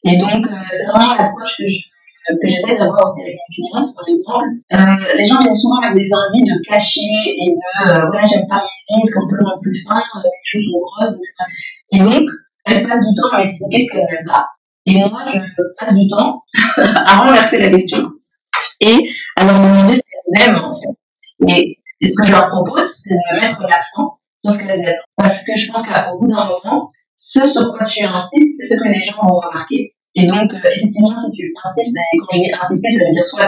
Et 0.04 0.16
donc, 0.16 0.46
euh, 0.46 0.54
c'est 0.70 0.86
vraiment 0.86 1.14
l'approche 1.14 1.56
que 1.58 1.64
je 1.64 1.78
que 2.38 2.48
j'essaie 2.48 2.76
d'avoir 2.76 3.04
aussi 3.04 3.22
avec 3.22 3.34
mes 3.34 3.54
clientes, 3.54 3.94
par 3.96 4.06
exemple. 4.08 4.48
Euh, 4.72 5.14
les 5.16 5.24
gens 5.24 5.40
viennent 5.40 5.54
souvent 5.54 5.80
avec 5.80 5.96
des 5.96 6.12
envies 6.14 6.44
de 6.44 6.60
cacher 6.62 7.00
et 7.00 7.50
de, 7.50 7.88
euh, 7.88 8.06
voilà, 8.06 8.26
j'aime 8.26 8.46
pas 8.48 8.62
mes 8.62 9.02
risques, 9.02 9.16
un 9.16 9.26
peu 9.28 9.36
non 9.42 9.58
plus 9.60 9.82
fin, 9.82 9.98
euh, 9.98 10.20
les 10.24 10.30
choses 10.44 10.64
sont 10.70 10.78
grosses. 10.78 11.16
Et 11.92 11.98
donc, 11.98 12.28
elles 12.66 12.86
passent 12.86 13.06
du 13.08 13.14
temps 13.14 13.28
à 13.32 13.38
m'expliquer 13.38 13.80
ce 13.84 13.92
qu'elles 13.92 14.06
n'aiment 14.06 14.26
pas. 14.26 14.46
Et 14.86 14.98
moi, 14.98 15.24
je 15.26 15.38
passe 15.78 15.94
du 15.94 16.08
temps 16.08 16.44
à 16.76 17.16
renverser 17.18 17.58
la 17.58 17.70
question 17.70 18.02
et 18.80 19.10
à 19.36 19.44
leur 19.44 19.60
demander 19.60 19.96
ce 19.96 20.00
qu'elles 20.00 20.48
aiment, 20.48 20.64
en 20.64 20.72
fait. 20.72 21.54
Et, 21.54 21.76
ce 22.02 22.14
que 22.18 22.26
je 22.26 22.32
leur 22.32 22.48
propose, 22.48 22.90
c'est 22.90 23.10
de 23.10 23.40
mettre 23.40 23.60
l'accent 23.68 24.18
sur 24.42 24.52
ce 24.52 24.58
qu'elles 24.58 24.80
aiment. 24.80 25.02
Parce 25.16 25.44
que 25.44 25.54
je 25.54 25.70
pense 25.70 25.86
qu'au 25.86 26.18
bout 26.18 26.28
d'un 26.28 26.48
moment, 26.48 26.88
ce 27.14 27.46
sur 27.46 27.74
quoi 27.74 27.84
tu 27.84 28.02
insistes, 28.02 28.56
c'est 28.58 28.74
ce 28.74 28.80
que 28.80 28.88
les 28.88 29.02
gens 29.02 29.20
vont 29.22 29.38
remarquer. 29.38 29.94
Et 30.14 30.26
donc, 30.26 30.52
euh, 30.52 30.68
effectivement, 30.74 31.14
si 31.14 31.30
tu 31.30 31.52
insistes, 31.62 31.94
et 31.94 32.18
quand 32.18 32.36
je 32.36 32.40
dis 32.40 32.52
insister, 32.52 32.90
ça 32.90 33.04
veut 33.04 33.10
dire 33.10 33.24
soit 33.24 33.46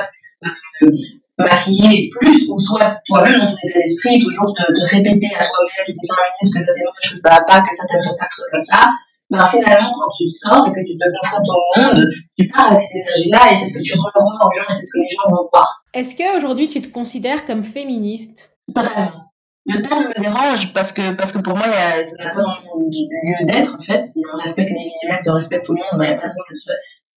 euh, 0.83 0.90
maquiller 1.38 2.11
plus, 2.11 2.49
ou 2.51 2.59
soit 2.59 2.87
toi-même 3.07 3.40
dans 3.40 3.47
ton 3.47 3.57
état 3.66 3.79
d'esprit, 3.79 4.18
toujours 4.18 4.53
te, 4.55 4.62
te 4.62 4.95
répéter 4.95 5.29
à 5.35 5.45
toi-même 5.45 5.85
toutes 5.85 5.97
les 6.01 6.09
5 6.09 6.16
minutes 6.40 6.55
que 6.55 6.61
ça 6.61 6.73
c'est 6.73 6.85
moche, 6.85 7.11
que 7.11 7.16
ça 7.16 7.29
va 7.31 7.40
pas, 7.40 7.62
que 7.62 7.75
ça 7.75 7.85
t'aimerait 7.88 8.14
pas 8.18 8.27
que 8.27 8.51
comme 8.51 8.61
ça. 8.61 8.90
Ben, 9.33 9.47
finalement, 9.47 9.95
quand 9.99 10.09
tu 10.14 10.25
sors 10.29 10.66
et 10.66 10.73
que 10.73 10.87
tu 10.87 10.95
te 10.99 11.05
confrontes 11.21 11.49
au 11.49 11.81
monde, 11.81 12.07
tu 12.38 12.49
pars 12.49 12.66
avec 12.66 12.81
cette 12.81 12.97
énergie-là 12.97 13.51
et 13.51 13.55
c'est 13.55 13.64
ce 13.64 13.79
que 13.79 13.83
tu 13.83 13.95
renvoies 13.99 14.47
aux 14.47 14.53
gens 14.53 14.68
et 14.68 14.73
c'est 14.73 14.85
ce 14.85 14.92
que 14.92 15.01
les 15.01 15.09
gens 15.09 15.31
vont 15.31 15.49
voir. 15.51 15.83
Est-ce 15.95 16.14
qu'aujourd'hui 16.14 16.68
tu 16.68 16.83
te 16.83 16.88
considères 16.88 17.47
comme 17.47 17.64
féministe? 17.64 18.51
Totalement. 18.75 19.33
Le 19.64 19.81
terme 19.81 20.09
me 20.09 20.21
dérange 20.21 20.75
parce 20.75 20.92
que, 20.92 21.12
parce 21.12 21.33
que 21.33 21.38
pour 21.38 21.57
moi, 21.57 21.64
ça 21.64 22.25
n'a 22.25 22.31
pas 22.31 22.42
vraiment 22.42 22.77
lieu 22.77 23.47
d'être, 23.47 23.75
en 23.75 23.83
fait. 23.83 24.07
Si 24.07 24.21
on 24.31 24.37
respecte 24.37 24.68
les 24.68 24.77
millimètres, 24.77 25.27
on 25.29 25.35
respecte 25.35 25.64
tout 25.64 25.73
le 25.73 25.79
monde, 25.79 26.03
il 26.05 26.09
n'y 26.09 26.14
a 26.14 26.21
pas 26.21 26.29
de 26.29 26.35
raison 26.49 26.73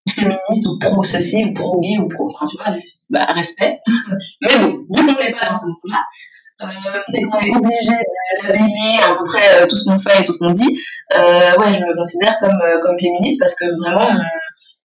féministe 0.08 0.66
ou 0.68 0.78
pro 0.78 1.02
ceci 1.02 1.44
ou 1.44 1.52
pro 1.54 1.80
gay 1.80 1.98
ou 1.98 2.06
pro, 2.06 2.30
enfin, 2.30 2.46
tu 2.46 2.56
vois, 2.58 2.72
juste, 2.74 3.04
bah, 3.10 3.24
respect. 3.24 3.78
Mais 4.42 4.58
bon, 4.58 4.84
vu 4.90 5.06
qu'on 5.06 5.24
n'est 5.24 5.32
pas 5.32 5.48
dans 5.48 5.54
ce 5.54 5.66
monde-là, 5.66 6.04
euh, 6.62 6.66
et 7.14 7.22
qu'on 7.22 7.38
est 7.38 7.56
obligé 7.56 7.92
labelliser 8.42 9.02
à 9.02 9.16
peu 9.16 9.24
près 9.24 9.62
euh, 9.62 9.66
tout 9.66 9.76
ce 9.76 9.84
qu'on 9.84 9.98
fait 9.98 10.20
et 10.20 10.24
tout 10.24 10.32
ce 10.32 10.38
qu'on 10.38 10.52
dit, 10.52 10.78
euh, 11.16 11.56
ouais, 11.56 11.72
je 11.72 11.80
me 11.80 11.96
considère 11.96 12.38
comme, 12.40 12.60
euh, 12.62 12.80
comme 12.82 12.98
féministe 12.98 13.40
parce 13.40 13.54
que 13.54 13.64
vraiment, 13.80 14.08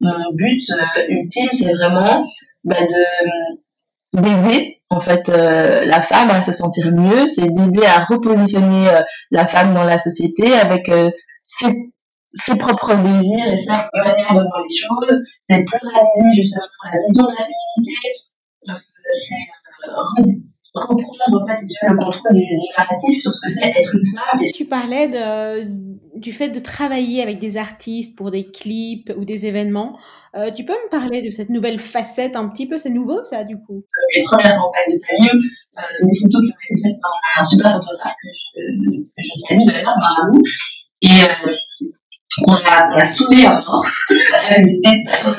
mon, 0.01 0.33
but 0.33 0.61
ultime, 1.09 1.49
c'est 1.53 1.73
vraiment 1.73 2.23
bah, 2.63 2.81
de 2.81 4.19
d'aider 4.19 4.81
en 4.89 4.99
fait 4.99 5.27
la 5.27 6.01
femme 6.01 6.31
à 6.31 6.41
se 6.41 6.51
sentir 6.51 6.91
mieux, 6.91 7.27
c'est 7.27 7.47
d'aider 7.47 7.85
à 7.85 8.03
repositionner 8.05 8.89
la 9.29 9.45
femme 9.45 9.75
dans 9.75 9.83
la 9.83 9.99
société 9.99 10.51
avec 10.53 10.89
ses, 11.43 11.91
ses, 12.33 12.55
propres 12.55 12.95
désirs 12.95 13.53
et 13.53 13.57
sa 13.57 13.87
manière 13.93 14.33
de 14.33 14.41
voir 14.41 14.63
les 14.67 14.75
choses, 14.75 15.23
c'est 15.47 15.63
pluraliser 15.63 16.33
justement 16.33 16.63
la 16.85 16.99
vision 17.07 17.23
de 17.23 17.35
la 17.37 17.45
féminité, 17.45 18.09
c'est 19.11 20.49
reprendre 20.79 21.43
en 21.43 21.47
fait 21.47 21.61
le 21.83 21.97
contrôle 21.97 22.33
du, 22.33 22.55
narratif 22.77 23.21
sur 23.21 23.33
ce 23.33 23.41
que 23.41 23.51
c'est 23.51 23.69
être 23.69 23.95
une 23.95 24.05
femme. 24.05 24.39
Tu 24.53 24.65
parlais 24.65 25.07
de, 25.07 26.19
du 26.19 26.31
fait 26.31 26.49
de 26.49 26.59
travailler 26.59 27.21
avec 27.21 27.39
des 27.39 27.57
artistes 27.57 28.15
pour 28.15 28.31
des 28.31 28.51
clips 28.51 29.11
ou 29.17 29.25
des 29.25 29.45
événements. 29.45 29.97
Euh, 30.35 30.51
tu 30.51 30.65
peux 30.65 30.73
me 30.73 30.89
parler 30.89 31.21
de 31.21 31.29
cette 31.29 31.49
nouvelle 31.49 31.79
facette 31.79 32.35
un 32.35 32.49
petit 32.49 32.67
peu 32.67 32.77
C'est 32.77 32.89
nouveau 32.89 33.23
ça 33.23 33.43
du 33.43 33.55
coup? 33.57 33.83
Les 34.15 34.23
premières 34.23 34.57
campagnes 34.57 34.93
de 34.93 34.99
Tamium, 35.07 35.37
euh, 35.37 35.81
c'est 35.91 36.05
des 36.07 36.19
photos 36.19 36.41
qui 36.41 36.51
ont 36.51 36.75
été 36.75 36.81
faites 36.83 37.01
par 37.01 37.11
un 37.37 37.43
super 37.43 37.71
photographe 37.71 38.13
que 38.21 38.29
je, 38.29 38.99
que 38.99 39.23
je 39.23 39.39
salue 39.47 39.65
d'ailleurs, 39.67 39.95
Marabout. 39.97 40.43
Et 41.01 41.07
euh, 41.07 41.87
on 42.47 42.53
a, 42.53 42.89
on 42.93 42.97
a 42.97 43.05
soudé 43.05 43.45
à 43.45 43.61
mort 43.61 43.85
avec 44.49 44.65
des 44.65 44.75
détails. 44.75 45.33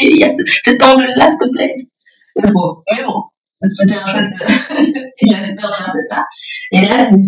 il 0.00 0.18
y 0.18 0.24
a 0.24 0.28
ce, 0.28 0.42
cet 0.62 0.82
angle-là, 0.82 1.30
s'il 1.30 1.40
te 1.40 1.52
plaît. 1.52 1.74
Mais 2.36 2.50
bon, 2.50 2.82
mais 2.92 3.04
bon 3.04 3.22
c'était 3.60 3.94
un 3.94 4.06
chouette 4.06 4.28
il 5.22 5.34
a 5.34 5.40
super 5.40 5.68
bien 5.68 5.88
fait 5.88 6.02
ça. 6.02 6.24
Et 6.72 6.80
là 6.82 6.96
par 6.96 7.08
exemple 7.08 7.22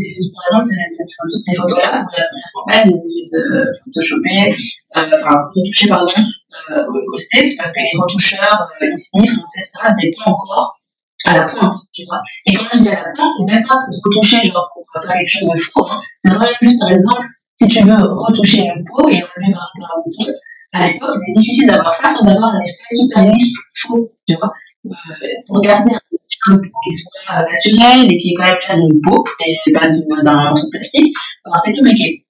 toutes 1.31 1.41
ces 1.41 1.55
photos 1.55 1.79
là 1.79 2.05
pour 2.05 2.13
la 2.17 2.25
première 2.25 2.51
campagne 2.55 2.85
j'ai 2.85 2.91
essayé 2.91 3.25
de 3.33 3.65
photoshopées 3.85 4.55
euh, 4.97 5.11
enfin 5.15 5.37
retoucher 5.55 5.89
pardon 5.89 6.13
euh, 6.71 6.85
au 7.13 7.17
States 7.17 7.57
parce 7.57 7.73
que 7.73 7.81
les 7.81 7.99
retoucheurs 7.99 8.69
euh, 8.83 8.87
ici 8.93 9.27
français 9.27 9.61
etc 9.61 9.95
n'étaient 9.97 10.17
encore 10.27 10.75
à 11.25 11.35
la 11.35 11.45
pointe 11.45 11.75
tu 11.95 12.05
vois. 12.07 12.21
Et 12.47 12.55
quand 12.55 12.67
je 12.73 12.79
dis 12.79 12.89
à 12.89 12.95
la 12.95 13.05
pointe 13.17 13.31
c'est 13.31 13.53
même 13.53 13.65
pas 13.67 13.77
pour 13.77 14.01
retoucher 14.05 14.47
genre 14.47 14.71
pour 14.75 15.03
faire 15.03 15.17
quelque 15.17 15.29
chose 15.29 15.49
de 15.49 15.59
faux 15.59 15.87
hein. 15.91 16.01
c'est 16.25 16.31
vraiment 16.31 16.51
juste 16.61 16.81
par 16.81 16.93
exemple 16.93 17.27
si 17.57 17.69
tu 17.69 17.83
veux 17.85 17.97
retoucher 17.97 18.67
une 18.67 18.85
peau 18.85 19.09
et 19.09 19.17
enlever 19.17 19.53
par 19.53 19.73
exemple 19.75 19.93
un 19.97 20.03
bouton 20.05 20.33
à 20.75 20.87
l'époque 20.87 21.11
c'était 21.11 21.33
difficile 21.33 21.69
d'avoir 21.69 21.95
ça 21.95 22.09
sans 22.09 22.27
avoir 22.27 22.55
un 22.55 22.59
effet 22.59 22.97
super 22.97 23.25
lisse 23.31 23.57
faux 23.75 24.11
tu 24.29 24.37
vois. 24.37 24.53
Euh, 24.87 24.91
pour 25.47 25.61
garder 25.61 25.91
un 25.93 26.01
qui 26.47 26.91
soit 26.91 27.43
naturel 27.43 28.11
et 28.11 28.17
qui 28.17 28.31
est 28.31 28.35
quand 28.35 28.45
même 28.45 28.57
là 28.69 28.77
d'une 28.77 29.01
peau 29.03 29.25
et 29.45 29.73
pas 29.73 29.89
d'un 29.89 30.35
morceau 30.35 30.67
de 30.67 30.71
plastique, 30.71 31.15
alors 31.45 31.59
c'est 31.65 31.73
compliqué. 31.73 32.25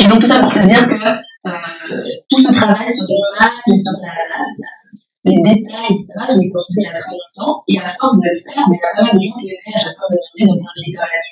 Et 0.00 0.06
donc 0.06 0.20
tout 0.20 0.26
ça 0.26 0.40
pour 0.40 0.52
te 0.52 0.60
dire 0.60 0.86
que 0.86 0.94
euh, 0.94 1.50
tout 2.30 2.38
ce 2.38 2.52
travail 2.52 2.88
sur 2.88 3.06
l'image 3.08 3.76
sur 3.76 3.92
les 5.24 5.36
détails, 5.42 5.90
etc., 5.90 6.14
je 6.30 6.38
l'ai 6.40 6.50
commencé 6.50 6.78
il 6.78 6.86
y 6.86 6.88
a 6.88 6.94
très 6.94 7.10
longtemps, 7.10 7.62
et 7.68 7.78
à 7.78 7.86
force 7.86 8.16
de 8.16 8.24
le 8.24 8.36
faire, 8.38 8.64
il 8.64 8.72
y 8.72 8.78
a 8.78 8.90
pas 8.94 9.02
mal 9.02 9.12
de 9.12 9.20
gens 9.20 9.36
qui 9.36 9.50
venaient 9.50 9.74
à 9.74 9.80
chaque 9.82 9.96
fois 9.98 10.08
me 10.08 10.18
demander, 10.38 10.88
quand 10.94 11.10
même 11.10 11.26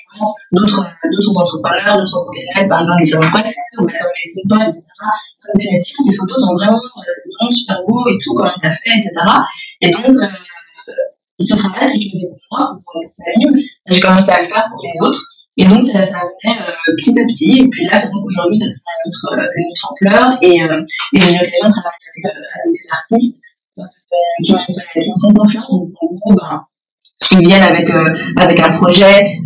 d'autres, 0.53 0.83
d'autres 0.83 1.37
entrepreneurs, 1.38 1.97
d'autres 1.97 2.21
professionnels, 2.21 2.69
par 2.69 2.81
exemple 2.81 3.01
des 3.01 3.07
salons 3.07 3.27
de 3.27 3.33
coiffure, 3.33 3.79
ou 3.79 3.85
même 3.87 3.97
les 3.97 4.33
écoles, 4.42 4.69
etc., 4.69 4.85
des 5.55 5.69
médecins, 5.71 6.03
tes 6.03 6.16
photos 6.16 6.38
sont 6.38 6.55
vraiment, 6.59 6.81
c'est 7.07 7.31
vraiment 7.31 7.51
super 7.51 7.79
beau 7.87 8.03
et 8.11 8.19
tout, 8.19 8.35
comment 8.35 8.59
t'as 8.61 8.75
fait, 8.75 8.95
etc. 8.99 9.14
Et 9.81 9.90
donc, 9.90 10.11
euh, 10.11 10.29
ce 11.38 11.55
travail 11.55 11.92
que 11.92 12.01
je 12.01 12.09
faisais 12.09 12.29
pour 12.29 12.59
moi, 12.59 12.79
pour 12.85 13.03
mon 13.03 13.09
famille, 13.25 13.68
j'ai 13.88 14.01
commencé 14.01 14.31
à 14.31 14.38
le 14.38 14.44
faire 14.44 14.66
pour 14.70 14.81
les 14.83 15.07
autres. 15.07 15.22
Et 15.59 15.64
donc, 15.64 15.83
ça, 15.83 16.03
ça 16.03 16.20
venait 16.20 16.59
euh, 16.61 16.92
petit 16.99 17.18
à 17.18 17.25
petit. 17.25 17.61
Et 17.61 17.68
puis 17.68 17.87
là, 17.87 17.96
c'est 17.96 18.11
qu'aujourd'hui, 18.11 18.57
ça 18.57 18.66
prend 18.66 18.92
une 19.05 19.09
autre, 19.09 19.42
euh, 19.42 19.49
une 19.57 19.70
autre 19.70 19.88
ampleur. 19.90 20.38
Et, 20.42 20.62
euh, 20.62 20.85
et 21.14 21.20
j'ai 21.20 21.33
eu 21.33 21.38
l'occasion 21.38 21.68
de 21.68 21.72
travailler 21.72 22.09
avec, 22.12 22.25
euh, 22.27 22.61
avec 22.61 22.72
des 22.72 22.88
artistes 22.92 23.42
euh, 23.79 23.83
qui 24.42 24.53
m'ont 24.53 24.59
fait, 24.59 25.33
confiance. 25.35 25.70
Donc, 25.70 25.92
en 26.03 26.07
gros, 26.07 26.35
ben, 26.35 26.61
qui 27.18 27.37
viennent 27.38 27.62
avec, 27.62 27.88
avec 28.37 28.61
un 28.61 28.68
projet 28.68 29.38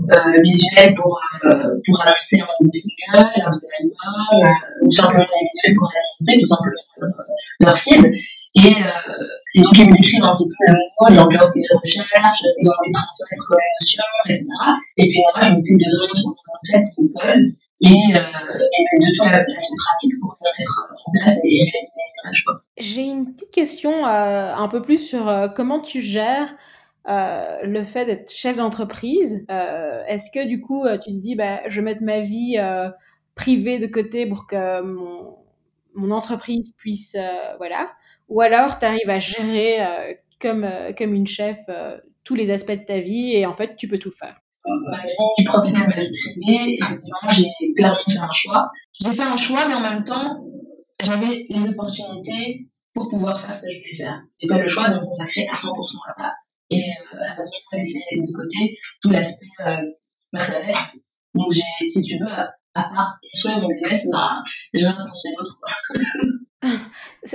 visuel 0.43 0.93
pour, 0.95 1.21
pour 1.41 2.01
annoncer 2.03 2.41
un 2.41 2.47
nouveau 2.61 2.73
single, 2.73 3.31
un 3.37 3.51
nouvel 3.51 3.71
album, 3.79 4.55
ou 4.83 4.91
simplement 4.91 5.23
des 5.23 5.47
visuels 5.47 5.77
pour 5.79 5.89
alimenter 5.89 6.41
tout 6.41 6.47
simplement 6.47 7.15
leur 7.61 7.79
feed. 7.79 8.13
Et, 8.57 8.75
euh, 8.75 9.25
et 9.55 9.61
donc, 9.63 9.79
ils 9.79 9.89
me 9.91 9.97
décrivent 9.97 10.23
un 10.23 10.33
petit 10.33 10.49
peu 10.49 10.73
le 10.73 10.79
mood, 11.01 11.17
l'ambiance 11.17 11.51
qu'ils 11.53 11.67
recherchent, 11.75 12.43
ce 12.43 12.69
ont 12.69 12.73
envie 12.79 12.91
de 12.91 12.95
transmettre 12.95 13.45
comme 13.49 13.59
émotion, 13.59 14.03
etc. 14.29 14.45
Et 14.97 15.07
puis, 15.09 15.19
moi, 15.21 15.41
je 15.43 15.49
m'occupe 15.55 15.79
de 15.79 15.91
trouver 15.91 16.27
un 16.29 16.53
concept 16.53 16.87
qui 16.95 17.13
colle 17.13 17.45
et, 17.81 18.17
euh, 18.17 18.21
et 18.21 18.99
de 18.99 19.07
toute 19.07 19.27
la, 19.27 19.39
la 19.39 19.45
pratique 19.45 20.15
pour 20.21 20.39
mettre 20.41 20.89
en 21.07 21.11
place 21.13 21.37
et 21.45 21.49
réaliser 21.49 22.01
l'image. 22.23 22.45
J'ai 22.79 23.03
une 23.03 23.33
petite 23.35 23.51
question 23.51 24.07
euh, 24.07 24.55
un 24.55 24.69
peu 24.69 24.83
plus 24.83 24.99
sur 24.99 25.29
euh, 25.29 25.49
comment 25.49 25.81
tu 25.81 26.01
gères 26.01 26.55
euh, 27.09 27.59
le 27.65 27.83
fait 27.83 28.05
d'être 28.05 28.31
chef 28.31 28.57
d'entreprise. 28.57 29.45
Euh, 29.51 30.05
Est-ce 30.07 30.31
que, 30.31 30.47
du 30.47 30.61
coup, 30.61 30.87
tu 31.03 31.11
te 31.11 31.19
dis, 31.19 31.35
bah, 31.35 31.61
je 31.67 31.77
vais 31.77 31.85
mettre 31.85 32.03
ma 32.03 32.21
vie 32.21 32.59
privée 33.35 33.79
de 33.79 33.87
côté 33.87 34.27
pour 34.27 34.47
que 34.47 34.81
mon, 34.83 35.37
mon 35.95 36.11
entreprise 36.13 36.73
puisse, 36.77 37.17
voilà 37.59 37.91
ou 38.31 38.41
alors, 38.41 38.79
tu 38.79 38.87
arrives 38.87 39.11
à 39.11 39.19
gérer 39.19 39.85
euh, 39.85 40.15
comme, 40.41 40.65
euh, 40.65 40.93
comme 40.97 41.15
une 41.15 41.27
chef 41.27 41.59
euh, 41.69 41.99
tous 42.25 42.37
les 42.37 42.51
aspects 42.51 42.71
de 42.71 42.85
ta 42.85 43.01
vie 43.01 43.33
et 43.33 43.45
en 43.45 43.55
fait, 43.55 43.75
tu 43.77 43.89
peux 43.89 43.99
tout 43.99 44.11
faire. 44.11 44.37
Ma 44.65 45.03
vie 45.03 45.45
professionnelle, 45.45 45.89
ma 45.89 46.01
vie 46.03 46.11
privée, 46.11 46.79
j'ai 47.31 47.73
clairement 47.75 47.99
fait 48.09 48.19
un 48.19 48.31
choix. 48.31 48.71
J'ai 48.93 49.13
fait 49.13 49.23
un 49.23 49.37
choix, 49.37 49.67
mais 49.67 49.75
en 49.75 49.81
même 49.81 50.05
temps, 50.05 50.45
j'avais 51.03 51.47
les 51.49 51.69
opportunités 51.71 52.69
pour 52.95 53.09
pouvoir 53.09 53.41
faire 53.41 53.55
ce 53.55 53.63
que 53.63 53.73
je 53.73 53.79
voulais 53.79 53.97
faire. 53.97 54.23
J'ai 54.39 54.49
fait 54.49 54.59
le 54.59 54.67
choix 54.67 54.91
de 54.91 54.95
me 54.95 55.05
consacrer 55.05 55.49
à 55.49 55.53
100% 55.53 55.97
à 56.07 56.13
ça 56.13 56.35
et 56.71 56.85
à 56.85 57.35
vraiment 57.35 57.71
laisser 57.73 58.01
de 58.13 58.33
côté 58.33 58.79
tout 59.03 59.11
l'aspect 59.11 59.47
personnel. 60.31 60.75
Donc, 61.35 61.53
j'ai, 61.53 61.89
si 61.89 62.03
tu 62.03 62.19
veux, 62.19 62.29
à, 62.81 62.95
part 62.95 63.19
construire 63.23 63.59
mon 63.59 63.69
business, 63.69 64.07
bah, 64.11 64.43
j'ai 64.75 64.87
rien 64.87 65.07
construit 65.07 65.33
d'autre. 65.37 65.59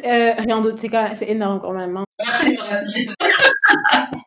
Euh, 0.03 0.33
rien 0.37 0.61
d'autre, 0.61 0.79
c'est, 0.79 0.89
c'est 1.13 1.29
énorme 1.29 1.59
quand 1.59 1.73
même. 1.73 1.97
Hein. 1.97 2.03
Merci 2.19 2.51
de 2.51 2.51
me 2.51 2.61
rassurer. 2.61 4.21